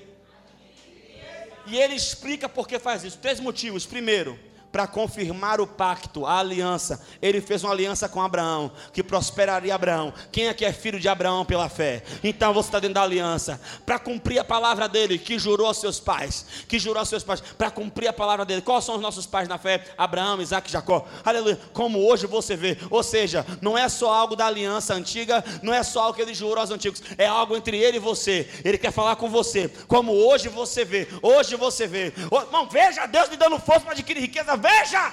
E 1.65 1.77
ele 1.77 1.95
explica 1.95 2.47
por 2.47 2.67
que 2.67 2.79
faz 2.79 3.03
isso. 3.03 3.17
Três 3.17 3.39
motivos. 3.39 3.85
Primeiro, 3.85 4.39
para 4.77 4.85
confirmar 4.85 5.59
o 5.59 5.65
pacto, 5.65 6.23
a 6.23 6.37
aliança. 6.37 7.01
Ele 7.19 7.41
fez 7.41 7.63
uma 7.63 7.73
aliança 7.73 8.07
com 8.07 8.21
Abraão, 8.21 8.71
que 8.93 9.01
prosperaria 9.01 9.73
Abraão. 9.73 10.13
Quem 10.31 10.49
aqui 10.49 10.63
é 10.63 10.71
filho 10.71 10.99
de 10.99 11.09
Abraão 11.09 11.43
pela 11.43 11.67
fé? 11.67 12.03
Então 12.23 12.53
você 12.53 12.67
está 12.67 12.79
dentro 12.79 12.93
da 12.93 13.01
aliança. 13.01 13.59
Para 13.87 13.97
cumprir 13.97 14.37
a 14.37 14.43
palavra 14.43 14.87
dele, 14.87 15.17
que 15.17 15.39
jurou 15.39 15.65
aos 15.65 15.79
seus 15.79 15.99
pais. 15.99 16.45
Que 16.67 16.77
jurou 16.77 16.99
aos 16.99 17.09
seus 17.09 17.23
pais. 17.23 17.41
Para 17.41 17.71
cumprir 17.71 18.07
a 18.07 18.13
palavra 18.13 18.45
dele. 18.45 18.61
Quais 18.61 18.85
são 18.85 18.97
os 18.97 19.01
nossos 19.01 19.25
pais 19.25 19.47
na 19.47 19.57
fé? 19.57 19.83
Abraão, 19.97 20.39
Isaac 20.39 20.69
e 20.69 20.71
Jacó. 20.71 21.07
Aleluia. 21.25 21.59
Como 21.73 22.07
hoje 22.07 22.27
você 22.27 22.55
vê. 22.55 22.77
Ou 22.91 23.01
seja, 23.01 23.43
não 23.59 23.75
é 23.75 23.89
só 23.89 24.13
algo 24.13 24.35
da 24.35 24.45
aliança 24.45 24.93
antiga, 24.93 25.43
não 25.63 25.73
é 25.73 25.81
só 25.81 26.01
algo 26.03 26.15
que 26.15 26.21
ele 26.21 26.35
jurou 26.35 26.59
aos 26.59 26.69
antigos. 26.69 27.01
É 27.17 27.25
algo 27.25 27.57
entre 27.57 27.79
ele 27.79 27.97
e 27.97 27.99
você. 27.99 28.47
Ele 28.63 28.77
quer 28.77 28.91
falar 28.91 29.15
com 29.15 29.27
você. 29.27 29.69
Como 29.87 30.11
hoje 30.11 30.49
você 30.49 30.85
vê. 30.85 31.07
Hoje 31.23 31.55
você 31.55 31.87
vê. 31.87 32.13
Irmão, 32.31 32.69
veja 32.69 33.07
Deus 33.07 33.27
me 33.27 33.37
dando 33.37 33.57
força 33.57 33.81
para 33.81 33.93
adquirir 33.93 34.21
riqueza 34.21 34.55
veja! 34.67 35.03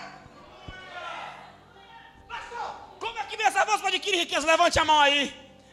Pastor, 2.29 2.69
como 2.99 3.19
é 3.19 3.25
que 3.25 3.43
essa 3.43 3.65
voz 3.65 3.81
para 3.81 3.89
adquirir 3.89 4.19
riqueza? 4.19 4.47
Levante 4.47 4.79
a 4.79 4.85
mão 4.85 5.01
aí. 5.01 5.23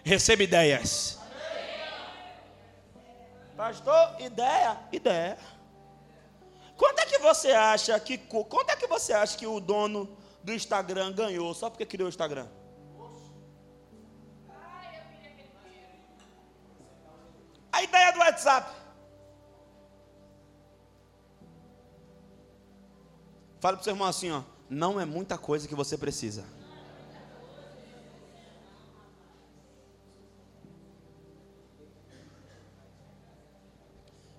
Receba 0.03 0.43
ideias. 0.43 1.19
Pastor, 3.55 4.15
ideia, 4.19 4.77
ideia. 4.91 5.37
Quanto 6.77 6.99
é 6.99 7.05
que 7.05 7.19
você 7.19 7.51
acha 7.51 7.99
que 7.99 8.17
quanto 8.17 8.69
é 8.71 8.75
que 8.75 8.87
você 8.87 9.13
acha 9.13 9.37
que 9.37 9.45
o 9.45 9.59
dono 9.59 10.17
do 10.43 10.51
Instagram 10.53 11.11
ganhou 11.13 11.53
só 11.53 11.69
porque 11.69 11.85
criou 11.85 12.07
o 12.07 12.09
Instagram? 12.09 12.47
A 17.71 17.83
ideia 17.83 18.11
do 18.11 18.19
WhatsApp. 18.19 18.80
Fala 23.61 23.77
para 23.77 23.81
o 23.81 23.83
seu 23.83 23.93
irmão 23.93 24.07
assim, 24.07 24.31
ó. 24.31 24.41
Não 24.67 24.99
é 24.99 25.05
muita 25.05 25.37
coisa 25.37 25.67
que 25.67 25.75
você 25.75 25.95
precisa. 25.95 26.43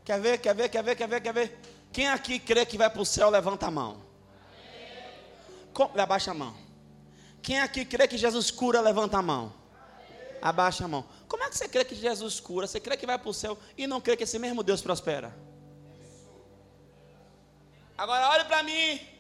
Quer 0.05 0.21
ver, 0.21 0.39
quer 0.39 0.55
ver, 0.57 0.69
quer 0.69 0.83
ver, 0.83 0.97
quer 0.97 1.09
ver, 1.09 1.21
quer 1.21 1.33
ver? 1.33 1.61
Quem 1.93 2.09
aqui 2.09 2.41
crê 2.41 2.67
que 2.67 2.77
vai 2.77 2.91
para 2.91 3.01
o 3.01 3.07
céu, 3.07 3.31
levanta 3.31 3.69
a 3.69 3.71
mão. 3.71 4.03
Com, 5.73 5.85
abaixa 5.97 6.33
a 6.33 6.35
mão. 6.35 6.57
Quem 7.41 7.61
aqui 7.61 7.85
crê 7.85 8.09
que 8.09 8.19
Jesus 8.19 8.51
cura, 8.51 8.81
levanta 8.81 9.19
a 9.19 9.23
mão. 9.23 9.53
Abaixa 10.41 10.85
a 10.85 10.89
mão. 10.89 11.07
Como 11.29 11.45
é 11.45 11.49
que 11.49 11.57
você 11.57 11.69
crê 11.69 11.85
que 11.85 11.95
Jesus 11.95 12.41
cura? 12.41 12.67
Você 12.67 12.81
crê 12.81 12.97
que 12.97 13.07
vai 13.07 13.17
para 13.17 13.31
o 13.31 13.33
céu 13.33 13.57
e 13.79 13.87
não 13.87 14.01
crê 14.01 14.17
que 14.17 14.25
esse 14.25 14.39
mesmo 14.41 14.65
Deus 14.65 14.83
prospera? 14.83 15.33
Agora 17.97 18.31
olhe 18.31 18.45
para 18.47 18.65
mim. 18.65 19.12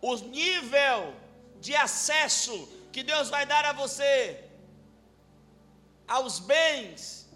O 0.00 0.14
nível 0.16 1.14
de 1.60 1.74
acesso 1.74 2.68
que 2.92 3.02
Deus 3.02 3.28
vai 3.28 3.44
dar 3.44 3.64
a 3.64 3.72
você 3.72 4.44
aos 6.06 6.38
bens 6.38 7.28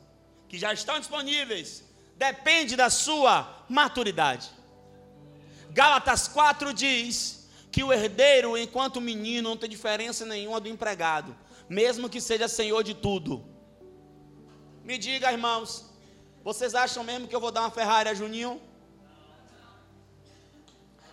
que 0.48 0.58
já 0.58 0.72
estão 0.72 0.98
disponíveis 0.98 1.84
depende 2.16 2.76
da 2.76 2.88
sua 2.88 3.64
maturidade. 3.68 4.50
Gálatas 5.70 6.28
4 6.28 6.72
diz 6.72 7.48
que 7.70 7.82
o 7.82 7.92
herdeiro, 7.92 8.56
enquanto 8.56 9.00
menino, 9.00 9.48
não 9.50 9.56
tem 9.56 9.68
diferença 9.68 10.26
nenhuma 10.26 10.60
do 10.60 10.68
empregado, 10.68 11.34
mesmo 11.68 12.08
que 12.08 12.20
seja 12.20 12.46
senhor 12.46 12.82
de 12.84 12.94
tudo. 12.94 13.44
Me 14.84 14.98
diga, 14.98 15.32
irmãos, 15.32 15.86
vocês 16.44 16.74
acham 16.74 17.02
mesmo 17.02 17.26
que 17.26 17.34
eu 17.34 17.40
vou 17.40 17.50
dar 17.50 17.62
uma 17.62 17.70
Ferrari 17.70 18.08
a 18.10 18.14
Juninho? 18.14 18.60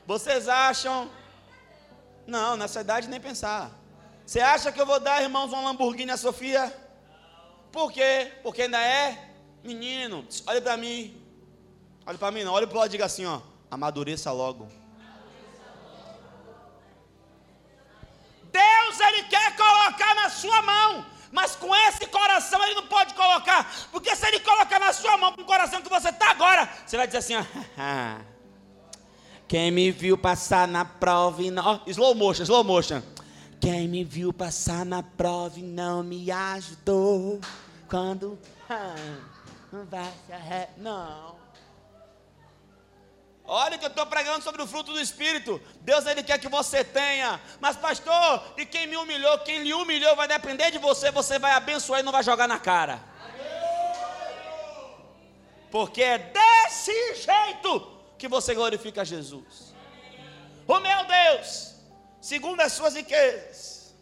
Vocês 0.09 0.49
acham? 0.49 1.07
Não, 2.25 2.57
nessa 2.57 2.81
idade 2.81 3.07
nem 3.07 3.21
pensar. 3.21 3.69
Você 4.25 4.39
acha 4.39 4.71
que 4.71 4.81
eu 4.81 4.85
vou 4.91 4.99
dar, 4.99 5.21
irmãos, 5.21 5.53
um 5.53 5.63
Lamborghini 5.63 6.09
a 6.09 6.17
Sofia? 6.17 6.75
Por 7.71 7.91
quê? 7.91 8.33
Porque 8.41 8.63
ainda 8.63 8.81
é 8.81 9.35
menino. 9.63 10.27
Olha 10.47 10.59
para 10.63 10.75
mim. 10.77 11.15
Olha 12.07 12.17
para 12.17 12.31
mim, 12.31 12.43
não. 12.43 12.53
Olha 12.53 12.65
para 12.65 12.75
o 12.75 12.79
lado 12.79 12.89
e 12.89 12.93
diga 12.93 13.05
assim, 13.05 13.23
ó. 13.27 13.39
Amadureça 13.69 14.31
logo. 14.31 14.67
Deus, 18.51 18.99
Ele 18.99 19.23
quer 19.25 19.55
colocar 19.55 20.15
na 20.15 20.29
sua 20.31 20.59
mão. 20.63 21.05
Mas 21.31 21.55
com 21.55 21.75
esse 21.85 22.07
coração 22.07 22.59
ele 22.63 22.73
não 22.73 22.87
pode 22.87 23.13
colocar. 23.13 23.71
Porque 23.91 24.15
se 24.15 24.25
ele 24.25 24.39
colocar 24.39 24.79
na 24.79 24.91
sua 24.91 25.15
mão 25.17 25.33
com 25.33 25.43
o 25.43 25.45
coração 25.45 25.83
que 25.83 25.87
você 25.87 26.09
está 26.09 26.31
agora, 26.31 26.67
você 26.83 26.97
vai 26.97 27.05
dizer 27.05 27.19
assim, 27.19 27.35
ó. 27.35 27.43
Quem 29.49 29.71
me 29.71 29.89
viu 29.89 30.15
passar 30.15 30.67
na 30.67 30.85
prova 30.85 31.41
e 31.41 31.49
não. 31.49 31.81
Oh, 31.83 31.89
slow 31.89 32.13
motion, 32.13 32.43
slow 32.43 32.63
motion. 32.63 33.01
Quem 33.59 33.87
me 33.87 34.03
viu 34.03 34.31
passar 34.31 34.85
na 34.85 35.01
prova 35.01 35.57
e 35.57 35.63
não 35.63 36.03
me 36.03 36.29
ajudou. 36.29 37.41
Quando. 37.89 38.37
Ah, 38.69 38.93
não 39.73 39.85
vai 39.85 40.13
se 40.27 40.31
arre... 40.31 40.67
Não. 40.77 41.35
Olha 43.43 43.79
que 43.79 43.85
eu 43.85 43.89
estou 43.89 44.05
pregando 44.05 44.43
sobre 44.43 44.61
o 44.61 44.67
fruto 44.67 44.93
do 44.93 45.01
Espírito. 45.01 45.59
Deus 45.81 46.05
ele 46.05 46.21
quer 46.21 46.37
que 46.37 46.47
você 46.47 46.83
tenha. 46.83 47.41
Mas 47.59 47.75
pastor, 47.75 48.53
e 48.55 48.67
quem 48.67 48.85
me 48.85 48.97
humilhou, 48.97 49.39
quem 49.39 49.63
lhe 49.63 49.73
humilhou 49.73 50.15
vai 50.15 50.27
depender 50.27 50.69
de 50.69 50.77
você. 50.77 51.09
Você 51.09 51.39
vai 51.39 51.53
abençoar 51.53 52.01
e 52.01 52.03
não 52.03 52.11
vai 52.11 52.21
jogar 52.21 52.47
na 52.47 52.59
cara. 52.59 53.03
Porque 55.71 56.03
é 56.03 56.19
desse 56.19 57.15
jeito 57.15 57.98
que 58.19 58.27
você 58.27 58.53
glorifica 58.53 59.03
Jesus. 59.03 59.73
O 60.67 60.79
meu 60.79 61.05
Deus, 61.07 61.73
segundo 62.21 62.59
as 62.59 62.73
suas 62.73 62.93
riquezas. 62.93 63.95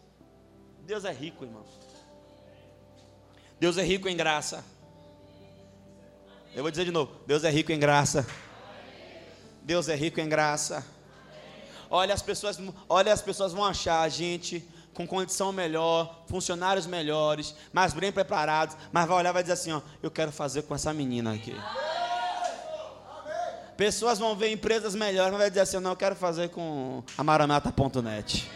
Deus 0.80 1.04
é 1.04 1.12
rico, 1.12 1.44
irmão. 1.44 1.64
Deus 3.58 3.78
é 3.78 3.82
rico 3.82 4.08
em 4.08 4.16
graça. 4.16 4.64
Eu 6.54 6.62
vou 6.62 6.70
dizer 6.70 6.84
de 6.84 6.90
novo: 6.90 7.12
Deus 7.26 7.44
é 7.44 7.50
rico 7.50 7.72
em 7.72 7.78
graça. 7.78 8.26
Deus 9.62 9.88
é 9.88 9.94
rico 9.94 10.20
em 10.20 10.28
graça. 10.28 10.84
Olha, 11.90 12.12
as 12.12 12.22
pessoas, 12.22 12.58
olha, 12.88 13.12
as 13.12 13.22
pessoas 13.22 13.52
vão 13.52 13.64
achar 13.64 14.02
a 14.02 14.08
gente 14.08 14.66
com 14.92 15.06
condição 15.06 15.52
melhor, 15.52 16.24
funcionários 16.26 16.86
melhores, 16.86 17.54
mais 17.72 17.94
bem 17.94 18.10
preparados, 18.10 18.76
mas 18.90 19.06
vai 19.06 19.16
olhar 19.16 19.30
e 19.30 19.32
vai 19.32 19.42
dizer 19.42 19.54
assim: 19.54 19.72
ó, 19.72 19.80
eu 20.02 20.10
quero 20.10 20.32
fazer 20.32 20.62
com 20.62 20.74
essa 20.74 20.92
menina 20.92 21.34
aqui. 21.34 21.54
Pessoas 23.78 24.18
vão 24.18 24.34
ver 24.34 24.50
empresas 24.50 24.92
melhores, 24.96 25.30
mas 25.30 25.40
vai 25.40 25.50
dizer 25.50 25.60
assim: 25.60 25.78
não, 25.78 25.92
eu 25.92 25.96
quero 25.96 26.16
fazer 26.16 26.48
com 26.48 27.00
a 27.16 27.22
maranata.net. 27.22 28.50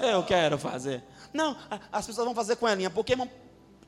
Eu 0.00 0.22
quero 0.22 0.56
fazer. 0.56 1.02
Não, 1.32 1.56
as 1.90 2.06
pessoas 2.06 2.24
vão 2.24 2.36
fazer 2.36 2.54
com 2.54 2.64
a 2.64 2.72
linha, 2.72 2.88
porque 2.88 3.16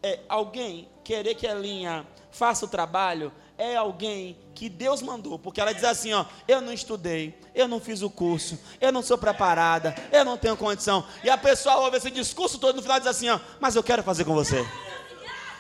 é, 0.03 0.19
alguém 0.29 0.89
querer 1.05 1.37
que 1.37 1.47
a 1.47 1.55
linha 1.55 2.05
faça 2.33 2.65
o 2.65 2.69
trabalho 2.69 3.33
é 3.57 3.77
alguém 3.77 4.37
que 4.53 4.69
Deus 4.69 5.03
mandou, 5.03 5.39
porque 5.39 5.61
ela 5.61 5.73
diz 5.73 5.85
assim: 5.85 6.13
ó, 6.13 6.25
eu 6.49 6.61
não 6.61 6.73
estudei, 6.73 7.39
eu 7.55 7.69
não 7.69 7.79
fiz 7.79 8.03
o 8.03 8.11
curso, 8.11 8.59
eu 8.81 8.91
não 8.91 9.03
sou 9.03 9.17
preparada, 9.17 9.95
eu 10.11 10.25
não 10.25 10.37
tenho 10.37 10.57
condição. 10.57 11.07
E 11.23 11.31
a 11.31 11.39
pessoa 11.39 11.77
ouve 11.77 11.99
esse 11.99 12.11
discurso 12.11 12.59
todo 12.59 12.75
no 12.75 12.83
final 12.83 12.99
diz 12.99 13.07
assim: 13.07 13.29
ó, 13.29 13.39
mas 13.61 13.77
eu 13.77 13.85
quero 13.85 14.03
fazer 14.03 14.25
com 14.25 14.35
você. 14.35 14.67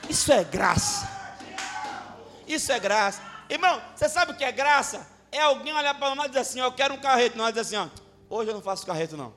Isso 0.09 0.33
é 0.33 0.43
graça. 0.43 1.09
Isso 2.45 2.73
é 2.73 2.81
graça. 2.81 3.30
Irmão, 3.51 3.83
você 3.95 4.09
sabe 4.09 4.31
o 4.33 4.37
que 4.37 4.45
é 4.45 4.53
graça? 4.53 5.07
É 5.33 5.41
alguém 5.41 5.73
olhar 5.73 5.93
para 5.99 6.15
nós 6.15 6.27
e 6.27 6.29
dizer 6.29 6.41
assim: 6.41 6.61
ó, 6.61 6.67
eu 6.67 6.73
quero 6.73 6.95
um 6.95 6.99
carreto. 7.01 7.37
Nós 7.37 7.53
diz 7.53 7.67
assim: 7.67 7.77
ó, 7.77 7.89
hoje 8.29 8.51
eu 8.51 8.55
não 8.55 8.63
faço 8.63 8.87
carreto 8.87 9.17
não. 9.17 9.35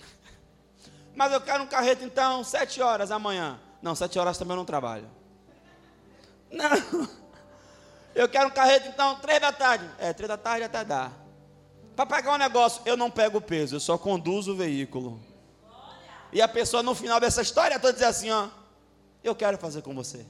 Mas 1.14 1.30
eu 1.30 1.40
quero 1.40 1.62
um 1.62 1.66
carreto 1.66 2.02
então, 2.02 2.42
sete 2.42 2.80
horas 2.80 3.10
amanhã. 3.10 3.60
Não, 3.82 3.94
sete 3.94 4.18
horas 4.18 4.38
também 4.38 4.52
eu 4.52 4.56
não 4.56 4.64
trabalho. 4.64 5.08
Não. 6.50 7.08
Eu 8.14 8.28
quero 8.28 8.46
um 8.46 8.50
carreto, 8.50 8.88
então, 8.88 9.16
três 9.16 9.40
da 9.40 9.50
tarde. 9.50 9.90
É, 9.98 10.12
três 10.12 10.28
da 10.28 10.36
tarde 10.36 10.62
até 10.62 10.84
dá. 10.84 11.10
Para 11.96 12.06
pagar 12.06 12.32
um 12.32 12.38
negócio, 12.38 12.80
eu 12.86 12.96
não 12.96 13.10
pego 13.10 13.38
o 13.38 13.40
peso, 13.40 13.74
eu 13.74 13.80
só 13.80 13.98
conduzo 13.98 14.52
o 14.52 14.56
veículo. 14.56 15.20
E 16.32 16.40
a 16.40 16.46
pessoa 16.46 16.82
no 16.82 16.94
final 16.94 17.18
dessa 17.18 17.42
história 17.42 17.78
toda 17.78 17.92
diz 17.92 18.02
assim, 18.02 18.30
ó, 18.30 18.48
eu 19.22 19.34
quero 19.34 19.58
fazer 19.58 19.82
com 19.82 19.94
você. 19.94 20.24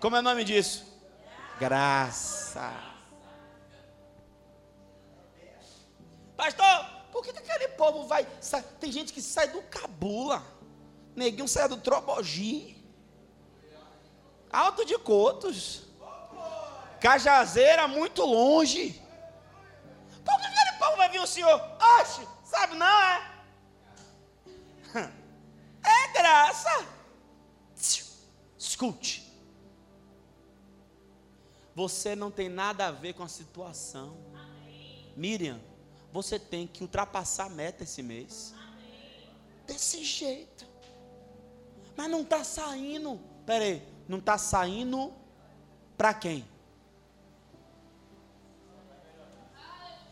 Como 0.00 0.14
é 0.14 0.20
o 0.20 0.22
nome 0.22 0.44
disso? 0.44 0.86
Graça. 1.58 2.72
Pastor, 6.36 6.86
por 7.10 7.24
que, 7.24 7.32
que 7.32 7.38
aquele 7.38 7.68
povo 7.68 8.06
vai. 8.06 8.24
Tem 8.78 8.92
gente 8.92 9.12
que 9.12 9.20
sai 9.20 9.48
do 9.48 9.60
cabula. 9.62 10.42
Neguinho 11.16 11.48
sai 11.48 11.68
do 11.68 11.76
trobogi. 11.76 12.76
Alto 14.52 14.84
de 14.84 14.96
Cotos. 14.98 15.82
Cajazeira 17.00 17.88
muito 17.88 18.24
longe. 18.24 19.02
Por 20.24 20.40
que 20.40 20.46
aquele 20.46 20.78
povo 20.78 20.96
vai 20.96 21.08
vir 21.08 21.20
o 21.20 21.26
senhor? 21.26 21.60
Oxe, 22.00 22.26
sabe 22.44 22.76
não, 22.76 22.86
é? 22.86 23.38
É 25.84 26.12
graça. 26.12 26.86
Escute. 28.58 29.27
Você 31.78 32.16
não 32.16 32.28
tem 32.28 32.48
nada 32.48 32.88
a 32.88 32.90
ver 32.90 33.12
com 33.12 33.22
a 33.22 33.28
situação. 33.28 34.16
Miriam, 35.16 35.60
você 36.12 36.36
tem 36.36 36.66
que 36.66 36.82
ultrapassar 36.82 37.44
a 37.44 37.48
meta 37.48 37.84
esse 37.84 38.02
mês. 38.02 38.52
Desse 39.64 40.02
jeito. 40.02 40.66
Mas 41.96 42.10
não 42.10 42.22
está 42.22 42.42
saindo. 42.42 43.20
Pera 43.46 43.64
aí, 43.64 43.88
não 44.08 44.18
está 44.18 44.36
saindo 44.36 45.12
para 45.96 46.12
quem? 46.12 46.44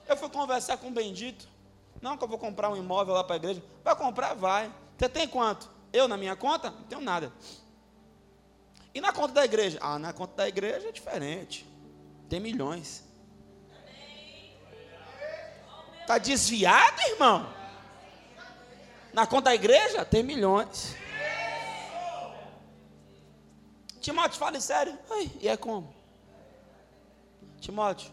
Eu 0.07 0.17
fui 0.17 0.29
conversar 0.29 0.77
com 0.77 0.87
o 0.87 0.93
bendito. 0.93 1.49
Não 2.01 2.17
que 2.17 2.23
eu 2.23 2.29
vou 2.29 2.39
comprar 2.39 2.71
um 2.71 2.77
imóvel 2.77 3.13
lá 3.13 3.25
para 3.25 3.35
a 3.35 3.39
igreja. 3.39 3.61
Vai 3.83 3.97
comprar, 3.97 4.35
vai. 4.35 4.73
Você 4.97 5.09
tem 5.09 5.27
quanto? 5.27 5.69
Eu 5.93 6.07
na 6.07 6.17
minha 6.17 6.37
conta? 6.37 6.71
Não 6.71 6.85
tenho 6.85 7.01
nada. 7.01 7.33
E 8.97 9.01
na 9.01 9.13
conta 9.13 9.35
da 9.35 9.45
igreja? 9.45 9.79
Ah, 9.83 9.99
na 9.99 10.11
conta 10.15 10.37
da 10.37 10.49
igreja 10.49 10.89
é 10.89 10.91
diferente. 10.91 11.67
Tem 12.31 12.41
milhões. 12.41 13.05
Está 16.01 16.17
desviado, 16.17 16.99
irmão? 17.03 17.47
Na 19.13 19.27
conta 19.27 19.51
da 19.51 19.55
igreja? 19.55 20.03
Tem 20.03 20.23
milhões. 20.23 20.97
Timóteo, 24.01 24.39
fale 24.39 24.63
sério. 24.63 24.99
Ai, 25.11 25.31
e 25.43 25.47
é 25.47 25.59
como? 25.59 25.95
Timóteo, 27.61 28.11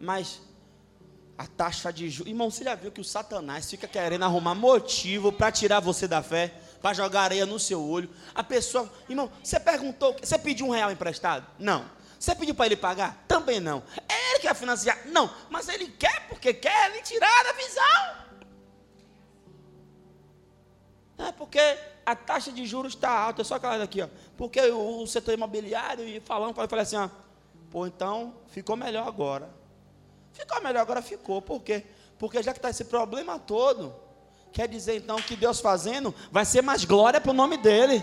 mas 0.00 0.40
a 1.36 1.46
taxa 1.46 1.92
de 1.92 2.08
juros. 2.08 2.30
Irmão, 2.30 2.50
você 2.50 2.64
já 2.64 2.74
viu 2.74 2.90
que 2.90 3.00
o 3.02 3.04
Satanás 3.04 3.68
fica 3.68 3.86
querendo 3.86 4.24
arrumar 4.24 4.54
motivo 4.54 5.30
para 5.30 5.52
tirar 5.52 5.80
você 5.80 6.08
da 6.08 6.22
fé, 6.22 6.54
para 6.84 6.92
jogar 6.92 7.22
areia 7.22 7.46
no 7.46 7.58
seu 7.58 7.82
olho. 7.82 8.10
A 8.34 8.44
pessoa, 8.44 8.92
irmão, 9.08 9.32
você 9.42 9.58
perguntou, 9.58 10.14
você 10.22 10.36
pediu 10.36 10.66
um 10.66 10.70
real 10.70 10.92
emprestado? 10.92 11.46
Não. 11.58 11.90
Você 12.18 12.34
pediu 12.34 12.54
para 12.54 12.66
ele 12.66 12.76
pagar? 12.76 13.24
Também 13.26 13.58
não. 13.58 13.82
É 14.06 14.32
ele 14.32 14.40
que 14.40 14.44
vai 14.44 14.54
financiar? 14.54 14.98
Não. 15.06 15.34
Mas 15.48 15.66
ele 15.70 15.86
quer 15.88 16.28
porque 16.28 16.52
quer 16.52 16.92
lhe 16.92 17.00
tirar 17.00 17.42
da 17.42 17.52
visão. 17.52 18.16
É 21.16 21.32
porque 21.32 21.58
a 22.04 22.14
taxa 22.14 22.52
de 22.52 22.66
juros 22.66 22.92
está 22.92 23.08
alta, 23.08 23.40
é 23.40 23.44
só 23.46 23.54
aquela 23.54 23.78
daqui, 23.78 24.02
ó. 24.02 24.08
Porque 24.36 24.60
o 24.60 25.06
setor 25.06 25.32
imobiliário 25.32 26.06
e 26.06 26.20
falando, 26.20 26.54
eu 26.60 26.68
falei 26.68 26.82
assim, 26.82 26.96
ó, 26.96 27.08
pô, 27.70 27.86
então 27.86 28.34
ficou 28.48 28.76
melhor 28.76 29.08
agora. 29.08 29.48
Ficou 30.34 30.62
melhor 30.62 30.82
agora, 30.82 31.00
ficou. 31.00 31.40
Por 31.40 31.62
quê? 31.62 31.82
Porque 32.18 32.42
já 32.42 32.52
que 32.52 32.58
está 32.58 32.68
esse 32.68 32.84
problema 32.84 33.38
todo, 33.38 34.03
quer 34.54 34.68
dizer 34.68 34.96
então 34.96 35.16
que 35.16 35.34
Deus 35.34 35.58
fazendo 35.58 36.14
vai 36.30 36.44
ser 36.44 36.62
mais 36.62 36.84
glória 36.84 37.20
para 37.20 37.32
o 37.32 37.34
nome 37.34 37.56
dele. 37.56 38.02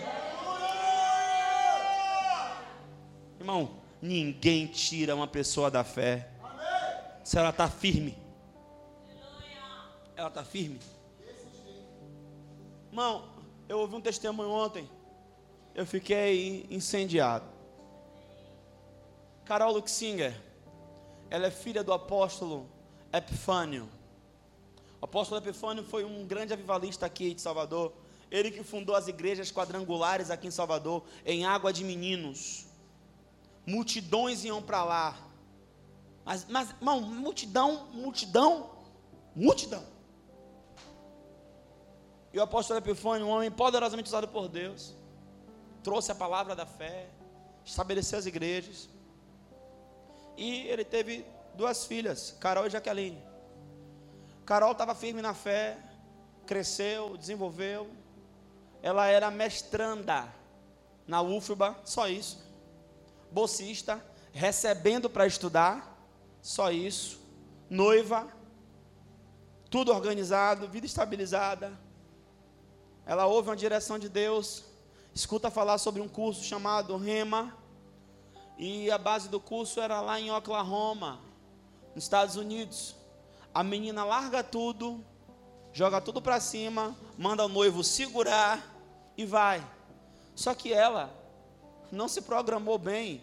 Irmão, 3.39 3.77
ninguém 4.01 4.67
tira 4.67 5.15
uma 5.15 5.27
pessoa 5.27 5.71
da 5.71 5.83
fé. 5.85 6.29
Se 7.23 7.37
ela 7.37 7.51
está 7.51 7.69
firme. 7.69 8.17
Ela 10.15 10.27
está 10.27 10.43
firme. 10.43 10.79
Irmão, 12.89 13.29
eu 13.69 13.79
ouvi 13.79 13.95
um 13.95 14.01
testemunho 14.01 14.49
ontem. 14.49 14.89
Eu 15.73 15.85
fiquei 15.85 16.67
incendiado. 16.69 17.45
Carol 19.45 19.71
Luxinger, 19.71 20.35
ela 21.29 21.47
é 21.47 21.51
filha 21.51 21.81
do 21.81 21.93
apóstolo 21.93 22.69
Epifânio. 23.13 23.89
O 25.01 25.05
apóstolo 25.05 25.41
Epifânio 25.41 25.83
foi 25.83 26.05
um 26.05 26.25
grande 26.27 26.53
avivalista 26.53 27.07
aqui 27.07 27.33
de 27.33 27.41
Salvador. 27.41 27.91
Ele 28.29 28.51
que 28.51 28.63
fundou 28.63 28.95
as 28.95 29.07
igrejas 29.07 29.51
quadrangulares 29.51 30.29
aqui 30.29 30.47
em 30.47 30.51
Salvador, 30.51 31.03
em 31.25 31.43
Água 31.43 31.73
de 31.73 31.83
Meninos. 31.83 32.67
Multidões 33.65 34.45
iam 34.45 34.61
para 34.61 34.83
lá. 34.83 35.17
Mas, 36.23 36.45
mas, 36.47 36.69
irmão, 36.69 37.01
multidão, 37.01 37.87
multidão, 37.91 38.69
multidão. 39.35 39.83
E 42.31 42.37
o 42.37 42.43
apóstolo 42.43 42.79
Epifânio, 42.79 43.25
um 43.25 43.31
homem 43.31 43.49
poderosamente 43.49 44.07
usado 44.07 44.27
por 44.27 44.47
Deus, 44.47 44.95
trouxe 45.83 46.11
a 46.11 46.15
palavra 46.15 46.55
da 46.55 46.65
fé, 46.65 47.09
estabeleceu 47.65 48.19
as 48.19 48.27
igrejas. 48.27 48.87
E 50.37 50.67
ele 50.67 50.85
teve 50.85 51.25
duas 51.55 51.85
filhas, 51.85 52.37
Carol 52.39 52.67
e 52.67 52.69
Jaqueline. 52.69 53.30
Carol 54.45 54.71
estava 54.71 54.95
firme 54.95 55.21
na 55.21 55.33
fé, 55.33 55.77
cresceu, 56.45 57.17
desenvolveu. 57.17 57.89
Ela 58.81 59.07
era 59.07 59.29
mestranda 59.29 60.33
na 61.07 61.21
UFBA, 61.21 61.75
só 61.85 62.07
isso. 62.07 62.43
Bolsista, 63.31 64.03
recebendo 64.31 65.09
para 65.09 65.27
estudar, 65.27 65.97
só 66.41 66.71
isso. 66.71 67.19
Noiva, 67.69 68.27
tudo 69.69 69.93
organizado, 69.93 70.67
vida 70.67 70.85
estabilizada 70.85 71.71
ela 73.05 73.25
ouve 73.25 73.49
uma 73.49 73.55
direção 73.55 73.97
de 73.97 74.07
Deus, 74.07 74.63
escuta 75.13 75.49
falar 75.49 75.77
sobre 75.77 76.01
um 76.01 76.07
curso 76.07 76.43
chamado 76.43 76.95
Rema, 76.97 77.57
E 78.57 78.91
a 78.91 78.97
base 78.97 79.27
do 79.27 79.39
curso 79.39 79.81
era 79.81 79.99
lá 80.01 80.19
em 80.19 80.31
Oklahoma, 80.31 81.19
nos 81.95 82.03
Estados 82.03 82.35
Unidos. 82.35 82.95
A 83.53 83.63
menina 83.63 84.03
larga 84.05 84.43
tudo, 84.43 85.03
joga 85.73 85.99
tudo 85.99 86.21
para 86.21 86.39
cima, 86.39 86.95
manda 87.17 87.45
o 87.45 87.49
noivo 87.49 87.83
segurar 87.83 88.63
e 89.17 89.25
vai. 89.25 89.61
Só 90.35 90.53
que 90.53 90.71
ela 90.71 91.13
não 91.91 92.07
se 92.07 92.21
programou 92.21 92.77
bem, 92.77 93.21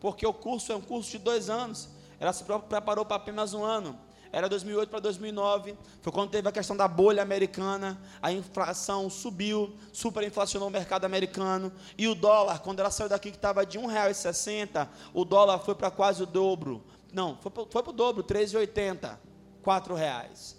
porque 0.00 0.26
o 0.26 0.32
curso 0.32 0.72
é 0.72 0.76
um 0.76 0.80
curso 0.80 1.12
de 1.12 1.18
dois 1.18 1.48
anos. 1.48 1.88
Ela 2.18 2.32
se 2.32 2.42
preparou 2.44 3.04
para 3.04 3.16
apenas 3.16 3.54
um 3.54 3.64
ano. 3.64 3.98
Era 4.30 4.48
2008 4.48 4.90
para 4.90 5.00
2009, 5.00 5.74
foi 6.02 6.12
quando 6.12 6.30
teve 6.30 6.46
a 6.48 6.52
questão 6.52 6.76
da 6.76 6.86
bolha 6.86 7.22
americana, 7.22 7.98
a 8.20 8.30
inflação 8.30 9.08
subiu, 9.08 9.74
superinflacionou 9.90 10.68
o 10.68 10.70
mercado 10.70 11.06
americano, 11.06 11.72
e 11.96 12.06
o 12.06 12.14
dólar, 12.14 12.58
quando 12.58 12.80
ela 12.80 12.90
saiu 12.90 13.08
daqui 13.08 13.30
que 13.30 13.38
estava 13.38 13.64
de 13.64 13.78
R$ 13.78 13.86
1,60, 13.86 14.86
o 15.14 15.24
dólar 15.24 15.60
foi 15.60 15.74
para 15.74 15.90
quase 15.90 16.22
o 16.22 16.26
dobro. 16.26 16.84
Não, 17.10 17.38
foi 17.38 17.50
para 17.82 17.90
o 17.90 17.92
dobro, 17.92 18.22
R$ 18.22 18.44
3,80, 18.44 19.16
R$ 19.64 19.94
reais. 19.94 20.56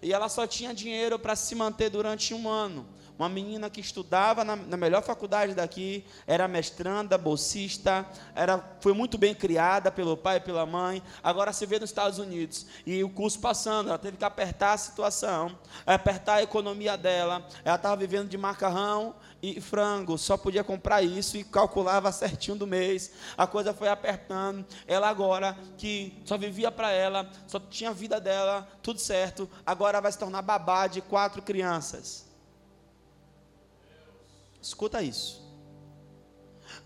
E 0.00 0.12
ela 0.12 0.28
só 0.28 0.46
tinha 0.46 0.74
dinheiro 0.74 1.18
para 1.18 1.36
se 1.36 1.54
manter 1.54 1.90
durante 1.90 2.34
um 2.34 2.48
ano 2.48 2.86
uma 3.18 3.28
menina 3.28 3.70
que 3.70 3.80
estudava 3.80 4.44
na, 4.44 4.56
na, 4.56 4.76
melhor 4.76 5.02
faculdade 5.02 5.54
daqui, 5.54 6.04
era 6.26 6.48
mestranda, 6.48 7.16
bolsista, 7.16 8.06
era, 8.34 8.58
foi 8.80 8.92
muito 8.92 9.16
bem 9.18 9.34
criada 9.34 9.90
pelo 9.90 10.16
pai 10.16 10.38
e 10.38 10.40
pela 10.40 10.66
mãe, 10.66 11.02
agora 11.22 11.52
se 11.52 11.66
vê 11.66 11.78
nos 11.78 11.90
Estados 11.90 12.18
Unidos. 12.18 12.66
E 12.86 13.02
o 13.04 13.10
curso 13.10 13.38
passando, 13.38 13.88
ela 13.88 13.98
teve 13.98 14.16
que 14.16 14.24
apertar 14.24 14.72
a 14.72 14.78
situação, 14.78 15.56
apertar 15.86 16.36
a 16.36 16.42
economia 16.42 16.96
dela. 16.96 17.46
Ela 17.64 17.76
estava 17.76 17.96
vivendo 17.96 18.28
de 18.28 18.38
macarrão 18.38 19.14
e 19.42 19.60
frango, 19.60 20.16
só 20.16 20.36
podia 20.36 20.64
comprar 20.64 21.02
isso 21.02 21.36
e 21.36 21.44
calculava 21.44 22.12
certinho 22.12 22.56
do 22.56 22.66
mês. 22.66 23.12
A 23.36 23.46
coisa 23.46 23.74
foi 23.74 23.88
apertando. 23.88 24.64
Ela 24.86 25.08
agora, 25.08 25.56
que 25.76 26.20
só 26.24 26.38
vivia 26.38 26.70
para 26.70 26.90
ela, 26.90 27.30
só 27.46 27.58
tinha 27.58 27.90
a 27.90 27.94
vida 27.94 28.20
dela, 28.20 28.66
tudo 28.82 29.00
certo, 29.00 29.48
agora 29.66 30.00
vai 30.00 30.12
se 30.12 30.18
tornar 30.18 30.42
babá 30.42 30.86
de 30.86 31.00
quatro 31.00 31.42
crianças. 31.42 32.31
Escuta 34.62 35.02
isso. 35.02 35.42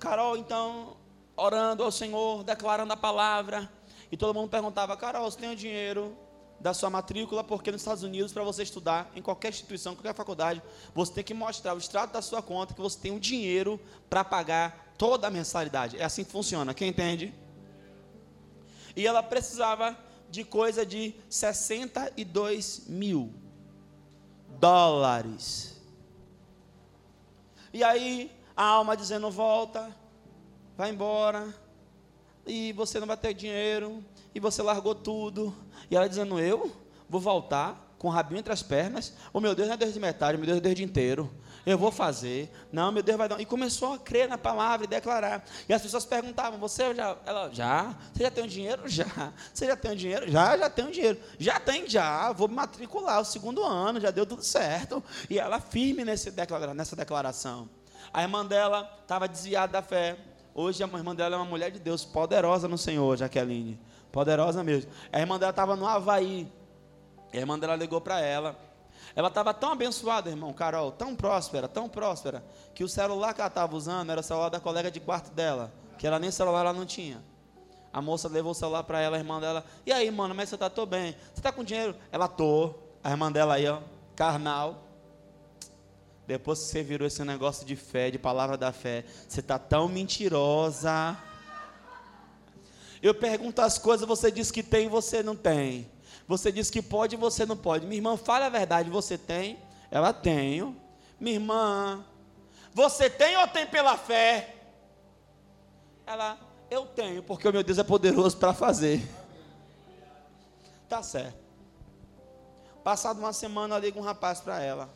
Carol, 0.01 0.37
então, 0.37 0.97
orando 1.37 1.85
ao 1.85 1.93
Senhor, 1.93 2.43
declarando 2.43 2.93
a 2.93 2.97
palavra, 2.97 3.71
e 4.11 4.17
todo 4.17 4.35
mundo 4.35 4.49
perguntava: 4.49 4.97
Carol, 4.97 5.31
você 5.31 5.39
tem 5.39 5.53
o 5.53 5.57
dinheiro 5.57 6.17
da 6.59 6.73
sua 6.73 6.89
matrícula? 6.89 7.45
Porque 7.45 7.71
nos 7.71 7.83
Estados 7.83 8.03
Unidos, 8.03 8.33
para 8.33 8.43
você 8.43 8.63
estudar, 8.63 9.11
em 9.15 9.21
qualquer 9.21 9.51
instituição, 9.51 9.95
qualquer 9.95 10.15
faculdade, 10.15 10.63
você 10.95 11.13
tem 11.13 11.25
que 11.25 11.35
mostrar 11.35 11.75
o 11.75 11.79
extrato 11.79 12.15
da 12.15 12.23
sua 12.23 12.43
conta 12.43 12.73
que 12.73 12.81
você 12.81 12.99
tem 12.99 13.15
o 13.15 13.21
dinheiro 13.21 13.79
para 14.09 14.25
pagar 14.25 14.95
toda 14.97 15.27
a 15.27 15.31
mensalidade. 15.31 15.99
É 15.99 16.05
assim 16.05 16.25
que 16.25 16.31
funciona, 16.31 16.73
quem 16.73 16.89
entende? 16.89 17.35
E 18.97 19.07
ela 19.07 19.23
precisava 19.23 19.97
de 20.31 20.43
coisa 20.45 20.87
de 20.87 21.15
62 21.29 22.87
mil 22.89 23.35
dólares. 24.59 25.76
E 27.77 27.85
aí 27.85 28.33
a 28.57 28.65
alma 28.65 28.97
dizendo: 28.97 29.31
volta, 29.31 29.95
vai 30.79 30.89
embora, 30.89 31.55
e 32.47 32.73
você 32.73 32.99
não 32.99 33.07
vai 33.07 33.19
ter 33.19 33.35
dinheiro, 33.35 34.03
e 34.35 34.41
você 34.41 34.63
largou 34.63 34.95
tudo. 34.95 35.55
E 35.91 35.95
ela 35.95 36.09
dizendo: 36.09 36.41
eu 36.41 36.75
vou 37.07 37.21
voltar 37.21 37.95
com 37.99 38.09
o 38.09 38.11
rabinho 38.11 38.39
entre 38.39 38.51
as 38.51 38.63
pernas. 38.63 39.11
O 39.31 39.35
oh, 39.35 39.41
meu 39.43 39.55
Deus 39.55 39.69
não 39.69 39.75
é 39.75 39.77
Deus 39.77 39.93
de 39.93 40.01
metade, 40.01 40.39
meu 40.39 40.47
Deus 40.47 40.57
é 40.57 40.61
Deus 40.63 40.75
de 40.75 40.85
inteiro. 40.85 41.31
Eu 41.67 41.77
vou 41.77 41.91
fazer. 41.91 42.49
Não, 42.71 42.93
meu 42.93 43.03
Deus 43.03 43.19
vai 43.19 43.29
dar. 43.29 43.41
E 43.41 43.45
começou 43.45 43.95
a 43.95 43.99
crer 43.99 44.29
na 44.29 44.39
palavra 44.39 44.87
e 44.87 44.89
declarar. 44.89 45.45
E 45.69 45.75
as 45.75 45.83
pessoas 45.83 46.05
perguntavam: 46.05 46.61
Você 46.61 46.95
já? 46.95 47.17
Ela, 47.27 47.51
já? 47.53 47.93
Você 48.15 48.23
já 48.23 48.31
tem 48.31 48.47
dinheiro? 48.47 48.83
Já. 48.89 49.33
Você 49.53 49.67
já 49.67 49.77
tem 49.77 49.97
dinheiro? 49.97 50.31
Já, 50.31 50.57
já 50.57 50.71
tenho 50.71 50.93
dinheiro. 50.93 51.19
Já 51.39 51.59
tem, 51.59 51.89
já. 51.89 52.31
Vou 52.33 52.47
matricular 52.47 53.21
o 53.21 53.25
segundo 53.25 53.65
ano, 53.65 54.01
já 54.01 54.13
deu 54.13 54.25
tudo 54.25 54.45
certo. 54.45 55.03
E 55.29 55.41
ela 55.41 55.59
firme 55.59 56.05
nesse 56.05 56.31
declara, 56.31 56.73
nessa 56.73 56.95
declaração. 56.95 57.69
A 58.13 58.23
irmã 58.23 58.47
dela 58.47 58.89
estava 59.03 59.27
desviada 59.27 59.73
da 59.73 59.83
fé. 59.83 60.17
Hoje 60.55 60.83
a 60.85 60.87
irmã 60.87 61.15
dela 61.15 61.35
é 61.35 61.39
uma 61.39 61.45
mulher 61.45 61.71
de 61.73 61.81
Deus, 61.81 62.05
poderosa 62.05 62.69
no 62.69 62.79
Senhor, 62.79 63.17
Jaqueline. 63.17 63.79
Poderosa 64.13 64.63
mesmo. 64.63 64.91
A 65.13 65.19
irmã 65.19 65.39
dela 65.39 65.51
estava 65.51 65.75
no 65.75 65.87
Havaí. 65.87 66.51
A 67.33 67.37
irmã 67.37 67.59
dela 67.59 67.75
ligou 67.75 68.01
para 68.01 68.21
ela. 68.21 68.66
Ela 69.15 69.29
estava 69.29 69.55
tão 69.55 69.73
abençoada, 69.73 70.29
irmão, 70.29 70.53
Carol, 70.53 70.91
tão 70.93 71.15
próspera, 71.15 71.69
tão 71.69 71.89
próspera, 71.89 72.45
que 72.75 72.85
o 72.85 72.89
celular 72.89 73.33
que 73.35 73.41
ela 73.41 73.49
estava 73.49 73.77
usando 73.77 74.11
era 74.11 74.21
o 74.21 74.25
celular 74.25 74.49
da 74.49 74.61
colega 74.61 74.91
de 74.91 75.01
quarto 75.01 75.33
dela, 75.33 75.73
que 75.99 76.07
ela 76.07 76.19
nem 76.19 76.31
celular 76.31 76.61
ela 76.61 76.73
não 76.73 76.85
tinha. 76.85 77.23
A 77.93 78.03
moça 78.03 78.29
levou 78.29 78.53
o 78.53 78.55
celular 78.55 78.83
para 78.83 79.01
ela, 79.01 79.17
a 79.17 79.19
irmã 79.19 79.41
dela, 79.41 79.65
e 79.87 79.93
aí, 79.93 80.11
mano, 80.11 80.35
mas 80.35 80.49
você 80.49 80.57
está 80.57 80.69
tô 80.69 80.85
bem? 80.85 81.13
Você 81.33 81.41
está 81.41 81.53
com 81.53 81.65
dinheiro? 81.65 81.95
Ela 82.13 82.29
tô. 82.29 82.75
A 83.03 83.11
irmã 83.11 83.31
dela 83.31 83.55
aí, 83.55 83.67
ó, 83.69 83.81
carnal. 84.15 84.83
Depois 86.27 86.59
que 86.59 86.65
você 86.67 86.83
virou 86.83 87.07
esse 87.07 87.23
negócio 87.25 87.65
de 87.65 87.77
fé, 87.77 88.11
de 88.11 88.19
palavra 88.19 88.59
da 88.59 88.73
fé, 88.73 89.05
você 89.29 89.41
está 89.41 89.59
tão 89.59 89.89
mentirosa. 89.89 91.17
Eu 93.01 93.15
pergunto 93.15 93.63
as 93.63 93.79
coisas, 93.79 94.07
você 94.07 94.31
diz 94.31 94.51
que 94.51 94.63
tem 94.63 94.87
e 94.87 94.89
você 94.89 95.23
não 95.23 95.37
tem. 95.37 95.89
Você 96.27 96.51
diz 96.51 96.71
que 96.71 96.83
pode 96.83 97.15
e 97.15 97.19
você 97.19 97.47
não 97.47 97.57
pode. 97.57 97.87
Minha 97.87 97.99
irmã, 97.99 98.17
fala 98.17 98.47
a 98.47 98.51
verdade, 98.51 98.91
você 98.91 99.17
tem? 99.17 99.59
Ela 99.91 100.13
tenho. 100.13 100.77
Minha 101.21 101.37
irmã, 101.37 102.05
você 102.75 103.09
tem 103.09 103.37
ou 103.37 103.49
tem 103.49 103.67
pela 103.67 103.97
fé? 103.97 104.55
Ela, 106.05 106.39
eu 106.71 106.85
tenho, 106.87 107.23
porque 107.23 107.49
o 107.49 107.53
meu 107.53 107.63
Deus 107.63 107.79
é 107.79 107.85
poderoso 107.85 108.37
para 108.37 108.53
fazer. 108.53 109.03
Tá 110.89 111.03
certo. 111.03 111.39
Passado 112.85 113.19
uma 113.19 113.33
semana, 113.33 113.77
eu 113.77 113.81
ligo 113.81 113.99
um 113.99 114.03
rapaz 114.03 114.41
para 114.41 114.63
ela. 114.63 114.89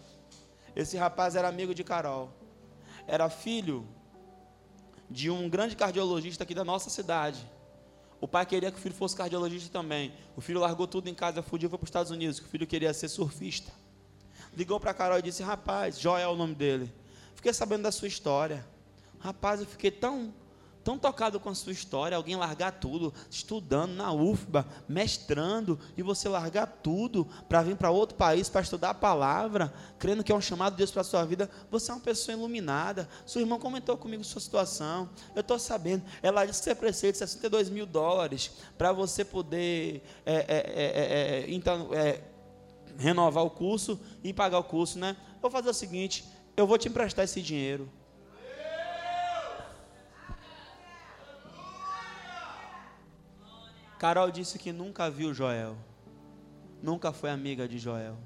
Esse 0.76 0.96
rapaz 0.96 1.34
era 1.34 1.48
amigo 1.48 1.74
de 1.74 1.82
Carol. 1.82 2.30
Era 3.06 3.28
filho 3.28 3.88
de 5.08 5.30
um 5.30 5.48
grande 5.48 5.74
cardiologista 5.74 6.44
aqui 6.44 6.54
da 6.54 6.64
nossa 6.64 6.88
cidade. 6.90 7.44
O 8.20 8.28
pai 8.28 8.44
queria 8.44 8.70
que 8.70 8.78
o 8.78 8.80
filho 8.80 8.94
fosse 8.94 9.16
cardiologista 9.16 9.70
também. 9.70 10.12
O 10.36 10.40
filho 10.40 10.60
largou 10.60 10.86
tudo 10.86 11.08
em 11.08 11.14
casa, 11.14 11.42
fugiu 11.42 11.70
foi 11.70 11.78
para 11.78 11.84
os 11.84 11.88
Estados 11.88 12.10
Unidos. 12.10 12.38
O 12.38 12.44
filho 12.44 12.66
queria 12.66 12.92
ser 12.92 13.08
surfista. 13.08 13.72
Ligou 14.54 14.78
para 14.78 14.92
Carol 14.92 15.18
e 15.18 15.22
disse: 15.22 15.42
Rapaz, 15.42 15.98
Joel 15.98 16.30
é 16.30 16.32
o 16.32 16.36
nome 16.36 16.54
dele. 16.54 16.92
Fiquei 17.34 17.52
sabendo 17.52 17.82
da 17.82 17.92
sua 17.92 18.08
história. 18.08 18.66
Rapaz, 19.18 19.60
eu 19.60 19.66
fiquei 19.66 19.90
tão 19.90 20.34
tão 20.82 20.98
tocado 20.98 21.38
com 21.38 21.48
a 21.48 21.54
sua 21.54 21.72
história, 21.72 22.16
alguém 22.16 22.36
largar 22.36 22.72
tudo, 22.72 23.12
estudando 23.30 23.92
na 23.92 24.12
UFBA, 24.12 24.66
mestrando, 24.88 25.78
e 25.96 26.02
você 26.02 26.28
largar 26.28 26.66
tudo 26.82 27.26
para 27.48 27.62
vir 27.62 27.76
para 27.76 27.90
outro 27.90 28.16
país 28.16 28.48
para 28.48 28.60
estudar 28.60 28.90
a 28.90 28.94
palavra, 28.94 29.72
crendo 29.98 30.24
que 30.24 30.32
é 30.32 30.34
um 30.34 30.40
chamado 30.40 30.72
de 30.72 30.78
Deus 30.78 30.90
para 30.90 31.02
a 31.02 31.04
sua 31.04 31.24
vida, 31.24 31.50
você 31.70 31.90
é 31.90 31.94
uma 31.94 32.00
pessoa 32.00 32.36
iluminada. 32.36 33.08
Seu 33.26 33.40
irmão 33.40 33.58
comentou 33.58 33.96
comigo 33.96 34.24
sua 34.24 34.40
situação, 34.40 35.08
eu 35.34 35.40
estou 35.40 35.58
sabendo. 35.58 36.02
Ela 36.22 36.44
disse 36.44 36.60
que 36.60 36.64
você 36.64 36.74
precisa 36.74 37.12
de 37.12 37.18
62 37.18 37.68
mil 37.68 37.86
dólares 37.86 38.50
para 38.78 38.92
você 38.92 39.24
poder 39.24 40.02
é, 40.24 40.34
é, 40.34 40.44
é, 40.48 41.44
é 41.44 41.50
então, 41.50 41.90
é, 41.92 42.20
renovar 42.96 43.44
o 43.44 43.50
curso 43.50 43.98
e 44.22 44.32
pagar 44.32 44.58
o 44.58 44.64
curso, 44.64 44.98
né? 44.98 45.16
Vou 45.40 45.50
fazer 45.50 45.70
o 45.70 45.74
seguinte, 45.74 46.24
eu 46.56 46.66
vou 46.66 46.78
te 46.78 46.88
emprestar 46.88 47.24
esse 47.24 47.40
dinheiro. 47.40 47.90
Carol 54.00 54.30
disse 54.30 54.58
que 54.58 54.72
nunca 54.72 55.10
viu 55.10 55.34
Joel, 55.34 55.76
nunca 56.82 57.12
foi 57.12 57.28
amiga 57.28 57.68
de 57.68 57.78
Joel, 57.78 58.16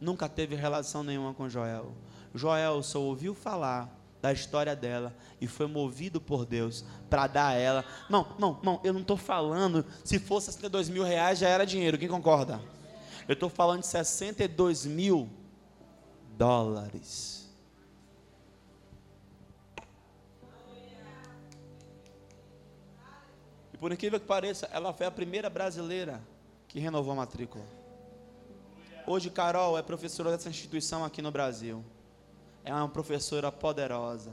nunca 0.00 0.26
teve 0.26 0.54
relação 0.54 1.04
nenhuma 1.04 1.34
com 1.34 1.50
Joel. 1.50 1.92
Joel 2.34 2.82
só 2.82 2.98
ouviu 2.98 3.34
falar 3.34 3.94
da 4.22 4.32
história 4.32 4.74
dela 4.74 5.14
e 5.38 5.46
foi 5.46 5.66
movido 5.66 6.18
por 6.18 6.46
Deus 6.46 6.82
para 7.10 7.26
dar 7.26 7.48
a 7.48 7.52
ela. 7.52 7.84
Não, 8.08 8.26
não, 8.38 8.58
não, 8.62 8.80
eu 8.82 8.94
não 8.94 9.02
estou 9.02 9.18
falando, 9.18 9.84
se 10.02 10.18
fosse 10.18 10.46
62 10.46 10.88
mil 10.88 11.04
reais 11.04 11.38
já 11.38 11.48
era 11.50 11.66
dinheiro, 11.66 11.98
quem 11.98 12.08
concorda? 12.08 12.58
Eu 13.28 13.34
estou 13.34 13.50
falando 13.50 13.80
de 13.80 13.86
62 13.86 14.86
mil 14.86 15.28
dólares. 16.38 17.37
Por 23.78 23.92
incrível 23.92 24.18
que 24.18 24.26
pareça, 24.26 24.68
ela 24.72 24.92
foi 24.92 25.06
a 25.06 25.10
primeira 25.10 25.48
brasileira 25.48 26.20
que 26.66 26.78
renovou 26.78 27.12
a 27.12 27.16
matrícula. 27.16 27.64
Hoje, 29.06 29.30
Carol 29.30 29.78
é 29.78 29.82
professora 29.82 30.30
dessa 30.30 30.50
instituição 30.50 31.04
aqui 31.04 31.22
no 31.22 31.30
Brasil. 31.30 31.82
É 32.64 32.74
uma 32.74 32.88
professora 32.88 33.50
poderosa, 33.50 34.32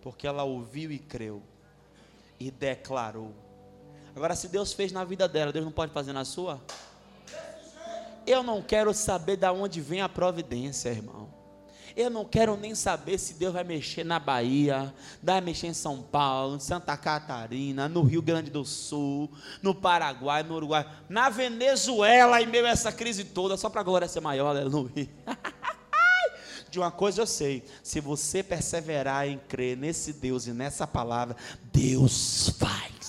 porque 0.00 0.26
ela 0.26 0.44
ouviu 0.44 0.90
e 0.90 0.98
creu, 0.98 1.42
e 2.40 2.50
declarou. 2.50 3.34
Agora, 4.16 4.34
se 4.34 4.48
Deus 4.48 4.72
fez 4.72 4.92
na 4.92 5.04
vida 5.04 5.28
dela, 5.28 5.52
Deus 5.52 5.64
não 5.64 5.72
pode 5.72 5.92
fazer 5.92 6.12
na 6.12 6.24
sua? 6.24 6.60
Eu 8.26 8.42
não 8.42 8.62
quero 8.62 8.94
saber 8.94 9.36
de 9.36 9.50
onde 9.50 9.80
vem 9.80 10.00
a 10.00 10.08
providência, 10.08 10.88
irmão. 10.88 11.28
Eu 11.96 12.10
não 12.10 12.24
quero 12.24 12.56
nem 12.56 12.74
saber 12.74 13.18
se 13.18 13.34
Deus 13.34 13.52
vai 13.52 13.62
mexer 13.62 14.04
na 14.04 14.18
Bahia, 14.18 14.92
vai 15.22 15.40
mexer 15.40 15.68
em 15.68 15.74
São 15.74 16.02
Paulo, 16.02 16.56
em 16.56 16.60
Santa 16.60 16.96
Catarina, 16.96 17.88
no 17.88 18.02
Rio 18.02 18.20
Grande 18.20 18.50
do 18.50 18.64
Sul, 18.64 19.30
no 19.62 19.74
Paraguai, 19.74 20.42
no 20.42 20.56
Uruguai, 20.56 20.84
na 21.08 21.30
Venezuela, 21.30 22.42
em 22.42 22.46
meio 22.46 22.66
a 22.66 22.70
essa 22.70 22.90
crise 22.90 23.22
toda, 23.24 23.56
só 23.56 23.70
para 23.70 23.80
a 23.80 23.84
glória 23.84 24.08
ser 24.08 24.20
maior, 24.20 24.48
aleluia. 24.48 25.08
De 26.68 26.80
uma 26.80 26.90
coisa 26.90 27.22
eu 27.22 27.26
sei: 27.26 27.62
se 27.84 28.00
você 28.00 28.42
perseverar 28.42 29.28
em 29.28 29.38
crer 29.38 29.76
nesse 29.76 30.12
Deus 30.12 30.48
e 30.48 30.52
nessa 30.52 30.88
palavra, 30.88 31.36
Deus 31.72 32.48
faz. 32.58 33.03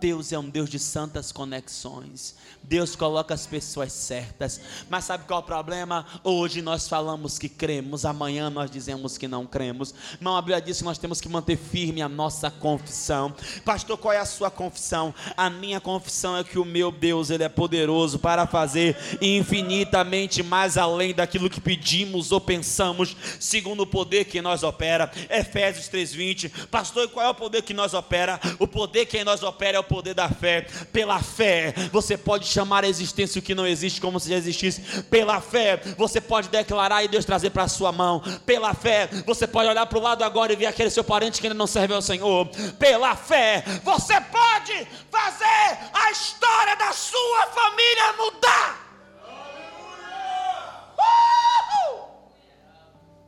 Deus 0.00 0.32
é 0.32 0.38
um 0.38 0.48
Deus 0.48 0.68
de 0.68 0.78
santas 0.78 1.32
conexões. 1.32 2.36
Deus 2.62 2.96
coloca 2.96 3.32
as 3.32 3.46
pessoas 3.46 3.92
certas. 3.92 4.60
Mas 4.88 5.04
sabe 5.04 5.24
qual 5.24 5.40
é 5.40 5.42
o 5.42 5.46
problema? 5.46 6.06
Hoje 6.24 6.60
nós 6.60 6.88
falamos 6.88 7.38
que 7.38 7.48
cremos, 7.48 8.04
amanhã 8.04 8.50
nós 8.50 8.70
dizemos 8.70 9.16
que 9.16 9.28
não 9.28 9.46
cremos. 9.46 9.94
Irmão, 10.14 10.36
a 10.36 10.42
Bíblia 10.42 10.60
diz 10.60 10.78
que 10.78 10.84
nós 10.84 10.98
temos 10.98 11.20
que 11.20 11.28
manter 11.28 11.56
firme 11.56 12.02
a 12.02 12.08
nossa 12.08 12.50
confissão. 12.50 13.34
Pastor, 13.64 13.96
qual 13.96 14.12
é 14.12 14.18
a 14.18 14.26
sua 14.26 14.50
confissão? 14.50 15.14
A 15.36 15.48
minha 15.48 15.80
confissão 15.80 16.36
é 16.36 16.44
que 16.44 16.58
o 16.58 16.64
meu 16.64 16.90
Deus, 16.90 17.30
ele 17.30 17.44
é 17.44 17.48
poderoso 17.48 18.18
para 18.18 18.46
fazer 18.46 18.96
infinitamente 19.20 20.42
mais 20.42 20.76
além 20.76 21.14
daquilo 21.14 21.50
que 21.50 21.60
pedimos 21.60 22.32
ou 22.32 22.40
pensamos, 22.40 23.16
segundo 23.40 23.82
o 23.84 23.86
poder 23.86 24.24
que 24.24 24.42
nós 24.42 24.62
opera. 24.62 25.10
Efésios 25.30 25.88
3:20. 25.88 26.66
Pastor, 26.66 27.08
qual 27.08 27.26
é 27.26 27.30
o 27.30 27.34
poder 27.34 27.62
que 27.62 27.74
nós 27.74 27.94
opera? 27.94 28.40
O 28.58 28.66
poder 28.66 29.06
que 29.06 29.22
nós 29.24 29.42
opera 29.42 29.76
é 29.76 29.80
o 29.80 29.84
poder 29.86 30.14
da 30.14 30.28
fé. 30.28 30.66
Pela 30.92 31.20
fé, 31.20 31.74
você 31.92 32.16
pode 32.16 32.46
chamar 32.46 32.84
a 32.84 32.88
existência 32.88 33.38
o 33.38 33.42
que 33.42 33.54
não 33.54 33.66
existe 33.66 34.00
como 34.00 34.20
se 34.20 34.30
já 34.30 34.36
existisse. 34.36 35.02
Pela 35.04 35.40
fé, 35.40 35.80
você 35.96 36.20
pode 36.20 36.48
declarar 36.48 37.04
e 37.04 37.08
Deus 37.08 37.24
trazer 37.24 37.50
para 37.50 37.64
a 37.64 37.68
sua 37.68 37.92
mão. 37.92 38.22
Pela 38.44 38.74
fé, 38.74 39.08
você 39.24 39.46
pode 39.46 39.68
olhar 39.68 39.86
para 39.86 39.98
o 39.98 40.02
lado 40.02 40.22
agora 40.22 40.52
e 40.52 40.56
ver 40.56 40.66
aquele 40.66 40.90
seu 40.90 41.04
parente 41.04 41.40
que 41.40 41.46
ainda 41.46 41.58
não 41.58 41.66
serve 41.66 41.94
ao 41.94 42.02
Senhor. 42.02 42.48
Pela 42.78 43.16
fé, 43.16 43.64
você 43.82 44.20
pode 44.20 44.86
fazer 45.10 45.78
a 45.92 46.10
história 46.10 46.76
da 46.76 46.92
sua 46.92 47.46
família 47.46 48.12
mudar. 48.18 48.86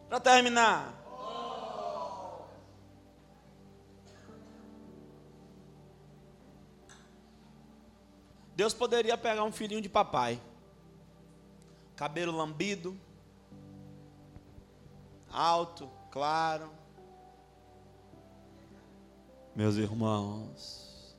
Para 0.09 0.21
terminar. 0.21 0.98
Deus 8.59 8.75
poderia 8.75 9.17
pegar 9.17 9.45
um 9.45 9.53
filhinho 9.53 9.81
de 9.81 9.89
papai, 9.89 10.43
cabelo 11.95 12.37
lambido, 12.37 12.99
alto, 15.31 15.89
claro. 16.11 16.69
Meus 19.55 19.77
irmãos, 19.77 21.17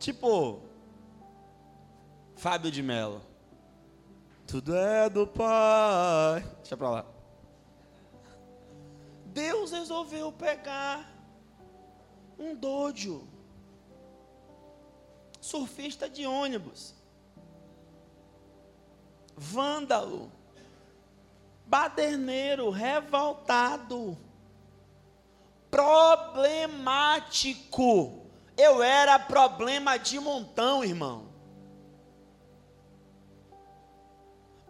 tipo 0.00 0.60
Fábio 2.34 2.72
de 2.72 2.82
Mello. 2.82 3.22
Tudo 4.44 4.74
é 4.74 5.08
do 5.08 5.24
Pai. 5.24 6.40
Deixa 6.56 6.76
pra 6.76 6.90
lá. 6.90 7.06
Deus 9.26 9.70
resolveu 9.70 10.32
pegar 10.32 11.08
um 12.36 12.56
dojo 12.56 13.33
surfista 15.44 16.08
de 16.08 16.26
ônibus, 16.26 16.94
vândalo, 19.36 20.32
baderneiro, 21.66 22.70
revoltado, 22.70 24.16
problemático. 25.70 28.24
Eu 28.56 28.82
era 28.82 29.18
problema 29.18 29.98
de 29.98 30.18
montão, 30.18 30.82
irmão. 30.82 31.28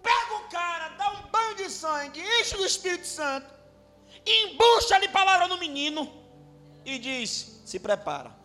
Pega 0.03 0.35
o 0.39 0.49
cara, 0.49 0.89
dá 0.97 1.13
um 1.13 1.31
banho 1.31 1.55
de 1.55 1.71
sangue, 1.71 2.21
enche 2.41 2.57
do 2.57 2.67
Espírito 2.67 3.07
Santo, 3.07 3.47
embucha-lhe 4.27 5.07
palavra 5.09 5.47
no 5.47 5.57
menino 5.57 6.13
e 6.85 6.99
diz: 6.99 7.63
se 7.65 7.79
prepara. 7.79 8.43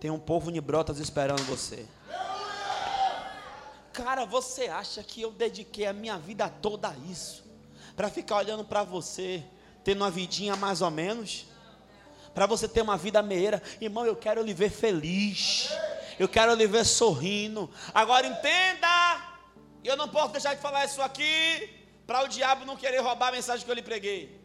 Tem 0.00 0.10
um 0.10 0.18
povo 0.18 0.52
de 0.52 0.60
brotas 0.60 0.98
esperando 0.98 1.42
você. 1.44 1.86
Cara, 3.92 4.24
você 4.24 4.68
acha 4.68 5.02
que 5.02 5.20
eu 5.20 5.32
dediquei 5.32 5.86
a 5.86 5.92
minha 5.92 6.16
vida 6.16 6.48
toda 6.48 6.88
a 6.88 6.96
isso? 7.10 7.44
Para 7.96 8.08
ficar 8.08 8.36
olhando 8.36 8.64
para 8.64 8.84
você, 8.84 9.42
tendo 9.82 10.02
uma 10.02 10.10
vidinha 10.10 10.54
mais 10.54 10.80
ou 10.82 10.90
menos? 10.90 11.46
Para 12.32 12.46
você 12.46 12.68
ter 12.68 12.82
uma 12.82 12.96
vida 12.96 13.20
meia? 13.22 13.60
Irmão, 13.80 14.06
eu 14.06 14.14
quero 14.14 14.40
lhe 14.42 14.54
ver 14.54 14.70
feliz. 14.70 15.68
Eu 16.16 16.28
quero 16.28 16.54
lhe 16.54 16.66
ver 16.66 16.84
sorrindo. 16.84 17.68
Agora 17.92 18.24
entenda. 18.24 18.86
Eu 19.82 19.96
não 19.96 20.08
posso 20.08 20.32
deixar 20.32 20.54
de 20.54 20.60
falar 20.60 20.84
isso 20.84 21.02
aqui 21.02 21.76
para 22.06 22.22
o 22.22 22.28
diabo 22.28 22.64
não 22.64 22.76
querer 22.76 23.00
roubar 23.00 23.28
a 23.28 23.32
mensagem 23.32 23.64
que 23.64 23.70
eu 23.70 23.74
lhe 23.74 23.82
preguei. 23.82 24.40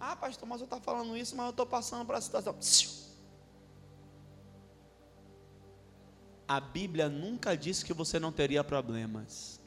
Ah, 0.00 0.14
pastor, 0.14 0.48
mas 0.48 0.60
eu 0.60 0.64
estou 0.64 0.80
falando 0.80 1.16
isso, 1.16 1.34
mas 1.36 1.46
eu 1.46 1.50
estou 1.50 1.66
passando 1.66 2.04
por 2.04 2.14
a 2.14 2.20
situação. 2.20 2.56
A 6.48 6.60
Bíblia 6.60 7.10
nunca 7.10 7.54
disse 7.54 7.84
que 7.84 7.92
você 7.92 8.18
não 8.18 8.32
teria 8.32 8.64
problemas. 8.64 9.60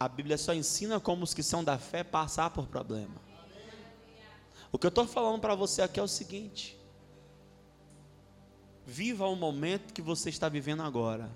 A 0.00 0.08
Bíblia 0.08 0.38
só 0.38 0.54
ensina 0.54 0.98
como 0.98 1.22
os 1.22 1.34
que 1.34 1.42
são 1.42 1.62
da 1.62 1.78
fé 1.78 2.02
passar 2.02 2.48
por 2.48 2.66
problema. 2.66 3.14
O 4.72 4.78
que 4.78 4.86
eu 4.86 4.88
estou 4.88 5.06
falando 5.06 5.40
para 5.40 5.54
você 5.54 5.82
aqui 5.82 6.00
é 6.00 6.02
o 6.02 6.08
seguinte: 6.08 6.78
viva 8.86 9.26
o 9.26 9.36
momento 9.36 9.92
que 9.92 10.00
você 10.00 10.30
está 10.30 10.48
vivendo 10.48 10.82
agora, 10.82 11.30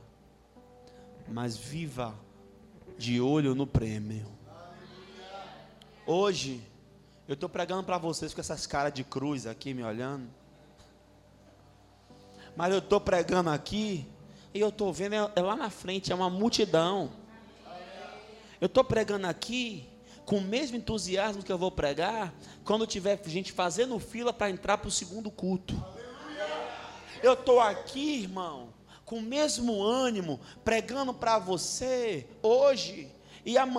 mas 1.29 1.59
viva 1.59 2.15
de 2.97 3.21
olho 3.21 3.55
no 3.55 3.67
prêmio. 3.67 4.27
Hoje, 6.07 6.63
eu 7.29 7.35
estou 7.35 7.49
pregando 7.49 7.85
para 7.85 7.99
vocês 7.99 8.33
com 8.33 8.41
essas 8.41 8.67
caras 8.67 8.95
de 8.95 9.05
cruz 9.05 9.47
aqui 9.47 9.75
me 9.75 9.85
olhando 9.85 10.38
mas 12.59 12.73
eu 12.73 12.81
estou 12.81 13.01
pregando 13.01 13.51
aqui 13.51 14.05
e 14.53 14.59
eu 14.59 14.71
estou 14.71 14.93
vendo 14.93 15.15
é, 15.15 15.31
é 15.37 15.41
lá 15.41 15.55
na 15.55 15.71
frente, 15.71 16.11
é 16.11 16.15
uma 16.15 16.29
multidão. 16.29 17.09
Eu 18.61 18.67
estou 18.67 18.83
pregando 18.83 19.29
aqui 19.29 19.89
com 20.27 20.39
o 20.39 20.41
mesmo 20.41 20.77
entusiasmo 20.77 21.45
que 21.45 21.53
eu 21.53 21.57
vou 21.57 21.71
pregar 21.71 22.35
quando 22.65 22.85
tiver 22.85 23.17
gente 23.27 23.53
fazendo 23.53 23.97
fila 24.01 24.33
para 24.33 24.51
entrar 24.51 24.77
para 24.77 24.89
o 24.89 24.91
segundo 24.91 25.31
culto. 25.31 25.81
Eu 27.23 27.35
estou 27.35 27.61
aqui, 27.61 28.23
irmão, 28.23 28.75
com 29.05 29.19
o 29.19 29.23
mesmo 29.23 29.81
ânimo, 29.81 30.41
pregando 30.65 31.15
para 31.15 31.39
você 31.39 32.27
hoje 32.43 33.09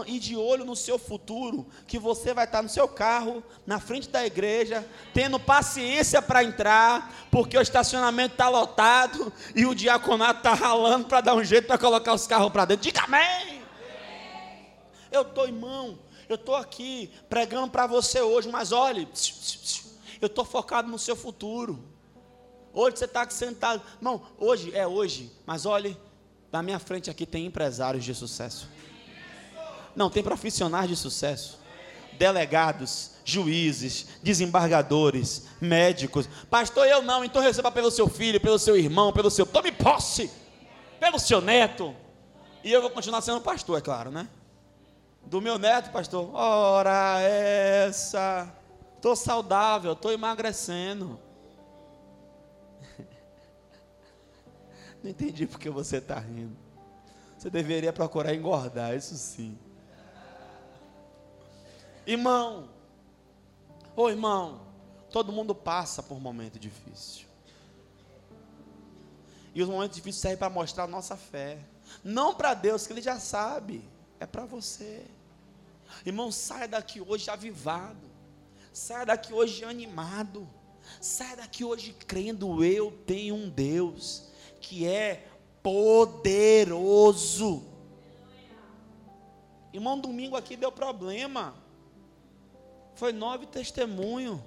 e, 0.08 0.20
de 0.20 0.36
olho 0.36 0.66
no 0.66 0.76
seu 0.76 0.98
futuro, 0.98 1.68
que 1.86 2.00
você 2.00 2.34
vai 2.34 2.46
estar 2.46 2.64
no 2.64 2.70
seu 2.70 2.88
carro, 2.88 3.44
na 3.68 3.80
frente 3.80 4.10
da 4.10 4.26
igreja, 4.26 4.88
tendo 5.14 5.40
paciência 5.40 6.22
para 6.22 6.44
entrar, 6.44 7.28
porque 7.30 7.56
o 7.56 7.62
estacionamento 7.62 8.34
está 8.34 8.50
lotado 8.50 9.32
e 9.56 9.68
o 9.68 9.76
diaconato 9.76 10.40
está 10.40 10.54
ralando 10.56 11.06
para 11.06 11.22
dar 11.22 11.36
um 11.36 11.44
jeito 11.44 11.68
para 11.68 11.78
colocar 11.78 12.14
os 12.14 12.26
carros 12.26 12.52
para 12.52 12.66
dentro. 12.66 12.84
Diga 12.84 13.04
amém! 13.04 13.62
Eu 15.12 15.22
estou, 15.22 15.46
irmão, 15.46 16.00
eu 16.28 16.36
estou 16.36 16.56
aqui 16.56 17.12
pregando 17.30 17.70
para 17.70 17.86
você 17.86 18.22
hoje, 18.22 18.50
mas 18.50 18.72
olhe, 18.72 19.08
eu 20.20 20.28
estou 20.28 20.46
focado 20.46 20.90
no 20.90 20.98
seu 20.98 21.16
futuro. 21.16 21.84
Hoje 22.74 22.98
você 22.98 23.06
está 23.06 23.22
aqui 23.22 23.34
sentado, 23.34 23.84
irmão, 23.98 24.22
hoje 24.38 24.76
é 24.76 24.88
hoje, 24.88 25.32
mas 25.46 25.66
olhe, 25.66 25.98
na 26.52 26.64
minha 26.64 26.80
frente 26.80 27.10
aqui 27.10 27.26
tem 27.26 27.46
empresários 27.46 28.04
de 28.04 28.16
sucesso. 28.16 28.68
Não, 30.00 30.10
tem 30.10 30.24
profissionais 30.24 30.88
de 30.88 30.96
sucesso. 30.96 31.60
Delegados, 32.14 33.16
juízes, 33.26 34.08
desembargadores, 34.24 35.48
médicos. 35.60 36.26
Pastor, 36.50 36.88
eu 36.88 37.02
não, 37.02 37.26
então 37.26 37.42
receba 37.42 37.70
pelo 37.70 37.92
seu 37.92 38.08
filho, 38.08 38.40
pelo 38.40 38.58
seu 38.58 38.78
irmão, 38.78 39.12
pelo 39.12 39.30
seu. 39.30 39.46
Tome 39.46 39.74
posse, 39.74 40.32
pelo 41.02 41.20
seu 41.20 41.42
neto. 41.42 41.94
E 42.64 42.72
eu 42.72 42.82
vou 42.82 42.90
continuar 42.92 43.20
sendo 43.20 43.42
pastor, 43.42 43.78
é 43.78 43.82
claro, 43.82 44.10
né? 44.10 44.30
Do 45.26 45.42
meu 45.42 45.60
neto, 45.60 45.92
pastor. 45.92 46.34
Ora, 46.34 47.20
essa. 47.20 48.50
Estou 48.96 49.18
saudável, 49.18 49.92
estou 49.92 50.14
emagrecendo. 50.14 51.20
Não 55.04 55.10
entendi 55.10 55.46
porque 55.46 55.70
você 55.70 55.98
está 55.98 56.18
rindo. 56.18 56.56
Você 57.38 57.50
deveria 57.50 57.92
procurar 57.92 58.34
engordar, 58.34 58.96
isso 58.96 59.16
sim. 59.16 59.60
Irmão, 62.10 62.68
ô 63.96 64.02
oh, 64.02 64.10
irmão, 64.10 64.62
todo 65.12 65.32
mundo 65.32 65.54
passa 65.54 66.02
por 66.02 66.20
momento 66.20 66.58
difícil. 66.58 67.28
E 69.54 69.62
os 69.62 69.70
momentos 69.70 69.98
difíceis 69.98 70.20
servem 70.20 70.40
para 70.40 70.50
mostrar 70.50 70.86
a 70.86 70.88
nossa 70.88 71.16
fé. 71.16 71.60
Não 72.04 72.34
para 72.34 72.56
Deus, 72.56 72.88
que 72.88 72.94
Ele 72.94 73.02
já 73.04 73.20
sabe, 73.20 73.88
é 74.20 74.26
para 74.26 74.44
você. 74.44 75.06
Irmão, 76.04 76.32
saia 76.32 76.68
daqui 76.68 77.00
hoje 77.00 77.30
avivado, 77.30 78.10
saia 78.74 79.06
daqui 79.06 79.32
hoje 79.32 79.64
animado, 79.64 80.50
saia 81.00 81.38
daqui 81.38 81.64
hoje 81.64 81.94
crendo: 81.94 82.64
eu 82.64 82.92
tenho 83.06 83.36
um 83.36 83.48
Deus 83.48 84.24
que 84.60 84.84
é 84.88 85.28
poderoso. 85.62 86.74
Irmão, 89.72 90.00
domingo 90.00 90.36
aqui 90.36 90.56
deu 90.56 90.72
problema. 90.72 91.69
Foi 93.00 93.14
nove 93.14 93.46
testemunhos. 93.46 94.42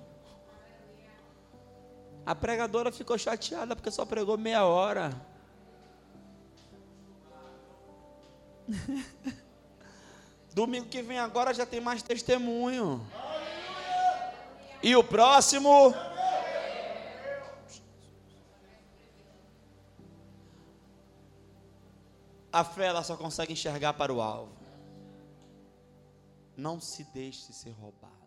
A 2.26 2.34
pregadora 2.34 2.92
ficou 2.92 3.16
chateada 3.16 3.74
porque 3.74 3.90
só 3.90 4.04
pregou 4.04 4.36
meia 4.36 4.66
hora. 4.66 5.10
Domingo 10.52 10.86
que 10.86 11.00
vem 11.00 11.18
agora 11.18 11.54
já 11.54 11.64
tem 11.64 11.80
mais 11.80 12.02
testemunho. 12.02 13.02
E 14.82 14.94
o 14.94 15.02
próximo. 15.02 15.94
A 22.52 22.62
fé 22.62 22.88
ela 22.88 23.02
só 23.02 23.16
consegue 23.16 23.54
enxergar 23.54 23.94
para 23.94 24.12
o 24.12 24.20
alvo. 24.20 24.52
Não 26.54 26.78
se 26.78 27.02
deixe 27.14 27.50
ser 27.54 27.70
roubado. 27.70 28.21